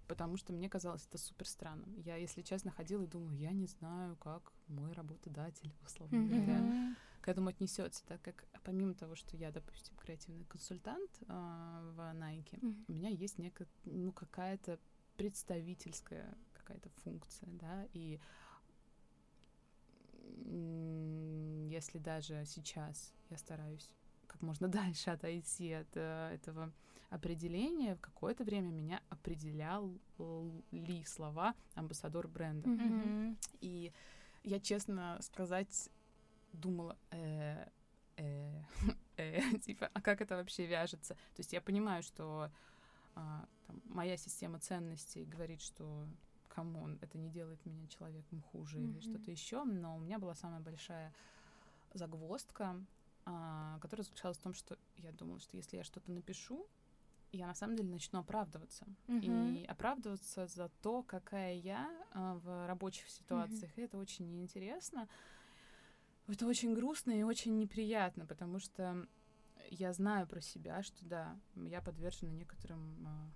потому 0.06 0.36
что 0.36 0.52
мне 0.52 0.68
казалось 0.68 1.06
это 1.06 1.18
супер 1.18 1.46
странным. 1.46 1.94
Я, 2.00 2.16
если 2.16 2.42
честно, 2.42 2.70
ходила 2.70 3.02
и 3.02 3.06
думала, 3.06 3.32
я 3.32 3.52
не 3.52 3.66
знаю, 3.66 4.16
как 4.16 4.52
мой 4.68 4.92
работодатель, 4.92 5.72
условно 5.84 6.18
Мгм. 6.18 6.28
говоря, 6.28 6.94
к 7.20 7.28
этому 7.28 7.48
отнесется, 7.48 8.04
так 8.06 8.20
как 8.22 8.46
помимо 8.64 8.94
того, 8.94 9.14
что 9.14 9.36
я, 9.36 9.50
допустим, 9.50 9.96
креативный 9.96 10.44
консультант 10.44 11.10
а, 11.28 11.82
в 11.96 12.00
Nike, 12.16 12.58
Мгм. 12.60 12.84
у 12.88 12.92
меня 12.92 13.08
есть 13.08 13.38
некая, 13.38 13.66
ну, 13.84 14.12
какая-то 14.12 14.78
представительская 15.16 16.36
какая-то 16.52 16.90
функция, 17.02 17.48
да, 17.52 17.86
и 17.92 18.20
если 21.70 21.98
даже 21.98 22.44
сейчас 22.46 23.12
я 23.30 23.38
стараюсь 23.38 23.90
как 24.34 24.42
можно 24.42 24.68
дальше 24.82 25.10
отойти 25.10 25.72
от 25.72 25.96
э, 25.96 26.34
этого 26.34 26.72
определения, 27.10 27.94
в 27.94 28.00
какое-то 28.00 28.44
время 28.44 28.70
меня 28.70 29.00
определял 29.08 29.96
ли 30.72 31.04
слова 31.04 31.54
амбассадор 31.74 32.26
бренда. 32.26 32.68
Мгм. 32.68 33.38
И 33.60 33.92
я, 34.42 34.58
честно 34.58 35.18
сказать, 35.20 35.90
думала, 36.52 36.96
э, 37.10 37.68
э, 38.16 38.62
э, 39.16 39.58
типа, 39.62 39.90
а 39.92 40.00
как 40.00 40.20
это 40.20 40.36
вообще 40.36 40.66
вяжется? 40.66 41.14
То 41.14 41.38
есть 41.38 41.52
я 41.52 41.60
понимаю, 41.60 42.02
что 42.02 42.50
а, 43.14 43.46
там, 43.66 43.80
моя 43.86 44.16
система 44.16 44.58
ценностей 44.58 45.24
говорит, 45.24 45.62
что 45.62 46.08
come 46.48 46.77
on, 46.77 46.98
это 47.00 47.16
не 47.18 47.30
делает 47.30 47.64
меня 47.64 47.86
человеком 47.86 48.40
хуже 48.40 48.78
mm-hmm. 48.78 48.90
или 48.90 49.00
что-то 49.00 49.30
еще, 49.30 49.64
но 49.64 49.96
у 49.96 50.00
меня 50.00 50.18
была 50.18 50.34
самая 50.34 50.60
большая 50.60 51.12
загвоздка, 51.92 52.76
которая 53.80 54.04
заключалась 54.04 54.38
в 54.38 54.42
том, 54.42 54.54
что 54.54 54.78
я 54.96 55.12
думала, 55.12 55.40
что 55.40 55.56
если 55.56 55.76
я 55.76 55.84
что-то 55.84 56.10
напишу, 56.12 56.66
я 57.32 57.46
на 57.46 57.54
самом 57.54 57.76
деле 57.76 57.90
начну 57.90 58.20
оправдываться. 58.20 58.86
Mm-hmm. 59.08 59.56
И 59.56 59.64
оправдываться 59.64 60.46
за 60.46 60.68
то, 60.82 61.02
какая 61.02 61.54
я 61.54 61.90
а, 62.12 62.34
в 62.36 62.66
рабочих 62.66 63.08
ситуациях. 63.08 63.76
И 63.76 63.82
это 63.82 63.98
очень 63.98 64.30
неинтересно. 64.30 65.08
Это 66.26 66.46
очень 66.46 66.74
грустно 66.74 67.10
и 67.10 67.22
очень 67.22 67.58
неприятно, 67.58 68.24
потому 68.24 68.58
что 68.58 69.06
я 69.70 69.92
знаю 69.92 70.26
про 70.26 70.40
себя, 70.40 70.82
что 70.82 71.04
да, 71.04 71.38
я 71.54 71.82
подвержена 71.82 72.30
некоторым 72.30 73.06
а, 73.06 73.30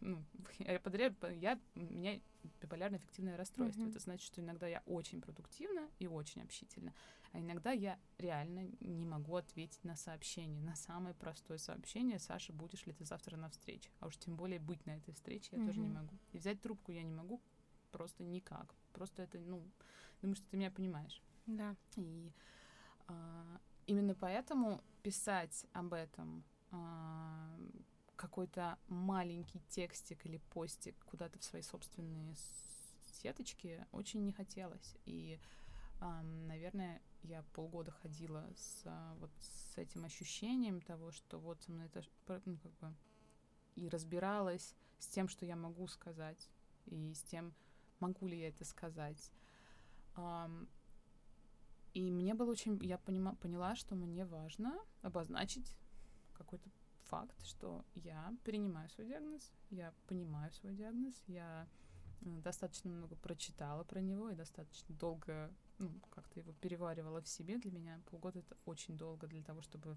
ну, 0.00 0.24
я, 0.58 0.78
подряд, 0.80 1.12
я, 1.34 1.58
у 1.74 1.80
меня 1.80 2.20
биполярное 2.60 2.98
эффективное 2.98 3.36
расстройство. 3.36 3.82
Mm-hmm. 3.82 3.90
Это 3.90 3.98
значит, 3.98 4.26
что 4.26 4.40
иногда 4.40 4.66
я 4.66 4.82
очень 4.86 5.20
продуктивна 5.20 5.88
и 5.98 6.06
очень 6.06 6.42
общительна, 6.42 6.94
а 7.32 7.40
иногда 7.40 7.72
я 7.72 7.98
реально 8.18 8.68
не 8.80 9.04
могу 9.04 9.36
ответить 9.36 9.82
на 9.84 9.96
сообщение, 9.96 10.60
на 10.60 10.74
самое 10.74 11.14
простое 11.14 11.58
сообщение 11.58 12.18
«Саша, 12.18 12.52
будешь 12.52 12.86
ли 12.86 12.92
ты 12.92 13.04
завтра 13.04 13.36
на 13.36 13.48
встрече?» 13.48 13.90
А 14.00 14.06
уж 14.06 14.16
тем 14.16 14.36
более 14.36 14.58
быть 14.58 14.84
на 14.86 14.96
этой 14.96 15.12
встрече 15.14 15.48
я 15.52 15.58
mm-hmm. 15.58 15.66
тоже 15.66 15.80
не 15.80 15.88
могу. 15.88 16.18
И 16.32 16.38
взять 16.38 16.60
трубку 16.60 16.92
я 16.92 17.02
не 17.02 17.12
могу 17.12 17.40
просто 17.90 18.24
никак. 18.24 18.74
Просто 18.92 19.22
это, 19.22 19.38
ну, 19.38 19.62
думаю, 20.20 20.36
что 20.36 20.48
ты 20.48 20.56
меня 20.56 20.70
понимаешь. 20.70 21.22
Да. 21.46 21.76
И 21.96 22.32
а, 23.06 23.60
именно 23.86 24.14
поэтому 24.14 24.82
писать 25.02 25.66
об 25.72 25.92
этом 25.94 26.44
а, 26.70 27.58
какой-то 28.18 28.78
маленький 28.88 29.60
текстик 29.68 30.26
или 30.26 30.38
постик 30.50 30.96
куда-то 31.06 31.38
в 31.38 31.44
свои 31.44 31.62
собственные 31.62 32.34
сеточки 33.06 33.86
очень 33.92 34.24
не 34.24 34.32
хотелось. 34.32 34.96
И, 35.06 35.38
наверное, 36.00 37.00
я 37.22 37.42
полгода 37.54 37.92
ходила 37.92 38.44
с 38.56 39.14
вот 39.20 39.30
с 39.40 39.78
этим 39.78 40.04
ощущением 40.04 40.80
того, 40.80 41.12
что 41.12 41.38
вот 41.38 41.62
со 41.62 41.70
мной 41.70 41.86
это 41.86 42.04
ну, 42.44 42.58
как 42.58 42.72
бы 42.78 42.94
и 43.76 43.88
разбиралась 43.88 44.74
с 44.98 45.06
тем, 45.06 45.28
что 45.28 45.46
я 45.46 45.54
могу 45.54 45.86
сказать, 45.86 46.50
и 46.86 47.14
с 47.14 47.22
тем, 47.22 47.54
могу 48.00 48.26
ли 48.26 48.38
я 48.38 48.48
это 48.48 48.64
сказать. 48.64 49.30
И 51.94 52.10
мне 52.10 52.34
было 52.34 52.50
очень, 52.50 52.84
я 52.84 52.98
понима, 52.98 53.36
поняла, 53.36 53.76
что 53.76 53.94
мне 53.94 54.24
важно 54.24 54.76
обозначить 55.02 55.76
какой-то 56.34 56.68
факт, 57.08 57.34
что 57.44 57.84
я 57.94 58.34
принимаю 58.44 58.88
свой 58.90 59.06
диагноз, 59.06 59.52
я 59.70 59.92
понимаю 60.06 60.52
свой 60.52 60.74
диагноз, 60.74 61.14
я 61.26 61.66
э, 62.20 62.40
достаточно 62.42 62.90
много 62.90 63.16
прочитала 63.16 63.84
про 63.84 64.00
него 64.00 64.30
и 64.30 64.34
достаточно 64.34 64.94
долго 64.94 65.50
ну, 65.78 65.90
как-то 66.10 66.40
его 66.40 66.52
переваривала 66.54 67.20
в 67.22 67.28
себе. 67.28 67.58
Для 67.58 67.70
меня 67.70 68.00
полгода 68.10 68.40
это 68.40 68.56
очень 68.64 68.96
долго 68.96 69.26
для 69.26 69.42
того, 69.42 69.62
чтобы 69.62 69.96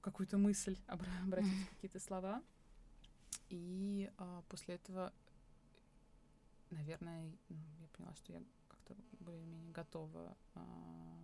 какую-то 0.00 0.38
мысль 0.38 0.76
обра- 0.86 1.24
обратить 1.24 1.66
в 1.66 1.70
какие-то 1.70 2.00
слова. 2.00 2.42
И 3.48 4.10
а, 4.18 4.42
после 4.48 4.76
этого, 4.76 5.12
наверное, 6.70 7.32
ну, 7.48 7.58
я 7.80 7.88
поняла, 7.88 8.14
что 8.14 8.32
я 8.32 8.42
как-то 8.68 8.94
более-менее 9.18 9.72
готова 9.72 10.36
а, 10.54 11.20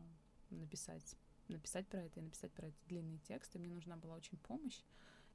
написать 0.50 1.16
написать 1.52 1.86
про 1.88 2.02
это 2.02 2.20
и 2.20 2.22
написать 2.22 2.52
про 2.52 2.68
это 2.68 2.76
длинный 2.88 3.18
текст, 3.18 3.54
и 3.54 3.58
мне 3.58 3.74
нужна 3.74 3.96
была 3.96 4.14
очень 4.14 4.38
помощь. 4.38 4.82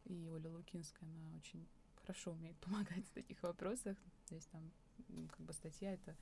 И 0.05 0.27
Оля 0.27 0.49
Лукинская, 0.49 1.07
она 1.09 1.35
очень 1.37 1.67
хорошо 1.95 2.31
умеет 2.31 2.57
помогать 2.57 3.05
в 3.07 3.11
таких 3.11 3.41
вопросах. 3.43 3.97
То 4.27 4.35
есть 4.35 4.49
там 4.49 4.71
как 5.29 5.41
бы 5.41 5.53
статья— 5.53 5.93
это 5.93 6.15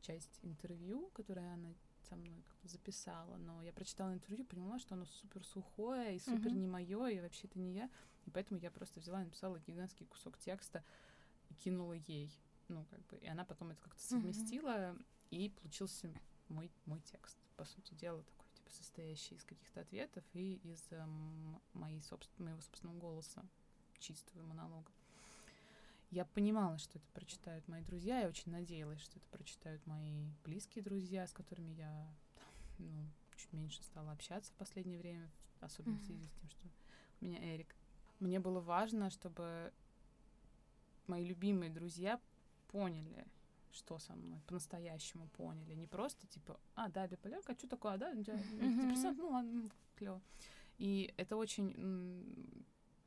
часть 0.00 0.38
интервью, 0.42 1.10
которое 1.14 1.52
она 1.54 1.74
со 2.08 2.16
мной 2.16 2.42
как 2.48 2.60
бы 2.60 2.68
записала, 2.68 3.36
но 3.36 3.62
я 3.62 3.72
прочитала 3.72 4.14
интервью, 4.14 4.44
поняла, 4.44 4.78
что 4.78 4.94
оно 4.94 5.06
супер 5.06 5.44
сухое 5.44 6.16
и 6.16 6.20
супер 6.20 6.52
не 6.52 6.68
мое, 6.68 7.08
и 7.08 7.20
вообще 7.20 7.48
это 7.48 7.58
не 7.58 7.74
я, 7.74 7.90
и 8.26 8.30
поэтому 8.30 8.60
я 8.60 8.70
просто 8.70 9.00
взяла 9.00 9.22
и 9.22 9.24
написала 9.24 9.58
гигантский 9.58 10.06
кусок 10.06 10.38
текста 10.38 10.84
и 11.48 11.54
кинула 11.54 11.94
ей, 11.94 12.30
ну 12.68 12.84
как 12.90 13.04
бы, 13.06 13.16
и 13.18 13.26
она 13.26 13.44
потом 13.44 13.70
это 13.70 13.82
как-то 13.82 14.02
совместила, 14.02 14.96
и 15.30 15.50
получился 15.50 16.12
мой 16.48 16.70
мой 16.84 17.00
текст, 17.00 17.36
по 17.56 17.64
сути 17.64 17.94
дела, 17.94 18.22
такой 18.22 18.45
состоящий 18.70 19.34
из 19.34 19.44
каких-то 19.44 19.80
ответов 19.80 20.24
и 20.32 20.54
из 20.64 20.84
эм, 20.90 21.60
моей 21.72 22.00
собств... 22.02 22.32
моего 22.38 22.60
собственного 22.60 22.98
голоса, 22.98 23.44
чистого 23.98 24.42
монолога. 24.42 24.90
Я 26.10 26.24
понимала, 26.24 26.78
что 26.78 26.98
это 26.98 27.06
прочитают 27.12 27.66
мои 27.68 27.82
друзья, 27.82 28.20
я 28.20 28.28
очень 28.28 28.52
надеялась, 28.52 29.00
что 29.00 29.18
это 29.18 29.28
прочитают 29.28 29.84
мои 29.86 30.30
близкие 30.44 30.84
друзья, 30.84 31.26
с 31.26 31.32
которыми 31.32 31.72
я 31.72 32.14
ну, 32.78 33.08
чуть 33.36 33.52
меньше 33.52 33.82
стала 33.82 34.12
общаться 34.12 34.52
в 34.52 34.56
последнее 34.56 34.98
время, 34.98 35.30
особенно 35.60 35.96
mm-hmm. 35.96 36.02
в 36.02 36.06
связи 36.06 36.26
с 36.26 36.32
тем, 36.32 36.50
что 36.50 36.66
у 37.20 37.24
меня 37.24 37.38
Эрик. 37.54 37.74
Мне 38.20 38.38
было 38.40 38.60
важно, 38.60 39.10
чтобы 39.10 39.72
мои 41.06 41.24
любимые 41.24 41.70
друзья 41.70 42.20
поняли, 42.68 43.26
что 43.76 43.98
со 43.98 44.14
мной 44.14 44.40
по-настоящему 44.46 45.28
поняли. 45.28 45.74
Не 45.74 45.86
просто 45.86 46.26
типа, 46.26 46.58
а, 46.74 46.88
да, 46.88 47.06
биполярка, 47.06 47.52
а 47.52 47.56
что 47.56 47.68
такое, 47.68 47.92
а, 47.92 47.98
да, 47.98 48.12
депрессант, 48.14 49.18
ну 49.18 49.28
ладно, 49.28 49.70
клево. 49.94 50.20
И 50.78 51.12
это 51.16 51.36
очень, 51.36 52.64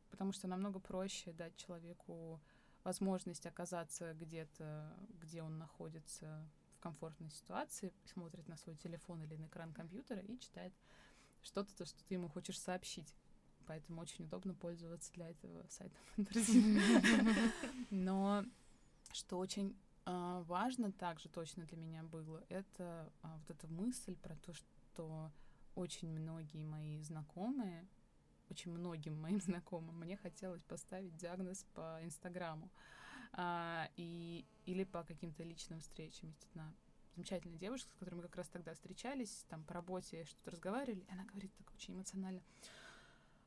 потому 0.10 0.32
что 0.32 0.48
намного 0.48 0.80
проще 0.80 1.34
дать 1.34 1.56
человеку 1.58 2.40
возможность 2.84 3.46
оказаться 3.46 4.14
где-то, 4.14 4.96
где 5.22 5.44
он 5.44 5.58
находится 5.58 6.48
в 6.76 6.80
комфортной 6.80 7.30
ситуации, 7.30 7.94
смотрит 8.06 8.48
на 8.48 8.58
свой 8.58 8.76
телефон 8.76 9.24
или 9.24 9.36
на 9.36 9.48
экран 9.48 9.74
компьютера 9.74 10.22
и 10.22 10.40
читает 10.40 10.74
что-то, 11.42 11.76
то, 11.76 11.86
что 11.86 12.04
ты 12.06 12.14
ему 12.14 12.30
хочешь 12.30 12.60
сообщить. 12.60 13.14
Поэтому 13.68 14.02
очень 14.02 14.26
удобно 14.26 14.56
пользоваться 14.56 15.12
для 15.14 15.30
этого 15.30 15.66
сайтом 15.70 16.02
Но 17.92 18.44
что 19.12 19.38
очень 19.38 19.76
важно 20.48 20.92
также 20.92 21.30
точно 21.30 21.66
для 21.66 21.78
меня 21.78 22.04
было, 22.04 22.44
это 22.50 23.12
а, 23.22 23.38
вот 23.38 23.50
эта 23.50 23.68
мысль 23.68 24.16
про 24.16 24.36
то, 24.38 24.54
что 24.54 25.32
очень 25.76 26.10
многие 26.10 26.64
мои 26.64 27.02
знакомые, 27.02 27.88
очень 28.50 28.72
многим 28.72 29.20
моим 29.22 29.40
знакомым 29.42 30.00
мне 30.00 30.18
хотелось 30.18 30.64
поставить 30.64 31.16
диагноз 31.16 31.66
по 31.74 32.00
Инстаграму 32.04 32.70
а, 33.34 33.90
и, 33.96 34.46
или 34.66 34.84
по 34.84 35.04
каким-то 35.04 35.44
личным 35.44 35.80
встречам. 35.80 36.30
Есть 36.30 36.48
одна 36.52 36.74
замечательная 37.16 37.58
девушка, 37.58 37.92
с 37.92 38.00
которой 38.00 38.16
мы 38.16 38.22
как 38.24 38.38
раз 38.38 38.48
тогда 38.48 38.74
встречались, 38.74 39.46
там 39.50 39.64
по 39.64 39.74
работе 39.74 40.26
что-то 40.26 40.52
разговаривали, 40.52 41.02
и 41.02 41.12
она 41.12 41.26
говорит 41.26 41.54
так 41.56 41.70
очень 41.74 41.94
эмоционально, 41.94 42.42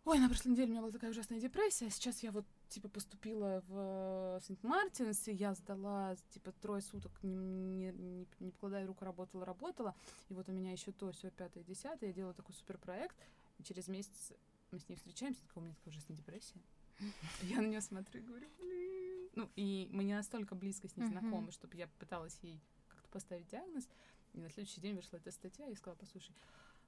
ой, 0.04 0.18
на 0.18 0.28
прошлой 0.28 0.50
неделе 0.50 0.68
у 0.68 0.70
меня 0.72 0.80
была 0.80 0.92
такая 0.92 1.10
ужасная 1.10 1.40
депрессия, 1.40 1.86
а 1.86 1.90
сейчас 1.90 2.22
я 2.22 2.32
вот, 2.32 2.44
типа, 2.72 2.88
поступила 2.88 3.62
в 3.68 4.40
Сент-Мартинс, 4.46 5.28
и 5.28 5.32
я 5.32 5.54
сдала, 5.54 6.16
типа, 6.30 6.52
трое 6.52 6.82
суток, 6.82 7.12
не, 7.22 7.34
не, 7.34 7.92
не, 7.92 8.26
не 8.40 8.50
покладая 8.50 8.86
руку, 8.86 9.04
работала, 9.04 9.44
работала, 9.44 9.94
и 10.28 10.34
вот 10.34 10.48
у 10.48 10.52
меня 10.52 10.72
еще 10.72 10.92
то, 10.92 11.12
все 11.12 11.30
пятое, 11.30 11.62
десятое, 11.64 12.10
я 12.10 12.14
делала 12.14 12.34
такой 12.34 12.54
суперпроект, 12.54 13.16
и 13.58 13.62
через 13.62 13.88
месяц 13.88 14.32
мы 14.70 14.78
с 14.78 14.88
ней 14.88 14.96
встречаемся, 14.96 15.42
такая, 15.42 15.62
у 15.62 15.64
меня 15.66 15.74
такая 15.74 15.92
ужасная 15.92 16.16
депрессия. 16.16 16.60
Я 17.42 17.60
на 17.60 17.66
нее 17.66 17.80
смотрю 17.80 18.20
и 18.20 18.24
говорю, 18.24 18.48
блин. 18.58 19.28
Ну, 19.34 19.50
и 19.56 19.88
мы 19.90 20.04
не 20.04 20.14
настолько 20.14 20.54
близко 20.54 20.88
с 20.88 20.96
ней 20.96 21.06
знакомы, 21.06 21.50
чтобы 21.52 21.76
я 21.76 21.88
пыталась 21.98 22.38
ей 22.42 22.60
как-то 22.88 23.08
поставить 23.08 23.48
диагноз. 23.48 23.88
И 24.34 24.40
на 24.40 24.50
следующий 24.50 24.80
день 24.80 24.94
вышла 24.94 25.16
эта 25.16 25.30
статья. 25.30 25.66
И 25.68 25.74
сказала, 25.74 25.96
послушай, 25.98 26.34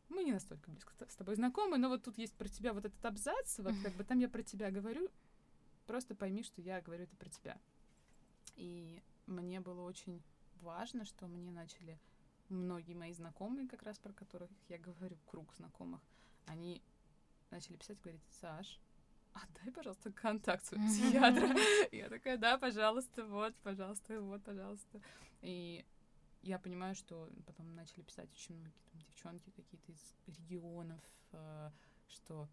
мы 0.09 0.24
не 0.24 0.32
настолько 0.32 0.70
близко 0.70 0.93
с 1.09 1.16
тобой 1.16 1.37
знакомы, 1.37 1.78
но 1.78 1.89
вот 1.89 2.03
тут 2.03 2.18
есть 2.18 2.35
про 2.35 2.49
тебя 2.49 2.72
вот 2.72 2.85
этот 2.85 3.05
абзац, 3.05 3.59
вот 3.59 3.74
как 3.82 3.95
бы 3.95 4.05
там 4.05 4.18
я 4.18 4.28
про 4.28 4.43
тебя 4.43 4.70
говорю, 4.70 5.09
просто 5.87 6.14
пойми, 6.14 6.43
что 6.43 6.61
я 6.61 6.80
говорю 6.80 7.05
это 7.05 7.16
про 7.16 7.28
тебя. 7.28 7.59
И 8.57 9.03
мне 9.26 9.61
было 9.61 9.82
очень 9.82 10.22
важно, 10.61 11.05
что 11.05 11.26
мне 11.26 11.51
начали 11.51 11.99
многие 12.49 12.95
мои 12.95 13.12
знакомые, 13.12 13.68
как 13.68 13.82
раз 13.82 13.99
про 13.99 14.12
которых 14.12 14.51
я 14.68 14.78
говорю, 14.78 15.16
круг 15.26 15.53
знакомых, 15.55 16.01
они 16.47 16.82
начали 17.51 17.76
писать 17.76 18.01
говорить, 18.01 18.22
Саш, 18.41 18.80
отдай, 19.32 19.72
пожалуйста, 19.72 20.12
контакт 20.12 20.64
своего 20.64 20.87
психиатра. 20.87 21.49
Я 21.93 22.09
такая, 22.09 22.37
да, 22.37 22.59
пожалуйста, 22.59 23.24
вот, 23.26 23.55
пожалуйста, 23.62 24.20
вот, 24.20 24.43
пожалуйста. 24.43 25.01
И 25.43 25.85
я 26.43 26.59
понимаю, 26.59 26.95
что 26.95 27.30
потом 27.47 27.74
начали 27.74 28.03
писать 28.03 28.30
очень 28.32 28.55
многие 28.57 28.80
там, 28.91 29.01
девчонки 29.01 29.51
какие-то 29.51 29.93
из 29.93 30.14
регионов, 30.26 31.01
э, 31.32 31.70
что, 32.09 32.49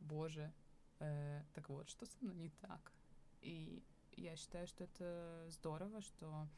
боже, 0.00 0.52
э, 1.00 1.42
так 1.54 1.68
вот, 1.68 1.88
что 1.88 2.06
со 2.06 2.16
мной 2.20 2.36
не 2.36 2.50
так. 2.50 2.92
И 3.40 3.82
я 4.16 4.36
считаю, 4.36 4.66
что 4.66 4.84
это 4.84 5.46
здорово, 5.50 6.00
что... 6.00 6.48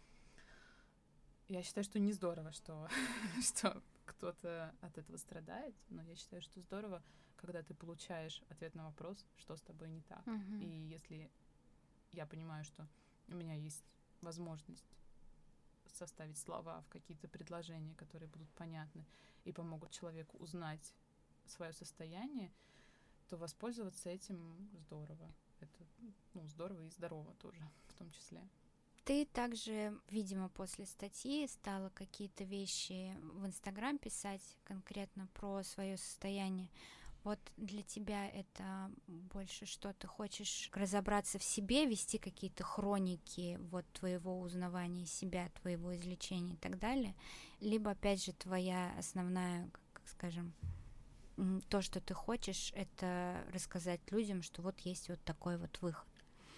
Я 1.49 1.63
считаю, 1.63 1.85
что 1.85 1.99
не 1.99 2.13
здорово, 2.13 2.53
что, 2.53 2.89
что 3.43 3.83
кто-то 4.05 4.75
от 4.81 4.99
этого 4.99 5.17
страдает, 5.17 5.75
но 5.89 6.03
я 6.03 6.17
считаю, 6.17 6.43
что 6.43 6.61
здорово, 6.61 7.03
когда 7.37 7.63
ты 7.63 7.75
получаешь 7.75 8.43
ответ 8.49 8.75
на 8.75 8.87
вопрос, 8.87 9.25
что 9.37 9.57
с 9.57 9.61
тобой 9.63 9.89
не 9.89 10.01
так. 10.03 10.27
Mm-hmm. 10.27 10.65
И 10.65 10.89
если 10.89 11.31
я 12.13 12.27
понимаю, 12.27 12.65
что 12.65 12.89
у 13.29 13.35
меня 13.35 13.55
есть 13.55 13.85
возможность 14.21 14.85
составить 15.93 16.39
слова 16.39 16.83
в 16.83 16.89
какие-то 16.89 17.29
предложения, 17.29 17.95
которые 17.95 18.29
будут 18.29 18.49
понятны 18.51 19.07
и 19.45 19.53
помогут 19.53 19.91
человеку 19.91 20.37
узнать 20.39 20.95
свое 21.47 21.73
состояние, 21.73 22.53
то 23.29 23.37
воспользоваться 23.37 24.11
этим 24.11 24.69
здорово. 24.73 25.33
Это 25.61 25.85
ну, 26.35 26.47
здорово 26.47 26.83
и 26.83 26.91
здорово 26.91 27.35
тоже 27.35 27.63
в 27.89 27.95
том 27.95 28.11
числе. 28.11 28.41
Ты 29.05 29.25
также, 29.25 29.97
видимо, 30.11 30.49
после 30.49 30.85
статьи 30.85 31.47
стала 31.47 31.91
какие-то 31.91 32.43
вещи 32.43 33.17
в 33.21 33.47
Инстаграм 33.47 33.99
писать 33.99 34.43
конкретно 34.65 35.29
про 35.35 35.63
свое 35.63 35.97
состояние. 35.97 36.69
Вот 37.23 37.39
для 37.57 37.83
тебя 37.83 38.29
это 38.29 38.91
больше 39.07 39.67
что 39.67 39.93
ты 39.93 40.07
хочешь 40.07 40.71
разобраться 40.73 41.39
в 41.39 41.45
себе, 41.45 41.87
вести 41.87 42.19
какие-то 42.19 42.63
хроники 42.63 43.59
вот 43.71 43.85
твоего 43.93 44.41
узнавания 44.41 45.07
себя, 45.07 45.51
твоего 45.61 45.95
излечения 45.97 46.55
и 46.55 46.59
так 46.59 46.79
далее, 46.79 47.15
либо 47.61 47.93
опять 47.93 48.25
же 48.25 48.33
твоя 48.33 48.93
основная, 48.99 49.71
как 49.93 50.09
скажем, 50.09 50.53
то, 51.69 51.83
что 51.83 52.01
ты 52.01 52.15
хочешь, 52.15 52.73
это 52.75 53.45
рассказать 53.53 54.01
людям, 54.11 54.43
что 54.43 54.63
вот 54.63 54.79
есть 54.81 55.09
вот 55.09 55.23
такой 55.25 55.59
вот 55.59 55.81
выход. 55.83 56.09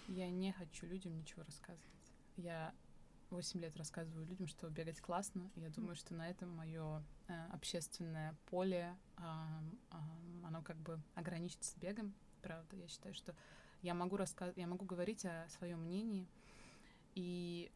Я 0.07 0.29
не 0.29 0.51
хочу 0.53 0.85
людям 0.85 1.17
ничего 1.17 1.43
рассказывать. 1.43 1.85
Я 2.37 2.73
8 3.29 3.59
лет 3.59 3.75
рассказываю 3.77 4.25
людям, 4.25 4.47
что 4.47 4.69
бегать 4.69 5.01
классно. 5.01 5.51
Я 5.55 5.69
думаю, 5.69 5.95
что 5.95 6.13
на 6.13 6.29
этом 6.29 6.49
мое 6.55 7.03
э, 7.27 7.45
общественное 7.51 8.35
поле, 8.47 8.95
э, 9.17 9.21
э, 9.91 9.95
оно 10.43 10.61
как 10.63 10.77
бы 10.77 10.99
ограничится 11.15 11.79
бегом. 11.79 12.13
Правда, 12.41 12.75
я 12.75 12.87
считаю, 12.87 13.13
что 13.13 13.35
я 13.81 13.93
могу 13.93 14.17
рассказывать, 14.17 14.57
я 14.57 14.67
могу 14.67 14.85
говорить 14.85 15.25
о 15.25 15.47
своем 15.49 15.81
мнении, 15.81 16.27
и 17.15 17.71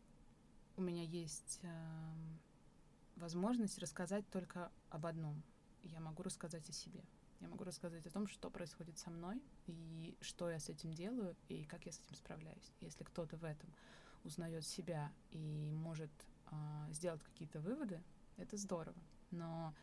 у 0.76 0.82
меня 0.82 1.04
есть 1.04 1.60
э, 1.62 2.14
возможность 3.18 3.78
рассказать 3.78 4.28
только 4.30 4.72
об 4.90 5.06
одном. 5.06 5.44
Я 5.84 6.00
могу 6.00 6.24
рассказать 6.24 6.68
о 6.70 6.74
себе. 6.74 7.04
Я 7.40 7.48
могу 7.50 7.64
рассказать 7.64 8.06
о 8.08 8.10
том, 8.10 8.28
что 8.28 8.50
происходит 8.50 8.98
со 8.98 9.10
мной, 9.10 9.42
и 9.68 10.18
что 10.22 10.50
я 10.50 10.60
с 10.60 10.70
этим 10.70 10.94
делаю, 10.94 11.36
и 11.50 11.66
как 11.66 11.86
я 11.86 11.92
с 11.92 12.00
этим 12.00 12.16
справляюсь. 12.16 12.72
Если 12.80 13.04
кто-то 13.04 13.36
в 13.38 13.44
этом 13.44 13.70
узнает 14.24 14.66
себя 14.66 15.12
и 15.32 15.72
может 15.74 16.12
э, 16.52 16.56
сделать 16.92 17.22
какие-то 17.24 17.60
выводы, 17.60 18.02
это 18.38 18.56
здорово. 18.56 18.98
Но 19.32 19.74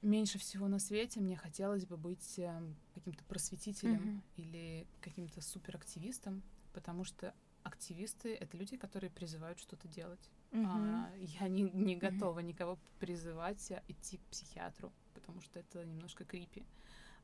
меньше 0.00 0.38
всего 0.38 0.68
на 0.68 0.78
свете 0.78 1.20
мне 1.20 1.36
хотелось 1.36 1.86
бы 1.86 1.96
быть 1.96 2.38
э, 2.38 2.74
каким-то 2.94 3.24
просветителем 3.24 4.02
mm-hmm. 4.02 4.42
или 4.42 4.86
каким-то 5.00 5.40
суперактивистом, 5.40 6.42
потому 6.72 7.04
что 7.04 7.34
активисты 7.62 8.34
это 8.34 8.56
люди, 8.56 8.76
которые 8.76 9.10
призывают 9.10 9.58
что-то 9.58 9.88
делать. 9.88 10.30
Mm-hmm. 10.52 10.66
А, 10.66 11.10
я 11.16 11.48
не, 11.48 11.62
не 11.62 11.96
готова 11.96 12.38
mm-hmm. 12.38 12.44
никого 12.44 12.78
призывать 12.98 13.72
идти 13.88 14.18
к 14.18 14.22
психиатру, 14.26 14.92
потому 15.14 15.40
что 15.40 15.58
это 15.58 15.84
немножко 15.84 16.24
крипи. 16.24 16.64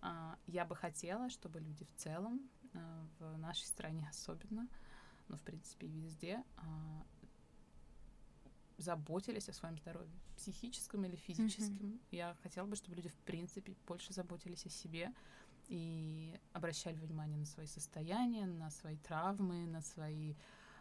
А, 0.00 0.38
я 0.46 0.64
бы 0.64 0.74
хотела, 0.74 1.28
чтобы 1.28 1.60
люди 1.60 1.84
в 1.84 1.94
целом, 1.94 2.40
а, 2.74 3.06
в 3.18 3.36
нашей 3.38 3.66
стране 3.66 4.06
особенно, 4.10 4.66
но, 5.28 5.36
в 5.36 5.42
принципе, 5.42 5.86
и 5.86 6.00
везде, 6.00 6.42
а, 6.56 7.04
заботились 8.78 9.48
о 9.48 9.52
своем 9.52 9.76
здоровье, 9.76 10.18
психическом 10.36 11.04
или 11.04 11.16
физическом. 11.16 11.76
Mm-hmm. 11.76 12.00
Я 12.12 12.36
хотела 12.42 12.66
бы, 12.66 12.76
чтобы 12.76 12.96
люди, 12.96 13.08
в 13.08 13.18
принципе, 13.24 13.74
больше 13.86 14.12
заботились 14.14 14.64
о 14.64 14.70
себе 14.70 15.12
и 15.66 16.38
обращали 16.54 16.96
внимание 16.96 17.36
на 17.36 17.44
свои 17.44 17.66
состояния, 17.66 18.46
на 18.46 18.70
свои 18.70 18.96
травмы, 18.96 19.66
на 19.66 19.82
свои 19.82 20.34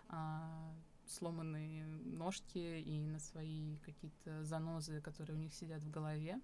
а, 0.08 0.74
сломанные 1.08 1.86
ножки 1.86 2.58
и 2.58 3.00
на 3.00 3.20
свои 3.20 3.78
какие-то 3.78 4.44
занозы, 4.44 5.02
которые 5.02 5.38
у 5.38 5.40
них 5.40 5.54
сидят 5.54 5.82
в 5.82 5.90
голове. 5.90 6.40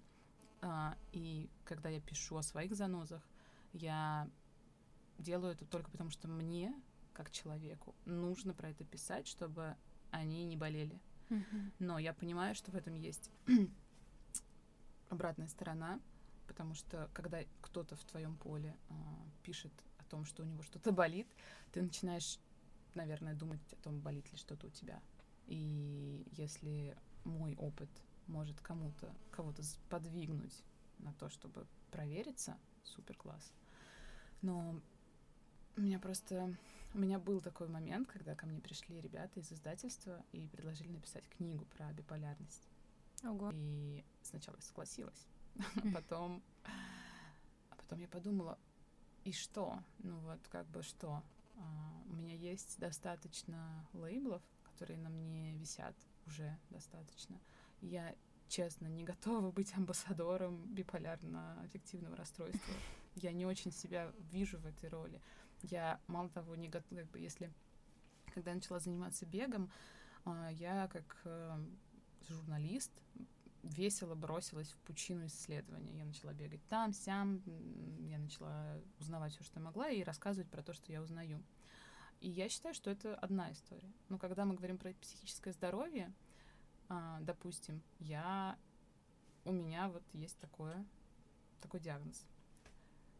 А, 0.62 0.96
и 1.12 1.50
когда 1.64 1.88
я 1.88 2.00
пишу 2.00 2.36
о 2.36 2.42
своих 2.42 2.74
занозах, 2.74 3.22
я 3.72 4.28
делаю 5.18 5.52
это 5.52 5.64
только 5.64 5.90
потому, 5.90 6.10
что 6.10 6.28
мне 6.28 6.74
как 7.12 7.30
человеку. 7.30 7.94
Нужно 8.04 8.54
про 8.54 8.70
это 8.70 8.84
писать, 8.84 9.26
чтобы 9.28 9.76
они 10.10 10.44
не 10.44 10.56
болели. 10.56 11.00
Mm-hmm. 11.28 11.72
Но 11.78 11.98
я 11.98 12.12
понимаю, 12.12 12.54
что 12.54 12.70
в 12.70 12.74
этом 12.74 12.94
есть 12.94 13.30
обратная 15.08 15.48
сторона, 15.48 16.00
потому 16.46 16.74
что 16.74 17.08
когда 17.12 17.40
кто-то 17.60 17.96
в 17.96 18.04
твоем 18.04 18.36
поле 18.36 18.76
э, 18.88 18.94
пишет 19.42 19.72
о 19.98 20.04
том, 20.04 20.24
что 20.24 20.42
у 20.42 20.46
него 20.46 20.62
что-то 20.62 20.92
болит, 20.92 21.26
ты 21.72 21.82
начинаешь, 21.82 22.38
наверное, 22.94 23.34
думать 23.34 23.60
о 23.72 23.76
том, 23.76 24.00
болит 24.00 24.30
ли 24.30 24.38
что-то 24.38 24.66
у 24.66 24.70
тебя. 24.70 25.02
И 25.46 26.26
если 26.32 26.96
мой 27.24 27.54
опыт 27.56 27.90
может 28.26 28.60
кому-то, 28.60 29.14
кого-то 29.30 29.62
подвигнуть 29.88 30.62
на 30.98 31.12
то, 31.14 31.28
чтобы 31.28 31.66
провериться, 31.90 32.56
супер 32.82 33.16
класс. 33.16 33.52
Но 34.42 34.80
у 35.76 35.80
меня 35.80 35.98
просто 35.98 36.56
у 36.94 36.98
меня 36.98 37.18
был 37.18 37.40
такой 37.40 37.66
момент, 37.66 38.06
когда 38.06 38.36
ко 38.36 38.46
мне 38.46 38.60
пришли 38.60 39.00
ребята 39.00 39.40
из 39.40 39.50
издательства 39.50 40.24
и 40.30 40.46
предложили 40.46 40.92
написать 40.92 41.28
книгу 41.28 41.64
про 41.76 41.92
биполярность. 41.92 42.68
Ого. 43.24 43.50
И 43.52 44.04
сначала 44.22 44.54
я 44.56 44.62
согласилась, 44.62 45.26
а 45.56 45.92
потом, 45.92 46.42
а 47.70 47.74
потом 47.76 47.98
я 47.98 48.06
подумала, 48.06 48.58
и 49.24 49.32
что? 49.32 49.82
Ну 49.98 50.18
вот 50.20 50.38
как 50.48 50.66
бы 50.68 50.82
что? 50.82 51.22
А, 51.56 52.02
у 52.06 52.12
меня 52.14 52.34
есть 52.34 52.78
достаточно 52.78 53.88
лейблов, 53.92 54.42
которые 54.64 54.98
на 54.98 55.08
мне 55.08 55.52
висят 55.52 55.96
уже 56.26 56.58
достаточно. 56.70 57.40
Я 57.80 58.14
честно 58.48 58.86
не 58.86 59.04
готова 59.04 59.50
быть 59.50 59.74
амбассадором 59.74 60.64
биполярно-аффективного 60.74 62.16
расстройства. 62.16 62.74
Я 63.16 63.32
не 63.32 63.46
очень 63.46 63.72
себя 63.72 64.12
вижу 64.32 64.58
в 64.58 64.66
этой 64.66 64.88
роли. 64.88 65.20
Я, 65.62 66.00
мало 66.08 66.28
того, 66.28 66.56
не 66.56 66.68
готова, 66.68 67.00
как 67.00 67.10
бы, 67.10 67.18
если... 67.20 67.52
Когда 68.34 68.50
я 68.50 68.56
начала 68.56 68.80
заниматься 68.80 69.26
бегом, 69.26 69.70
а, 70.24 70.48
я 70.50 70.88
как 70.88 71.20
э, 71.24 71.64
журналист 72.28 72.90
весело 73.64 74.14
бросилась 74.14 74.68
в 74.68 74.78
пучину 74.80 75.26
исследования. 75.26 75.98
Я 75.98 76.04
начала 76.04 76.32
бегать 76.32 76.66
там, 76.68 76.92
сям, 76.92 77.42
я 78.06 78.18
начала 78.18 78.80
узнавать 78.98 79.32
все, 79.32 79.44
что 79.44 79.60
могла, 79.60 79.88
и 79.88 80.02
рассказывать 80.02 80.50
про 80.50 80.62
то, 80.62 80.72
что 80.72 80.92
я 80.92 81.02
узнаю. 81.02 81.42
И 82.20 82.28
я 82.28 82.48
считаю, 82.48 82.74
что 82.74 82.90
это 82.90 83.16
одна 83.16 83.52
история. 83.52 83.92
Но 84.08 84.18
когда 84.18 84.44
мы 84.44 84.54
говорим 84.54 84.78
про 84.78 84.92
психическое 84.94 85.52
здоровье, 85.52 86.12
а, 86.88 87.18
допустим, 87.20 87.82
я 87.98 88.58
у 89.44 89.52
меня 89.52 89.88
вот 89.88 90.02
есть 90.12 90.38
такое 90.38 90.84
такой 91.60 91.80
диагноз. 91.80 92.26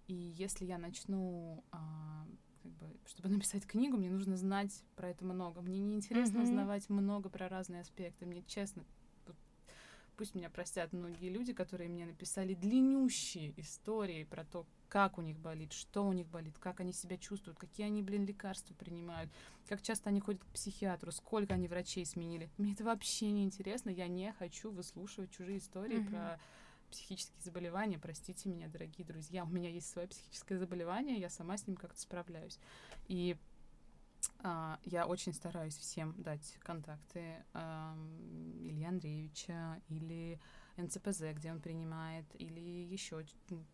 И 0.06 0.14
если 0.14 0.64
я 0.64 0.78
начну, 0.78 1.64
а, 1.72 2.26
как 2.62 2.72
бы, 2.72 2.96
чтобы 3.06 3.28
написать 3.30 3.66
книгу, 3.66 3.96
мне 3.96 4.10
нужно 4.10 4.36
знать 4.36 4.84
про 4.96 5.08
это 5.08 5.24
много. 5.24 5.60
Мне 5.62 5.78
неинтересно 5.78 6.38
mm-hmm. 6.38 6.42
узнавать 6.42 6.88
много 6.90 7.28
про 7.28 7.48
разные 7.48 7.80
аспекты. 7.80 8.26
Мне 8.26 8.42
честно, 8.42 8.84
пусть 10.14 10.34
меня 10.34 10.50
простят 10.50 10.92
многие 10.92 11.28
люди, 11.28 11.52
которые 11.52 11.88
мне 11.88 12.06
написали 12.06 12.54
длиннющие 12.54 13.52
истории 13.60 14.24
про 14.24 14.44
то, 14.44 14.66
как 14.88 15.18
у 15.18 15.22
них 15.22 15.38
болит, 15.38 15.72
что 15.72 16.06
у 16.06 16.12
них 16.12 16.28
болит, 16.28 16.58
как 16.58 16.80
они 16.80 16.92
себя 16.92 17.16
чувствуют, 17.16 17.58
какие 17.58 17.86
они, 17.86 18.02
блин, 18.02 18.24
лекарства 18.24 18.74
принимают, 18.74 19.30
как 19.68 19.82
часто 19.82 20.10
они 20.10 20.20
ходят 20.20 20.42
к 20.44 20.46
психиатру, 20.46 21.10
сколько 21.12 21.54
они 21.54 21.68
врачей 21.68 22.06
сменили. 22.06 22.48
Мне 22.58 22.72
это 22.74 22.84
вообще 22.84 23.30
не 23.30 23.44
интересно. 23.44 23.90
Я 23.90 24.06
не 24.06 24.32
хочу 24.32 24.70
выслушивать 24.70 25.30
чужие 25.30 25.58
истории 25.58 25.98
mm-hmm. 25.98 26.10
про 26.10 26.40
психические 26.90 27.42
заболевания. 27.42 27.98
Простите 27.98 28.48
меня, 28.48 28.68
дорогие 28.68 29.04
друзья, 29.04 29.44
у 29.44 29.48
меня 29.48 29.68
есть 29.68 29.88
свое 29.88 30.06
психическое 30.06 30.58
заболевание, 30.58 31.18
я 31.18 31.28
сама 31.28 31.56
с 31.56 31.66
ним 31.66 31.76
как-то 31.76 32.00
справляюсь. 32.00 32.60
И 33.08 33.36
я 34.84 35.06
очень 35.06 35.32
стараюсь 35.32 35.76
всем 35.76 36.14
дать 36.16 36.56
контакты 36.60 37.44
а, 37.52 37.96
Ильи 38.60 38.84
Андреевича 38.84 39.80
или 39.88 40.40
НЦПЗ, 40.76 41.32
где 41.34 41.52
он 41.52 41.60
принимает, 41.60 42.26
или 42.34 42.60
еще 42.60 43.24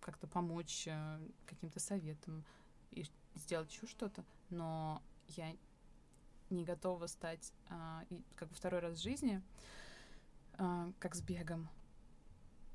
как-то 0.00 0.26
помочь 0.26 0.86
а, 0.88 1.20
каким-то 1.46 1.80
советом 1.80 2.44
и 2.90 3.04
сделать 3.34 3.72
еще 3.72 3.86
что-то. 3.86 4.24
Но 4.48 5.02
я 5.28 5.54
не 6.50 6.64
готова 6.64 7.06
стать 7.06 7.52
а, 7.68 8.04
как 8.34 8.48
бы 8.48 8.54
второй 8.54 8.80
раз 8.80 8.98
в 8.98 9.02
жизни, 9.02 9.42
а, 10.54 10.92
как 10.98 11.14
с 11.14 11.22
бегом, 11.22 11.68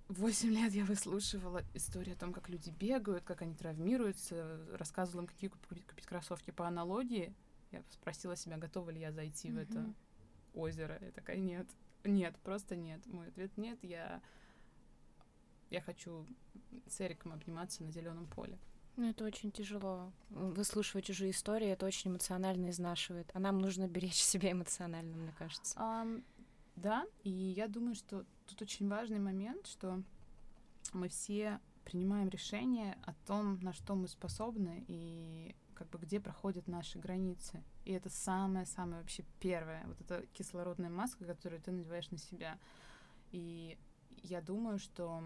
Восемь 0.08 0.52
лет 0.52 0.72
я 0.74 0.86
выслушивала 0.86 1.64
историю 1.74 2.16
о 2.16 2.20
том, 2.20 2.32
как 2.32 2.48
люди 2.48 2.70
бегают, 2.70 3.24
как 3.24 3.42
они 3.42 3.56
травмируются, 3.56 4.60
рассказывала 4.74 5.22
им, 5.22 5.28
какие 5.28 5.50
купить 5.50 6.06
кроссовки 6.06 6.52
по 6.52 6.68
аналогии. 6.68 7.34
Я 7.76 7.84
спросила 7.90 8.36
себя, 8.36 8.58
готова 8.58 8.90
ли 8.90 9.00
я 9.00 9.12
зайти 9.12 9.50
mm-hmm. 9.50 9.54
в 9.54 9.58
это 9.58 9.94
озеро. 10.54 10.98
Я 11.02 11.12
такая, 11.12 11.38
нет, 11.38 11.68
нет, 12.04 12.36
просто 12.44 12.76
нет. 12.76 13.06
Мой 13.08 13.28
ответ 13.28 13.52
нет, 13.58 13.78
я, 13.84 14.22
я 15.70 15.82
хочу 15.82 16.26
с 16.88 17.02
Эриком 17.02 17.34
обниматься 17.34 17.84
на 17.84 17.92
зеленом 17.92 18.28
поле. 18.28 18.58
Ну, 18.98 19.10
это 19.10 19.26
очень 19.26 19.52
тяжело. 19.52 20.14
Выслушивать 20.30 21.06
чужие 21.06 21.32
истории, 21.32 21.68
это 21.68 21.86
очень 21.86 22.12
эмоционально 22.12 22.70
изнашивает. 22.70 23.30
А 23.34 23.40
нам 23.40 23.60
нужно 23.60 23.88
беречь 23.88 24.16
себя 24.16 24.54
эмоционально, 24.54 25.18
мне 25.18 25.34
кажется. 25.38 25.78
Um, 25.78 26.24
да, 26.78 27.06
и 27.24 27.30
я 27.30 27.68
думаю, 27.68 27.96
что 27.96 28.26
тут 28.48 28.62
очень 28.62 28.88
важный 28.88 29.20
момент, 29.20 29.68
что 29.68 30.02
мы 30.94 31.10
все 31.10 31.60
принимаем 31.84 32.30
решение 32.30 32.98
о 33.04 33.14
том, 33.26 33.60
на 33.62 33.74
что 33.74 33.96
мы 33.96 34.08
способны 34.08 34.86
и 34.88 35.56
как 35.76 35.90
бы 35.90 36.00
где 36.00 36.20
проходят 36.20 36.68
наши 36.68 36.98
границы. 36.98 37.64
И 37.84 37.92
это 37.92 38.10
самое-самое 38.10 39.02
вообще 39.02 39.24
первое. 39.40 39.86
Вот 39.86 40.02
эта 40.02 40.26
кислородная 40.34 40.90
маска, 40.90 41.26
которую 41.26 41.62
ты 41.62 41.72
надеваешь 41.72 42.10
на 42.12 42.18
себя. 42.18 42.58
И 43.32 43.78
я 44.24 44.42
думаю, 44.42 44.80
что 44.80 45.24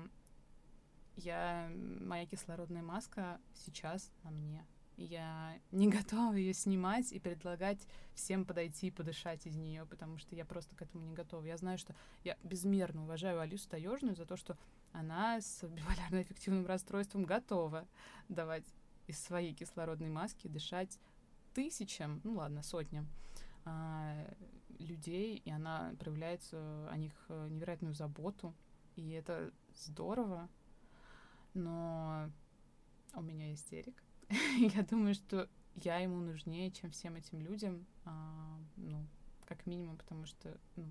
я, 1.15 1.71
моя 2.01 2.25
кислородная 2.25 2.81
маска 2.81 3.39
сейчас 3.53 4.11
на 4.23 4.31
мне. 4.31 4.65
Я 4.97 5.57
не 5.71 5.87
готова 5.89 6.33
ее 6.33 6.53
снимать 6.53 7.11
и 7.13 7.19
предлагать 7.19 7.87
всем 8.13 8.45
подойти 8.45 8.87
и 8.87 8.91
подышать 8.91 9.45
из 9.45 9.55
нее, 9.55 9.85
потому 9.85 10.17
что 10.17 10.35
я 10.35 10.43
просто 10.43 10.75
к 10.75 10.81
этому 10.81 11.05
не 11.05 11.13
готова. 11.13 11.45
Я 11.45 11.57
знаю, 11.57 11.77
что 11.77 11.95
я 12.23 12.37
безмерно 12.43 13.03
уважаю 13.03 13.39
Алису 13.39 13.69
Таежную 13.69 14.15
за 14.15 14.25
то, 14.25 14.35
что 14.35 14.57
она 14.91 15.39
с 15.39 15.63
биполярно-эффективным 15.67 16.65
расстройством 16.65 17.23
готова 17.23 17.87
давать 18.27 18.65
из 19.09 19.19
своей 19.19 19.53
кислородной 19.53 20.09
маски 20.09 20.47
дышать 20.47 20.99
тысячам, 21.53 22.21
ну 22.23 22.35
ладно, 22.35 22.61
сотням 22.61 23.07
а, 23.65 24.15
людей, 24.77 25.37
и 25.37 25.49
она 25.49 25.93
проявляет 25.99 26.41
о 26.51 26.95
них 26.95 27.13
э, 27.29 27.47
невероятную 27.49 27.95
заботу, 27.95 28.53
и 28.95 29.09
это 29.11 29.51
здорово, 29.75 30.47
но 31.53 32.31
у 33.15 33.21
меня 33.21 33.51
истерик. 33.53 34.03
я 34.75 34.83
думаю, 34.83 35.15
что 35.15 35.49
я 35.75 35.97
ему 35.97 36.19
нужнее, 36.19 36.71
чем 36.71 36.91
всем 36.91 37.15
этим 37.15 37.39
людям, 37.41 37.85
а, 38.05 38.59
ну, 38.77 39.05
как 39.45 39.65
минимум, 39.65 39.97
потому 39.97 40.25
что, 40.25 40.55
ну, 40.75 40.85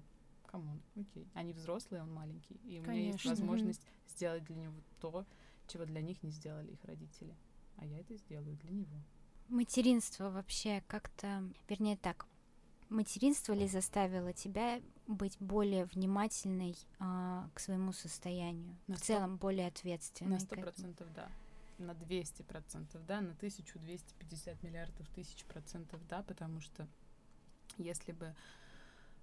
come 0.47 0.67
on, 0.67 0.83
окей. 0.97 1.29
Они 1.35 1.53
взрослые, 1.53 2.03
он 2.03 2.13
маленький, 2.13 2.55
и 2.65 2.81
Конечно. 2.81 2.93
у 2.93 2.97
меня 2.97 3.07
есть 3.13 3.25
возможность 3.25 3.83
mm-hmm. 3.83 4.11
сделать 4.11 4.45
для 4.45 4.57
него 4.57 4.75
то, 5.01 5.25
чего 5.69 5.85
для 5.85 6.01
них 6.01 6.23
не 6.23 6.31
сделали 6.31 6.73
их 6.73 6.85
родители. 6.85 7.37
А 7.79 7.87
я 7.87 8.01
это 8.01 8.17
сделаю 8.17 8.57
для 8.57 8.71
него. 8.71 9.03
Материнство 9.49 10.31
вообще 10.31 10.83
как-то, 10.87 11.43
вернее 11.69 11.97
так, 11.97 12.27
материнство 12.91 13.53
ли 13.55 13.67
заставило 13.67 14.33
тебя 14.33 14.81
быть 15.07 15.37
более 15.41 15.87
внимательной 15.87 16.77
а, 16.99 17.49
к 17.55 17.61
своему 17.61 17.93
состоянию, 17.93 18.77
на 18.87 18.97
в 18.97 18.99
100... 18.99 19.07
целом 19.07 19.37
более 19.37 19.69
ответственной? 19.69 20.33
На 20.33 20.41
сто 20.41 20.57
процентов, 20.57 21.07
да 21.15 21.29
на 21.79 21.95
200 21.95 22.43
процентов, 22.43 23.07
да, 23.07 23.21
на 23.21 23.33
1250 23.33 24.63
миллиардов 24.63 25.09
тысяч 25.11 25.45
процентов, 25.45 26.01
да, 26.09 26.23
потому 26.23 26.61
что 26.61 26.89
если 27.77 28.13
бы 28.13 28.35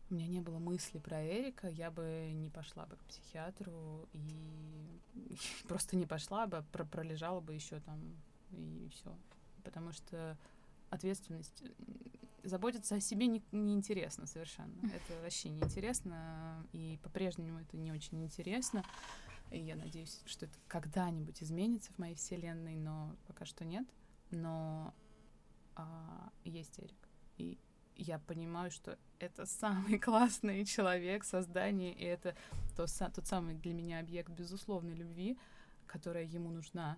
у 0.10 0.14
меня 0.14 0.28
не 0.28 0.40
было 0.40 0.60
мысли 0.60 1.00
про 1.00 1.24
Эрика, 1.26 1.68
я 1.68 1.92
бы 1.92 2.32
не 2.34 2.50
пошла 2.50 2.86
бы 2.86 2.96
к 2.96 3.04
психиатру 3.06 4.08
и 4.14 5.00
просто 5.68 5.96
не 5.96 6.06
пошла 6.06 6.48
бы, 6.48 6.64
про 6.72 6.86
пролежала 6.86 7.42
бы 7.42 7.54
еще 7.54 7.80
там 7.82 8.00
и 8.56 8.90
все. 8.90 9.16
Потому 9.64 9.92
что 9.92 10.38
ответственность 10.90 11.64
заботиться 12.44 12.96
о 12.96 13.00
себе 13.00 13.28
не, 13.28 13.44
неинтересно 13.52 14.28
совершенно. 14.28 14.76
Это 14.86 15.22
вообще 15.22 15.50
неинтересно, 15.50 16.66
и 16.72 17.00
по-прежнему 17.04 17.60
это 17.60 17.78
не 17.78 17.92
очень 17.92 18.24
интересно. 18.24 18.84
И 19.52 19.60
я 19.60 19.76
надеюсь, 19.76 20.22
что 20.26 20.46
это 20.46 20.58
когда-нибудь 20.68 21.42
изменится 21.42 21.92
в 21.94 21.98
моей 21.98 22.16
вселенной, 22.16 22.76
но 22.76 23.16
пока 23.28 23.46
что 23.46 23.64
нет. 23.66 23.86
Но 24.32 24.94
а, 25.76 26.32
есть 26.44 26.80
Эрик. 26.80 27.10
И 27.38 27.60
я 27.96 28.20
понимаю, 28.20 28.72
что 28.72 28.98
это 29.20 29.46
самый 29.46 30.00
классный 30.00 30.66
человек 30.66 31.24
создания, 31.24 31.94
и 31.94 32.04
это 32.04 32.36
то, 32.76 32.86
тот 32.88 33.28
самый 33.28 33.56
для 33.56 33.74
меня 33.74 34.00
объект 34.00 34.30
безусловной 34.30 34.96
любви, 34.96 35.38
которая 35.86 36.26
ему 36.26 36.50
нужна, 36.50 36.98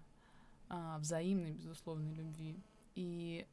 а, 0.69 0.97
взаимной 0.99 1.51
безусловной 1.51 2.13
любви. 2.13 2.57
И 2.95 3.47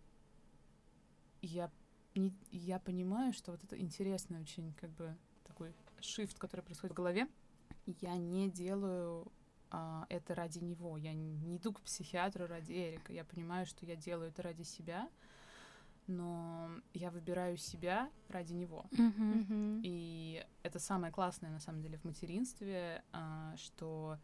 я, 1.43 1.71
не, 2.15 2.33
я 2.51 2.79
понимаю, 2.79 3.33
что 3.33 3.53
вот 3.53 3.63
это 3.65 3.79
интересный 3.79 4.41
очень 4.41 4.73
как 4.75 4.91
бы 4.91 5.17
такой 5.45 5.75
шифт, 6.01 6.39
который 6.39 6.63
происходит 6.63 6.93
в 6.93 6.97
голове, 6.97 7.29
я 7.87 8.17
не 8.17 8.51
делаю 8.51 9.31
а, 9.71 10.07
это 10.09 10.35
ради 10.35 10.59
него. 10.59 10.97
Я 10.97 11.13
не 11.13 11.57
иду 11.57 11.73
к 11.73 11.81
психиатру 11.81 12.47
ради 12.47 12.73
Эрика. 12.73 13.13
Я 13.13 13.25
понимаю, 13.25 13.67
что 13.67 13.85
я 13.85 13.97
делаю 13.97 14.29
это 14.29 14.43
ради 14.43 14.63
себя, 14.63 15.09
но 16.07 16.71
я 16.93 17.11
выбираю 17.11 17.57
себя 17.57 18.11
ради 18.29 18.53
него. 18.53 18.87
Mm-hmm. 18.93 19.81
И 19.83 20.47
это 20.63 20.79
самое 20.79 21.13
классное, 21.13 21.51
на 21.51 21.61
самом 21.61 21.83
деле, 21.83 21.99
в 21.99 22.05
материнстве, 22.05 23.03
а, 23.13 23.55
что 23.57 24.19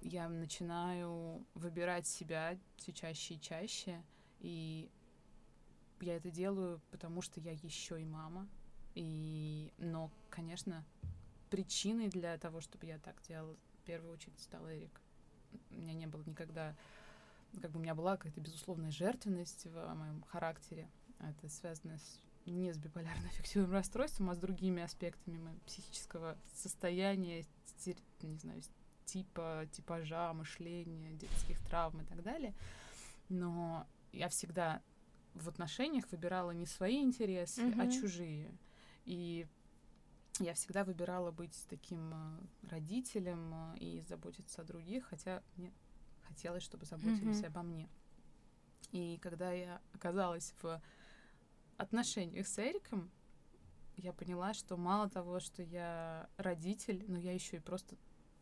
я 0.00 0.28
начинаю 0.28 1.44
выбирать 1.54 2.06
себя 2.06 2.58
все 2.76 2.92
чаще 2.92 3.34
и 3.34 3.40
чаще, 3.40 4.02
и 4.40 4.90
я 6.00 6.16
это 6.16 6.30
делаю, 6.30 6.80
потому 6.90 7.22
что 7.22 7.40
я 7.40 7.52
еще 7.52 8.00
и 8.00 8.04
мама. 8.04 8.48
И, 8.94 9.72
но, 9.78 10.10
конечно, 10.30 10.84
причиной 11.50 12.08
для 12.08 12.36
того, 12.38 12.60
чтобы 12.60 12.86
я 12.86 12.98
так 12.98 13.20
делала, 13.22 13.56
в 13.82 13.86
первую 13.86 14.12
очередь 14.12 14.40
стал 14.40 14.68
Эрик. 14.68 15.00
У 15.70 15.74
меня 15.74 15.92
не 15.92 16.06
было 16.06 16.22
никогда, 16.24 16.74
как 17.60 17.70
бы 17.70 17.78
у 17.78 17.82
меня 17.82 17.94
была 17.94 18.16
какая-то 18.16 18.40
безусловная 18.40 18.90
жертвенность 18.90 19.66
в 19.66 19.94
моем 19.94 20.22
характере. 20.22 20.88
Это 21.18 21.48
связано 21.48 21.98
с, 21.98 22.20
не 22.46 22.72
с 22.72 22.78
биполярно-аффективным 22.78 23.72
расстройством, 23.72 24.30
а 24.30 24.34
с 24.34 24.38
другими 24.38 24.82
аспектами 24.82 25.38
моего 25.38 25.58
психического 25.66 26.38
состояния, 26.54 27.44
не 28.22 28.38
знаю, 28.38 28.62
типа, 29.12 29.66
типажа, 29.72 30.32
мышления, 30.32 31.12
детских 31.14 31.60
травм 31.66 32.00
и 32.00 32.04
так 32.04 32.22
далее. 32.22 32.54
Но 33.28 33.86
я 34.12 34.28
всегда 34.28 34.82
в 35.34 35.48
отношениях 35.48 36.10
выбирала 36.10 36.50
не 36.52 36.66
свои 36.66 37.02
интересы, 37.02 37.62
mm-hmm. 37.62 37.82
а 37.82 37.90
чужие. 37.90 38.58
И 39.04 39.46
я 40.38 40.54
всегда 40.54 40.84
выбирала 40.84 41.30
быть 41.30 41.66
таким 41.68 42.12
э, 42.12 42.68
родителем 42.70 43.52
э, 43.74 43.78
и 43.78 44.00
заботиться 44.08 44.62
о 44.62 44.64
других, 44.64 45.06
хотя 45.06 45.42
мне 45.56 45.72
хотелось, 46.22 46.62
чтобы 46.62 46.86
заботились 46.86 47.40
mm-hmm. 47.40 47.46
обо 47.46 47.62
мне. 47.62 47.88
И 48.92 49.18
когда 49.22 49.52
я 49.52 49.80
оказалась 49.92 50.54
в 50.62 50.80
отношениях 51.76 52.46
с 52.46 52.58
Эриком, 52.58 53.10
я 53.96 54.12
поняла, 54.12 54.54
что 54.54 54.76
мало 54.76 55.08
того, 55.08 55.40
что 55.40 55.62
я 55.62 56.28
родитель, 56.36 57.04
но 57.06 57.18
я 57.18 57.32
еще 57.32 57.56
и 57.56 57.60
просто 57.60 57.96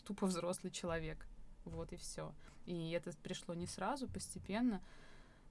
тупо 0.08 0.26
взрослый 0.26 0.72
человек. 0.72 1.26
Вот 1.66 1.92
и 1.92 1.96
все. 1.96 2.34
И 2.64 2.92
это 2.92 3.12
пришло 3.22 3.54
не 3.54 3.66
сразу, 3.66 4.08
постепенно, 4.08 4.80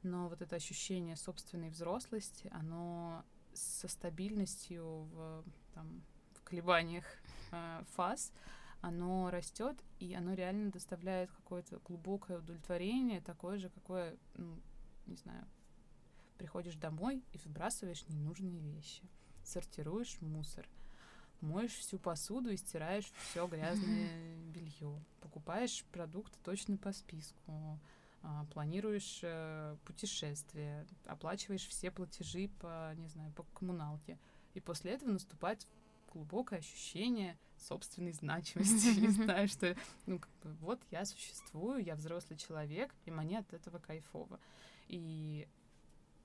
но 0.02 0.30
вот 0.30 0.42
это 0.42 0.56
ощущение 0.56 1.16
собственной 1.16 1.70
взрослости, 1.70 2.50
оно 2.52 3.24
со 3.54 3.88
стабильностью 3.88 4.84
в 4.84 5.44
там, 5.76 6.02
колебаниях 6.44 7.06
э, 7.52 7.84
фаз, 7.96 8.34
оно 8.82 9.30
растет, 9.30 9.78
и 10.00 10.16
оно 10.16 10.34
реально 10.34 10.72
доставляет 10.72 11.32
какое-то 11.32 11.80
глубокое 11.86 12.40
удовлетворение, 12.40 13.22
такое 13.22 13.60
же, 13.60 13.70
какое, 13.70 14.18
ну, 14.36 14.60
не 15.06 15.18
знаю, 15.18 15.46
приходишь 16.40 16.76
домой 16.76 17.24
и 17.32 17.38
выбрасываешь 17.46 18.08
ненужные 18.08 18.60
вещи, 18.60 19.04
сортируешь 19.44 20.20
мусор, 20.22 20.68
моешь 21.42 21.74
всю 21.74 22.00
посуду 22.00 22.50
и 22.50 22.58
стираешь 22.58 23.12
все 23.30 23.48
грязное 23.48 24.36
белье, 24.54 25.00
покупаешь 25.22 25.84
продукты 25.92 26.38
точно 26.44 26.78
по 26.78 26.92
списку, 26.92 27.80
а, 28.24 28.46
планируешь 28.54 29.20
э, 29.22 29.78
путешествие, 29.86 30.86
оплачиваешь 31.06 31.68
все 31.68 31.92
платежи 31.92 32.50
по, 32.60 32.94
не 32.96 33.08
знаю, 33.08 33.32
по 33.34 33.44
коммуналке. 33.54 34.18
И 34.54 34.60
после 34.60 34.94
этого 34.94 35.12
наступает 35.12 35.68
глубокое 36.12 36.60
ощущение 36.60 37.38
собственной 37.58 38.12
значимости. 38.12 38.88
Не 39.00 39.08
знаю, 39.24 39.48
что, 39.48 39.76
ну, 40.06 40.20
как 40.20 40.32
бы, 40.42 40.54
вот 40.56 40.80
я 40.92 41.06
существую, 41.06 41.84
я 41.84 41.96
взрослый 41.96 42.38
человек, 42.38 42.94
и 43.06 43.12
мне 43.12 43.40
от 43.40 43.54
этого 43.54 43.80
кайфово. 43.80 44.40
И 44.88 45.48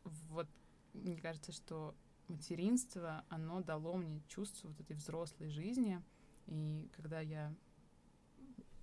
вот 0.04 0.48
мне 0.94 1.16
кажется, 1.16 1.52
что 1.52 1.94
материнство, 2.33 3.24
оно 3.28 3.61
дало 3.61 3.97
мне 3.97 4.22
чувство 4.28 4.68
вот 4.68 4.80
этой 4.80 4.97
взрослой 4.97 5.49
жизни. 5.49 6.03
И 6.47 6.91
когда 6.97 7.20
я 7.20 7.55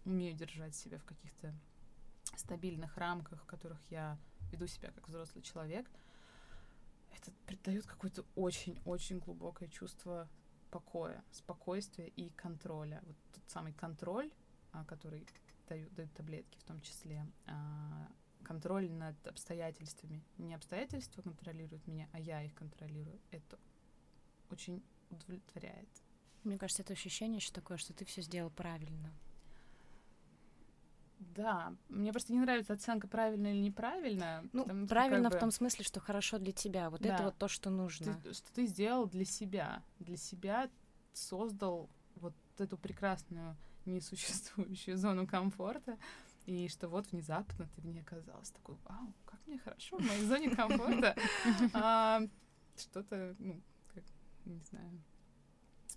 умею 0.06 0.36
держать 0.36 0.76
себя 0.76 0.98
в 0.98 1.06
каких-то 1.06 1.54
стабильных 2.36 2.98
рамках, 2.98 3.42
в 3.42 3.46
которых 3.46 3.80
я 3.90 4.18
веду 4.52 4.68
себя 4.68 4.92
как 4.92 5.08
взрослый 5.08 5.44
человек, 5.44 5.90
это 7.12 7.32
придает 7.46 7.86
какое-то 7.86 8.26
очень-очень 8.36 9.20
глубокое 9.20 9.68
чувство 9.70 10.30
покоя, 10.72 11.24
спокойствия 11.32 12.08
и 12.08 12.30
контроля. 12.30 13.02
Вот 13.06 13.16
тот 13.34 13.44
самый 13.50 13.74
контроль, 13.74 14.32
а, 14.72 14.86
который 14.86 15.26
дают, 15.68 15.94
дают 15.94 16.14
таблетки 16.14 16.58
в 16.60 16.64
том 16.64 16.80
числе, 16.82 17.26
а, 17.48 18.08
контроль 18.50 18.90
над 18.90 19.16
обстоятельствами. 19.28 20.24
Не 20.40 20.56
обстоятельства 20.56 21.22
контролируют 21.22 21.86
меня, 21.86 22.10
а 22.12 22.20
я 22.20 22.42
их 22.42 22.56
контролирую. 22.56 23.20
Это 23.30 23.60
очень 24.50 24.82
удовлетворяет. 25.12 25.88
Мне 26.44 26.58
кажется, 26.58 26.82
это 26.82 26.94
ощущение 26.94 27.38
еще 27.38 27.52
такое, 27.52 27.78
что 27.78 27.94
ты 27.94 28.06
все 28.06 28.24
сделал 28.24 28.50
правильно. 28.50 29.14
Да, 31.20 31.76
мне 31.90 32.12
просто 32.12 32.34
не 32.34 32.40
нравится 32.40 32.74
оценка 32.74 33.08
правильно 33.08 33.54
или 33.54 33.62
неправильно. 33.62 34.44
Ну, 34.52 34.88
правильно 34.88 35.30
как 35.30 35.34
бы... 35.34 35.38
в 35.38 35.42
том 35.42 35.52
смысле, 35.52 35.86
что 35.86 36.00
хорошо 36.00 36.40
для 36.40 36.52
тебя. 36.52 36.90
Вот 36.90 37.02
да. 37.02 37.14
это 37.14 37.24
вот 37.26 37.38
то, 37.38 37.48
что 37.48 37.70
нужно. 37.70 38.20
Ты, 38.24 38.34
что 38.34 38.52
ты 38.52 38.66
сделал 38.66 39.06
для 39.06 39.26
себя. 39.26 39.84
Для 40.00 40.18
себя 40.18 40.72
создал 41.14 41.88
вот 42.16 42.34
эту 42.58 42.80
прекрасную 42.80 43.56
несуществующую 43.86 44.98
зону 44.98 45.28
комфорта. 45.28 46.00
И 46.46 46.68
что 46.68 46.88
вот 46.90 47.12
внезапно 47.12 47.68
ты 47.76 47.82
в 47.82 47.86
ней 47.86 48.02
оказалась. 48.02 48.52
Такой, 48.52 48.76
вау, 48.86 49.14
как 49.26 49.40
мне 49.48 49.60
хорошо 49.60 49.98
в 49.98 50.06
моей 50.06 50.26
зоне 50.26 50.50
комфорта. 50.50 51.16
А, 51.74 52.22
что-то, 52.76 53.36
ну, 53.40 53.62
не 54.46 54.62
знаю, 54.62 55.02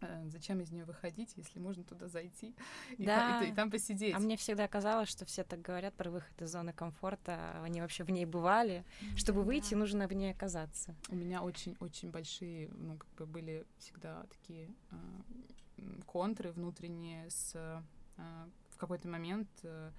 Э, 0.02 0.28
зачем 0.28 0.60
из 0.60 0.70
нее 0.70 0.84
выходить, 0.84 1.32
если 1.36 1.58
можно 1.58 1.84
туда 1.84 2.08
зайти 2.08 2.54
и, 2.98 3.04
да. 3.04 3.38
та, 3.38 3.44
и, 3.44 3.50
и 3.50 3.54
там 3.54 3.70
посидеть. 3.70 4.14
А 4.14 4.18
мне 4.18 4.36
всегда 4.36 4.66
казалось, 4.66 5.08
что 5.08 5.24
все 5.24 5.44
так 5.44 5.62
говорят 5.62 5.94
про 5.94 6.10
выход 6.10 6.42
из 6.42 6.50
зоны 6.50 6.72
комфорта, 6.72 7.60
они 7.62 7.80
вообще 7.80 8.04
в 8.04 8.10
ней 8.10 8.26
бывали. 8.26 8.84
Чтобы 9.16 9.40
да. 9.40 9.46
выйти, 9.46 9.74
нужно 9.74 10.08
в 10.08 10.12
ней 10.12 10.32
оказаться. 10.32 10.94
У 11.08 11.14
меня 11.14 11.42
очень-очень 11.42 12.10
большие, 12.10 12.68
ну, 12.70 12.96
как 12.96 13.10
бы 13.14 13.26
были 13.26 13.64
всегда 13.78 14.24
такие 14.24 14.70
э, 14.90 16.00
контры 16.06 16.50
внутренние 16.52 17.30
с... 17.30 17.52
Э, 17.54 17.82
в 18.70 18.76
какой-то 18.76 19.08
момент 19.08 19.48
э, 19.62 19.92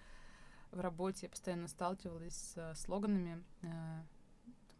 в 0.73 0.79
работе 0.79 1.25
я 1.27 1.29
постоянно 1.29 1.67
сталкивалась 1.67 2.35
с 2.55 2.73
слоганами. 2.75 3.43
Э, 3.61 4.03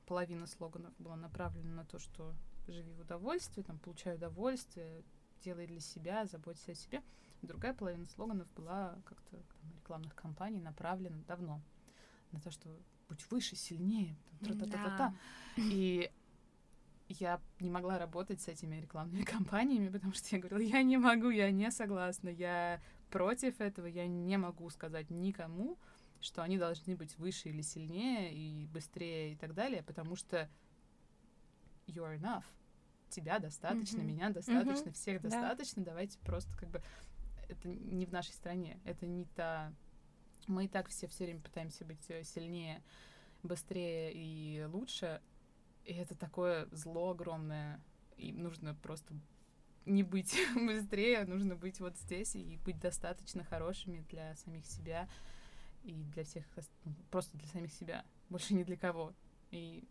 половина 0.05 0.47
слоганов 0.47 0.93
была 0.97 1.15
направлена 1.15 1.73
на 1.73 1.85
то, 1.85 1.99
что 1.99 2.33
живи 2.67 2.93
в 2.93 3.01
удовольствии, 3.01 3.61
там, 3.61 3.79
получай 3.79 4.15
удовольствие, 4.15 5.03
делай 5.43 5.67
для 5.67 5.79
себя, 5.79 6.25
заботься 6.25 6.71
о 6.71 6.75
себе. 6.75 7.03
Другая 7.41 7.73
половина 7.73 8.05
слоганов 8.05 8.47
была 8.53 8.97
как-то 9.05 9.37
там, 9.37 9.73
рекламных 9.75 10.15
кампаний 10.15 10.61
направлена 10.61 11.21
давно 11.27 11.61
на 12.31 12.39
то, 12.39 12.51
что 12.51 12.69
будь 13.09 13.29
выше, 13.29 13.55
сильнее, 13.55 14.15
там, 14.41 14.57
та 14.59 14.65
-та 14.65 14.69
-та 14.69 14.85
-та 14.85 14.97
-та. 14.97 15.13
И 15.57 16.11
я 17.09 17.39
не 17.59 17.69
могла 17.69 17.97
работать 17.99 18.41
с 18.41 18.47
этими 18.47 18.81
рекламными 18.81 19.23
кампаниями, 19.37 19.89
потому 19.89 20.13
что 20.13 20.35
я 20.35 20.41
говорила, 20.41 20.77
я 20.77 20.83
не 20.83 20.97
могу, 20.97 21.29
я 21.29 21.51
не 21.51 21.71
согласна, 21.71 22.29
я 22.29 22.81
против 23.13 23.61
этого, 23.61 23.85
я 23.85 24.07
не 24.07 24.37
могу 24.37 24.67
сказать 24.71 25.11
никому, 25.11 25.77
что 26.19 26.41
они 26.41 26.57
должны 26.57 26.95
быть 26.95 27.15
выше 27.19 27.49
или 27.49 27.61
сильнее 27.61 28.33
и 28.33 28.65
быстрее 28.65 29.33
и 29.33 29.35
так 29.35 29.53
далее, 29.53 29.83
потому 29.83 30.15
что 30.15 30.49
you're 31.85 32.19
enough. 32.19 32.43
Тебя 33.09 33.37
достаточно, 33.37 33.99
mm-hmm. 33.99 34.03
меня 34.03 34.29
достаточно, 34.31 34.89
mm-hmm. 34.89 34.93
всех 34.93 35.21
достаточно. 35.21 35.83
Да. 35.83 35.91
Давайте 35.91 36.17
просто 36.19 36.57
как 36.57 36.69
бы 36.69 36.81
это 37.49 37.67
не 37.67 38.07
в 38.07 38.11
нашей 38.11 38.31
стране, 38.31 38.79
это 38.83 39.05
не 39.05 39.25
та. 39.25 39.71
Мы 40.47 40.65
и 40.65 40.67
так 40.67 40.89
все 40.89 41.07
все 41.07 41.25
время 41.25 41.41
пытаемся 41.41 41.85
быть 41.85 42.09
э, 42.09 42.23
сильнее, 42.23 42.81
быстрее 43.43 44.11
и 44.11 44.65
лучше. 44.65 45.21
И 45.85 45.93
это 45.93 46.15
такое 46.15 46.67
зло 46.71 47.11
огромное. 47.11 47.79
И 48.17 48.31
нужно 48.31 48.73
просто 48.73 49.13
не 49.85 50.03
быть 50.03 50.37
быстрее, 50.55 51.25
нужно 51.25 51.55
быть 51.55 51.79
вот 51.79 51.97
здесь 51.97 52.35
и 52.35 52.57
быть 52.65 52.79
достаточно 52.79 53.43
хорошими 53.43 54.05
для 54.09 54.35
самих 54.35 54.65
себя 54.65 55.07
и 55.83 55.93
для 55.93 56.23
всех, 56.23 56.45
ну, 56.85 56.93
просто 57.11 57.37
для 57.37 57.47
самих 57.47 57.73
себя, 57.73 58.05
больше 58.29 58.53
ни 58.53 58.63
для 58.63 58.77
кого. 58.77 59.13
И 59.51 59.83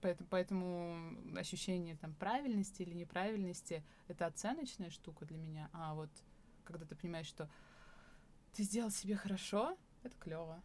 Поэтому, 0.00 0.28
поэтому 0.28 0.96
ощущение 1.36 1.96
там 1.96 2.14
правильности 2.14 2.82
или 2.82 2.94
неправильности 2.94 3.82
это 4.06 4.26
оценочная 4.26 4.90
штука 4.90 5.24
для 5.24 5.36
меня. 5.36 5.68
А 5.72 5.94
вот 5.94 6.10
когда 6.64 6.86
ты 6.86 6.94
понимаешь, 6.94 7.26
что 7.26 7.50
ты 8.52 8.62
сделал 8.62 8.90
себе 8.90 9.16
хорошо, 9.16 9.76
это 10.02 10.16
клево. 10.18 10.62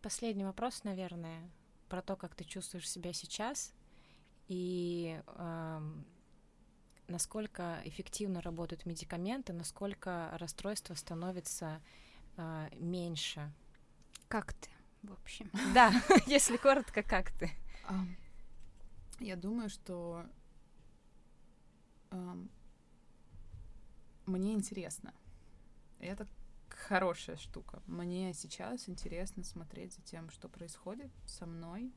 Последний 0.00 0.44
вопрос, 0.44 0.84
наверное, 0.84 1.50
про 1.88 2.00
то, 2.00 2.16
как 2.16 2.34
ты 2.34 2.44
чувствуешь 2.44 2.88
себя 2.88 3.12
сейчас 3.12 3.74
и 4.48 5.20
э, 5.26 5.80
насколько 7.06 7.80
эффективно 7.84 8.40
работают 8.42 8.86
медикаменты, 8.86 9.52
насколько 9.52 10.30
расстройство 10.38 10.94
становится 10.94 11.80
э, 12.36 12.68
меньше. 12.76 13.52
Как 14.28 14.52
ты? 14.52 14.68
в 15.02 15.12
общем. 15.12 15.50
Да, 15.74 15.92
если 16.26 16.56
коротко, 16.56 17.02
как 17.02 17.30
ты? 17.32 17.50
Я 19.20 19.36
думаю, 19.36 19.68
что 19.68 20.24
мне 24.26 24.52
интересно. 24.54 25.12
Это 25.98 26.26
хорошая 26.68 27.36
штука. 27.36 27.82
Мне 27.86 28.32
сейчас 28.34 28.88
интересно 28.88 29.42
смотреть 29.42 29.94
за 29.94 30.02
тем, 30.02 30.30
что 30.30 30.48
происходит 30.48 31.10
со 31.26 31.46
мной. 31.46 31.92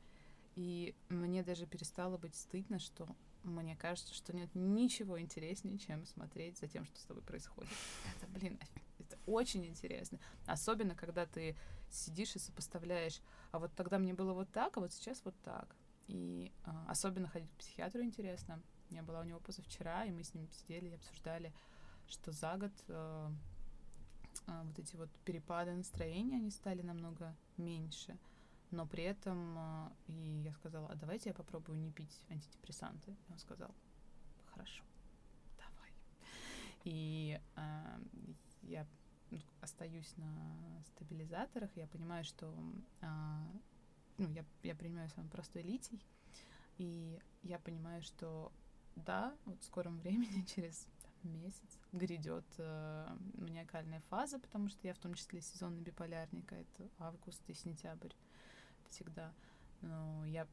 И 0.54 0.94
мне 1.08 1.42
даже 1.42 1.66
перестало 1.66 2.18
быть 2.18 2.34
стыдно, 2.34 2.78
что 2.78 3.08
мне 3.42 3.76
кажется, 3.76 4.14
что 4.14 4.34
нет 4.34 4.50
ничего 4.54 5.20
интереснее, 5.20 5.78
чем 5.78 6.06
смотреть 6.06 6.58
за 6.58 6.68
тем, 6.68 6.84
что 6.86 6.98
с 6.98 7.04
тобой 7.04 7.22
происходит. 7.22 7.72
Это, 8.16 8.30
блин, 8.30 8.58
это 8.98 9.18
очень 9.26 9.64
интересно. 9.66 10.18
Особенно, 10.46 10.94
когда 10.94 11.26
ты 11.26 11.56
сидишь 11.90 12.36
и 12.36 12.38
сопоставляешь, 12.38 13.20
а 13.50 13.58
вот 13.58 13.72
тогда 13.74 13.98
мне 13.98 14.14
было 14.14 14.32
вот 14.32 14.50
так, 14.50 14.76
а 14.76 14.80
вот 14.80 14.92
сейчас 14.92 15.24
вот 15.24 15.34
так. 15.42 15.74
И 16.06 16.52
а, 16.64 16.86
особенно 16.88 17.28
ходить 17.28 17.50
к 17.52 17.58
психиатру 17.58 18.02
интересно. 18.02 18.62
Я 18.90 19.02
была 19.02 19.20
у 19.20 19.24
него 19.24 19.40
позавчера, 19.40 20.04
и 20.04 20.10
мы 20.10 20.22
с 20.22 20.34
ним 20.34 20.48
сидели 20.50 20.88
и 20.88 20.94
обсуждали, 20.94 21.52
что 22.06 22.30
за 22.30 22.56
год 22.56 22.72
э, 22.88 23.30
э, 24.46 24.62
вот 24.64 24.78
эти 24.78 24.96
вот 24.96 25.08
перепады 25.24 25.72
настроения, 25.72 26.36
они 26.36 26.50
стали 26.50 26.82
намного 26.82 27.34
меньше. 27.56 28.18
Но 28.72 28.86
при 28.86 29.04
этом 29.04 29.58
э, 29.58 29.90
и 30.08 30.42
я 30.44 30.52
сказала, 30.54 30.88
а 30.88 30.94
давайте 30.94 31.28
я 31.28 31.34
попробую 31.34 31.78
не 31.78 31.92
пить 31.92 32.22
антидепрессанты. 32.30 33.12
И 33.12 33.32
он 33.32 33.38
сказал, 33.38 33.70
хорошо, 34.50 34.82
давай. 35.58 35.92
И 36.84 37.38
э, 37.56 38.00
я 38.62 38.86
остаюсь 39.60 40.16
на 40.16 40.82
стабилизаторах, 40.86 41.70
я 41.76 41.86
понимаю, 41.86 42.24
что 42.24 42.52
а, 43.00 43.46
ну, 44.18 44.28
я, 44.30 44.44
я 44.62 44.74
принимаю 44.74 45.08
самый 45.10 45.28
простой 45.30 45.62
литий, 45.62 46.04
и 46.78 47.18
я 47.42 47.58
понимаю, 47.58 48.02
что 48.02 48.52
да, 48.96 49.36
вот 49.44 49.60
в 49.60 49.64
скором 49.64 49.98
времени, 50.00 50.44
через 50.46 50.86
месяц, 51.22 51.78
грядет 51.92 52.44
э, 52.58 53.16
маниакальная 53.34 54.00
фаза, 54.08 54.38
потому 54.38 54.68
что 54.68 54.86
я 54.86 54.94
в 54.94 54.98
том 54.98 55.14
числе 55.14 55.40
сезонный 55.40 55.82
биполярник, 55.82 56.50
а 56.52 56.56
это 56.56 56.88
август 56.98 57.42
и 57.48 57.54
сентябрь 57.54 58.12
всегда. 58.92 59.32
Но 59.80 60.24
я 60.26 60.46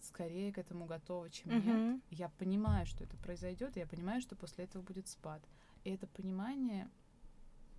скорее 0.00 0.52
к 0.52 0.58
этому 0.58 0.86
готова, 0.86 1.28
чем 1.30 1.50
uh-huh. 1.50 1.92
нет. 1.92 2.02
Я 2.10 2.28
понимаю, 2.28 2.86
что 2.86 3.04
это 3.04 3.16
произойдет, 3.16 3.76
я 3.76 3.86
понимаю, 3.86 4.20
что 4.20 4.36
после 4.36 4.64
этого 4.64 4.82
будет 4.82 5.08
спад. 5.08 5.42
И 5.84 5.90
это 5.90 6.06
понимание 6.06 6.88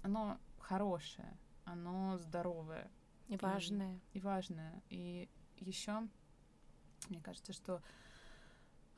оно 0.03 0.37
хорошее, 0.59 1.37
оно 1.65 2.17
здоровое. 2.17 2.89
И 3.27 3.37
важное. 3.37 3.99
И, 4.13 4.17
и 4.17 4.21
важное. 4.21 4.83
И 4.89 5.29
еще, 5.57 6.07
мне 7.09 7.21
кажется, 7.21 7.53
что 7.53 7.81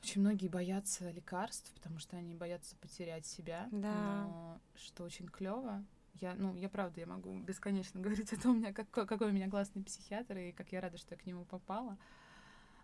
очень 0.02 0.20
многие 0.20 0.48
боятся 0.48 1.10
лекарств, 1.10 1.72
потому 1.72 1.98
что 1.98 2.16
они 2.16 2.34
боятся 2.34 2.76
потерять 2.76 3.26
себя. 3.26 3.68
Да. 3.70 3.94
Но 3.94 4.60
что 4.74 5.04
очень 5.04 5.28
клево. 5.28 5.84
Я, 6.20 6.34
ну, 6.34 6.54
я 6.56 6.68
правда, 6.68 7.00
я 7.00 7.06
могу 7.06 7.38
бесконечно 7.40 8.00
говорить 8.02 8.32
о 8.32 8.40
том, 8.40 8.62
как, 8.72 8.90
какой 8.90 9.28
у 9.28 9.32
меня 9.32 9.50
классный 9.50 9.82
психиатр, 9.82 10.38
и 10.38 10.52
как 10.52 10.72
я 10.72 10.80
рада, 10.80 10.98
что 10.98 11.14
я 11.14 11.20
к 11.20 11.26
нему 11.26 11.44
попала. 11.44 11.98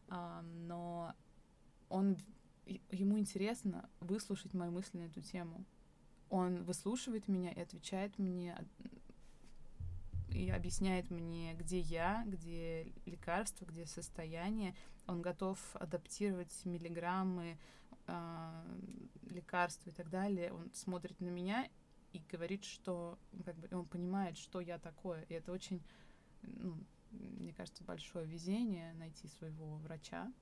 А, 0.08 0.42
но 0.42 1.14
он, 1.88 2.16
ему 2.90 3.18
интересно 3.18 3.88
выслушать 4.00 4.54
мои 4.54 4.70
мысли 4.70 4.98
на 4.98 5.04
эту 5.04 5.20
тему 5.20 5.64
он 6.30 6.62
выслушивает 6.62 7.26
меня 7.28 7.50
и 7.50 7.60
отвечает 7.60 8.18
мне 8.18 8.56
и 10.30 10.48
объясняет 10.48 11.10
мне, 11.10 11.54
где 11.54 11.80
я, 11.80 12.22
где 12.24 12.92
лекарство, 13.04 13.64
где 13.64 13.84
состояние. 13.84 14.76
Он 15.08 15.22
готов 15.22 15.58
адаптировать 15.74 16.64
миллиграммы, 16.64 17.58
э, 18.06 18.78
лекарства 19.22 19.90
и 19.90 19.92
так 19.92 20.08
далее. 20.08 20.52
Он 20.52 20.70
смотрит 20.72 21.20
на 21.20 21.30
меня 21.30 21.68
и 22.12 22.20
говорит, 22.30 22.64
что 22.64 23.18
как 23.44 23.56
бы 23.56 23.68
он 23.76 23.86
понимает, 23.86 24.36
что 24.36 24.60
я 24.60 24.78
такое. 24.78 25.22
И 25.28 25.34
это 25.34 25.52
очень, 25.52 25.82
ну, 26.42 26.76
мне 27.10 27.52
кажется, 27.52 27.84
большое 27.84 28.26
везение 28.26 28.92
найти 28.94 29.28
своего 29.28 29.76
врача, 29.78 30.32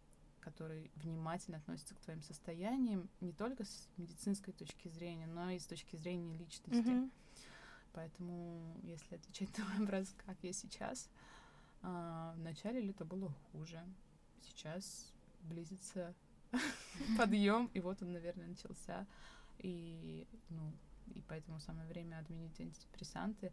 который 0.40 0.90
внимательно 0.96 1.58
относится 1.58 1.94
к 1.94 2.00
твоим 2.00 2.22
состояниям 2.22 3.08
не 3.20 3.32
только 3.32 3.64
с 3.64 3.88
медицинской 3.96 4.52
точки 4.52 4.88
зрения, 4.88 5.26
но 5.26 5.50
и 5.50 5.58
с 5.58 5.66
точки 5.66 5.96
зрения 5.96 6.36
личности. 6.36 6.88
Мгм. 6.88 7.10
Поэтому, 7.92 8.78
если 8.82 9.16
отвечать 9.16 9.50
на 9.58 9.64
вопрос, 9.78 10.14
как 10.24 10.36
я 10.42 10.52
сейчас, 10.52 11.10
а, 11.82 12.32
в 12.36 12.40
начале 12.40 12.80
лета 12.80 13.04
было 13.04 13.32
хуже. 13.52 13.82
Сейчас 14.42 15.12
близится 15.42 16.14
подъем, 17.18 17.70
и 17.74 17.80
вот 17.80 18.02
он, 18.02 18.12
наверное, 18.12 18.46
начался. 18.46 19.06
И, 19.58 20.26
ну, 20.48 20.72
и 21.14 21.22
поэтому 21.22 21.60
самое 21.60 21.88
время 21.88 22.18
отменить 22.18 22.60
антидепрессанты 22.60 23.52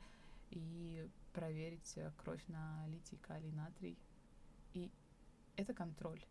и 0.49 1.10
проверить 1.34 1.93
э, 1.97 2.12
кровь 2.18 2.43
на 2.47 2.86
литий, 2.88 3.18
калий, 3.18 3.51
натрий. 3.51 3.97
И 4.74 4.91
это 5.56 5.74
контроль. 5.74 6.24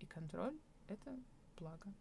И 0.00 0.06
контроль— 0.06 0.58
это 0.88 1.16
благо. 1.58 1.92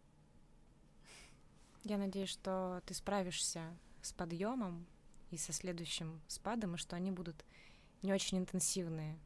Я 1.83 1.97
надеюсь, 1.97 2.29
что 2.29 2.81
ты 2.85 2.93
справишься 2.93 3.75
с 4.01 4.13
подъемом 4.13 4.85
и 5.31 5.37
со 5.37 5.51
следующим 5.51 6.21
спадом, 6.27 6.75
и 6.75 6.77
что 6.77 6.95
они 6.95 7.11
будут 7.11 7.45
не 8.01 8.13
очень 8.13 8.37
интенсивные. 8.37 9.17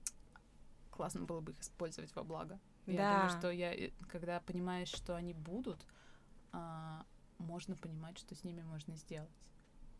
Классно 0.92 1.22
было 1.22 1.42
бы 1.42 1.52
их 1.52 1.60
использовать 1.60 2.14
во 2.16 2.24
благо. 2.24 2.60
Да. 2.86 2.94
Я 2.94 3.14
думаю, 3.14 3.30
что 3.38 3.52
я, 3.52 3.74
э, 3.74 3.92
когда 4.10 4.40
понимаешь, 4.40 4.90
что 4.90 5.16
они 5.16 5.34
будут, 5.34 5.86
а, 6.52 7.06
можно 7.56 7.78
понимать, 7.78 8.18
что 8.18 8.36
с 8.36 8.43
ними 8.43 8.64
можно 8.64 8.97
сделать. 8.97 9.32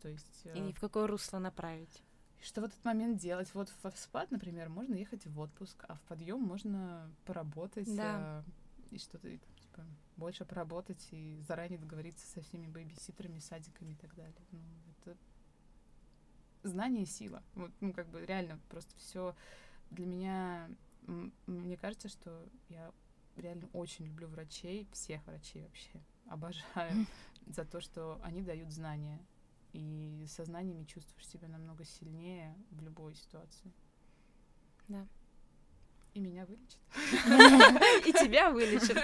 То 0.02 0.08
есть, 0.10 0.42
э, 0.44 0.68
И 0.68 0.72
в 0.74 0.78
какое 0.78 1.06
русло 1.06 1.38
направить. 1.38 2.02
что 2.42 2.60
в 2.60 2.64
этот 2.64 2.84
момент 2.84 3.18
делать? 3.18 3.48
Вот 3.54 3.70
в 3.82 3.96
спад, 3.96 4.30
например, 4.30 4.68
можно 4.68 4.94
ехать 4.94 5.24
в 5.26 5.38
отпуск, 5.40 5.82
а 5.88 5.94
в 5.94 6.02
подъем 6.02 6.40
можно 6.42 7.10
поработать 7.24 7.88
Да. 7.96 8.44
э, 8.90 8.94
и 8.94 8.98
что-то 8.98 9.30
типа, 9.30 9.86
больше 10.18 10.44
поработать 10.44 11.08
и 11.12 11.40
заранее 11.48 11.78
договориться 11.78 12.26
со 12.26 12.42
всеми 12.42 12.66
бэйбиситерами, 12.66 13.38
садиками 13.38 13.92
и 13.92 13.96
так 13.96 14.14
далее. 14.14 14.34
Ну, 14.52 14.60
это 15.00 15.16
знание 16.62 17.04
и 17.04 17.06
сила. 17.06 17.42
Вот, 17.54 17.70
ну, 17.80 17.94
как 17.94 18.06
бы 18.08 18.24
реально 18.26 18.60
просто 18.68 18.94
все 18.98 19.34
для 19.90 20.04
меня. 20.04 20.68
Мне 21.46 21.76
кажется, 21.78 22.08
что 22.10 22.46
я 22.68 22.92
реально 23.36 23.66
очень 23.72 24.04
люблю 24.04 24.28
врачей, 24.28 24.86
всех 24.92 25.24
врачей 25.26 25.62
вообще. 25.62 26.00
Обожаю 26.28 27.06
за 27.46 27.64
то, 27.64 27.80
что 27.80 28.20
они 28.22 28.42
дают 28.42 28.70
знания. 28.70 29.24
И 29.72 30.24
со 30.28 30.44
знаниями 30.44 30.84
чувствуешь 30.84 31.28
себя 31.28 31.48
намного 31.48 31.84
сильнее 31.84 32.56
в 32.70 32.82
любой 32.82 33.14
ситуации. 33.14 33.72
Да. 34.88 35.06
И 36.14 36.20
меня 36.20 36.46
вылечит. 36.46 36.78
И 38.06 38.12
тебя 38.12 38.50
вылечат. 38.50 38.96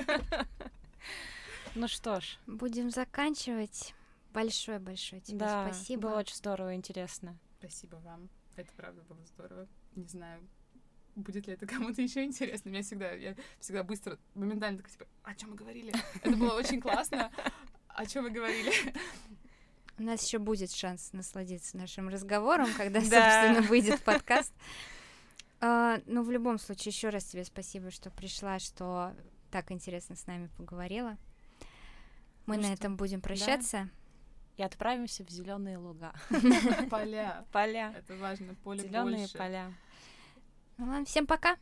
Ну 1.75 1.89
что 1.89 2.21
ж, 2.21 2.39
Будем 2.47 2.91
заканчивать. 2.91 3.95
Большое-большое 4.33 5.21
тебе 5.21 5.39
да, 5.39 5.71
спасибо. 5.71 6.09
было 6.09 6.19
очень 6.21 6.37
здорово 6.37 6.73
и 6.73 6.77
интересно. 6.77 7.39
Спасибо 7.59 7.97
вам. 7.97 8.31
Это 8.57 8.73
правда 8.75 9.03
было 9.03 9.25
здорово. 9.27 9.69
Не 9.95 10.07
знаю, 10.07 10.41
будет 11.15 11.47
ли 11.47 11.53
это 11.53 11.67
кому-то 11.67 12.01
еще 12.01 12.25
интересно. 12.25 12.71
Меня 12.71 12.83
всегда, 12.83 13.13
я 13.13 13.37
всегда 13.61 13.85
быстро, 13.85 14.19
моментально 14.35 14.79
такая, 14.79 14.93
типа, 14.93 15.07
о 15.23 15.35
чем 15.35 15.51
мы 15.51 15.57
говорили? 15.57 15.93
Это 16.23 16.37
было 16.37 16.55
очень 16.55 16.81
классно. 16.81 17.31
О 17.95 18.07
чем 18.07 18.25
мы 18.25 18.31
говорили? 18.31 18.73
У 19.99 20.03
нас 20.03 20.25
еще 20.25 20.39
будет 20.39 20.73
шанс 20.73 21.13
насладиться 21.13 21.77
нашим 21.77 22.09
разговором, 22.09 22.69
когда, 22.77 23.01
Да. 23.01 23.07
собственно, 23.07 23.69
выйдет 23.69 24.01
подкаст. 24.05 24.53
А, 25.61 26.01
Ну, 26.07 26.23
в 26.23 26.31
любом 26.31 26.59
случае, 26.59 26.93
еще 26.93 27.11
раз 27.11 27.25
тебе 27.25 27.45
спасибо, 27.45 27.91
что 27.91 28.11
пришла, 28.11 28.59
что 28.59 29.15
так 29.51 29.71
интересно 29.71 30.17
с 30.17 30.27
нами 30.27 30.49
поговорила. 30.57 31.17
Мы 32.47 32.57
Ну 32.57 32.63
на 32.63 32.69
что, 32.69 32.75
этом 32.75 32.97
будем 32.97 33.21
прощаться. 33.21 33.89
И 34.57 34.63
отправимся 34.63 35.25
в 35.25 35.31
зеленые 35.31 35.79
луга. 35.79 36.13
Поля. 36.91 37.45
Поля. 37.53 37.95
Это 37.97 38.17
важно. 38.17 38.55
Поле 38.65 38.83
Зеленые 38.83 39.29
поля. 39.29 39.73
Ну 40.79 40.87
ладно, 40.87 41.05
всем 41.05 41.27
пока. 41.27 41.57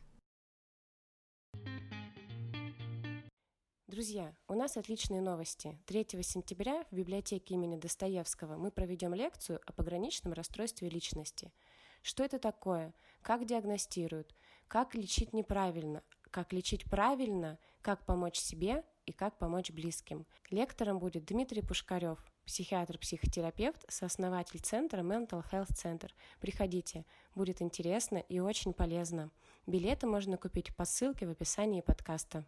Друзья, 3.91 4.33
у 4.47 4.53
нас 4.53 4.77
отличные 4.77 5.19
новости. 5.19 5.77
3 5.85 6.23
сентября 6.23 6.85
в 6.91 6.95
библиотеке 6.95 7.55
имени 7.55 7.75
Достоевского 7.75 8.55
мы 8.55 8.71
проведем 8.71 9.13
лекцию 9.13 9.59
о 9.65 9.73
пограничном 9.73 10.31
расстройстве 10.31 10.87
личности. 10.87 11.51
Что 12.01 12.23
это 12.23 12.39
такое? 12.39 12.93
Как 13.21 13.45
диагностируют? 13.45 14.33
Как 14.69 14.95
лечить 14.95 15.33
неправильно? 15.33 16.03
Как 16.29 16.53
лечить 16.53 16.85
правильно? 16.85 17.59
Как 17.81 18.05
помочь 18.05 18.39
себе 18.39 18.85
и 19.05 19.11
как 19.11 19.37
помочь 19.37 19.71
близким? 19.71 20.25
Лектором 20.51 20.97
будет 20.97 21.25
Дмитрий 21.25 21.61
Пушкарев, 21.61 22.23
психиатр-психотерапевт, 22.45 23.83
сооснователь 23.89 24.61
центра 24.61 25.01
Mental 25.01 25.43
Health 25.51 25.73
Center. 25.73 26.11
Приходите, 26.39 27.05
будет 27.35 27.61
интересно 27.61 28.19
и 28.19 28.39
очень 28.39 28.71
полезно. 28.71 29.31
Билеты 29.67 30.07
можно 30.07 30.37
купить 30.37 30.73
по 30.77 30.85
ссылке 30.85 31.27
в 31.27 31.31
описании 31.31 31.81
подкаста. 31.81 32.45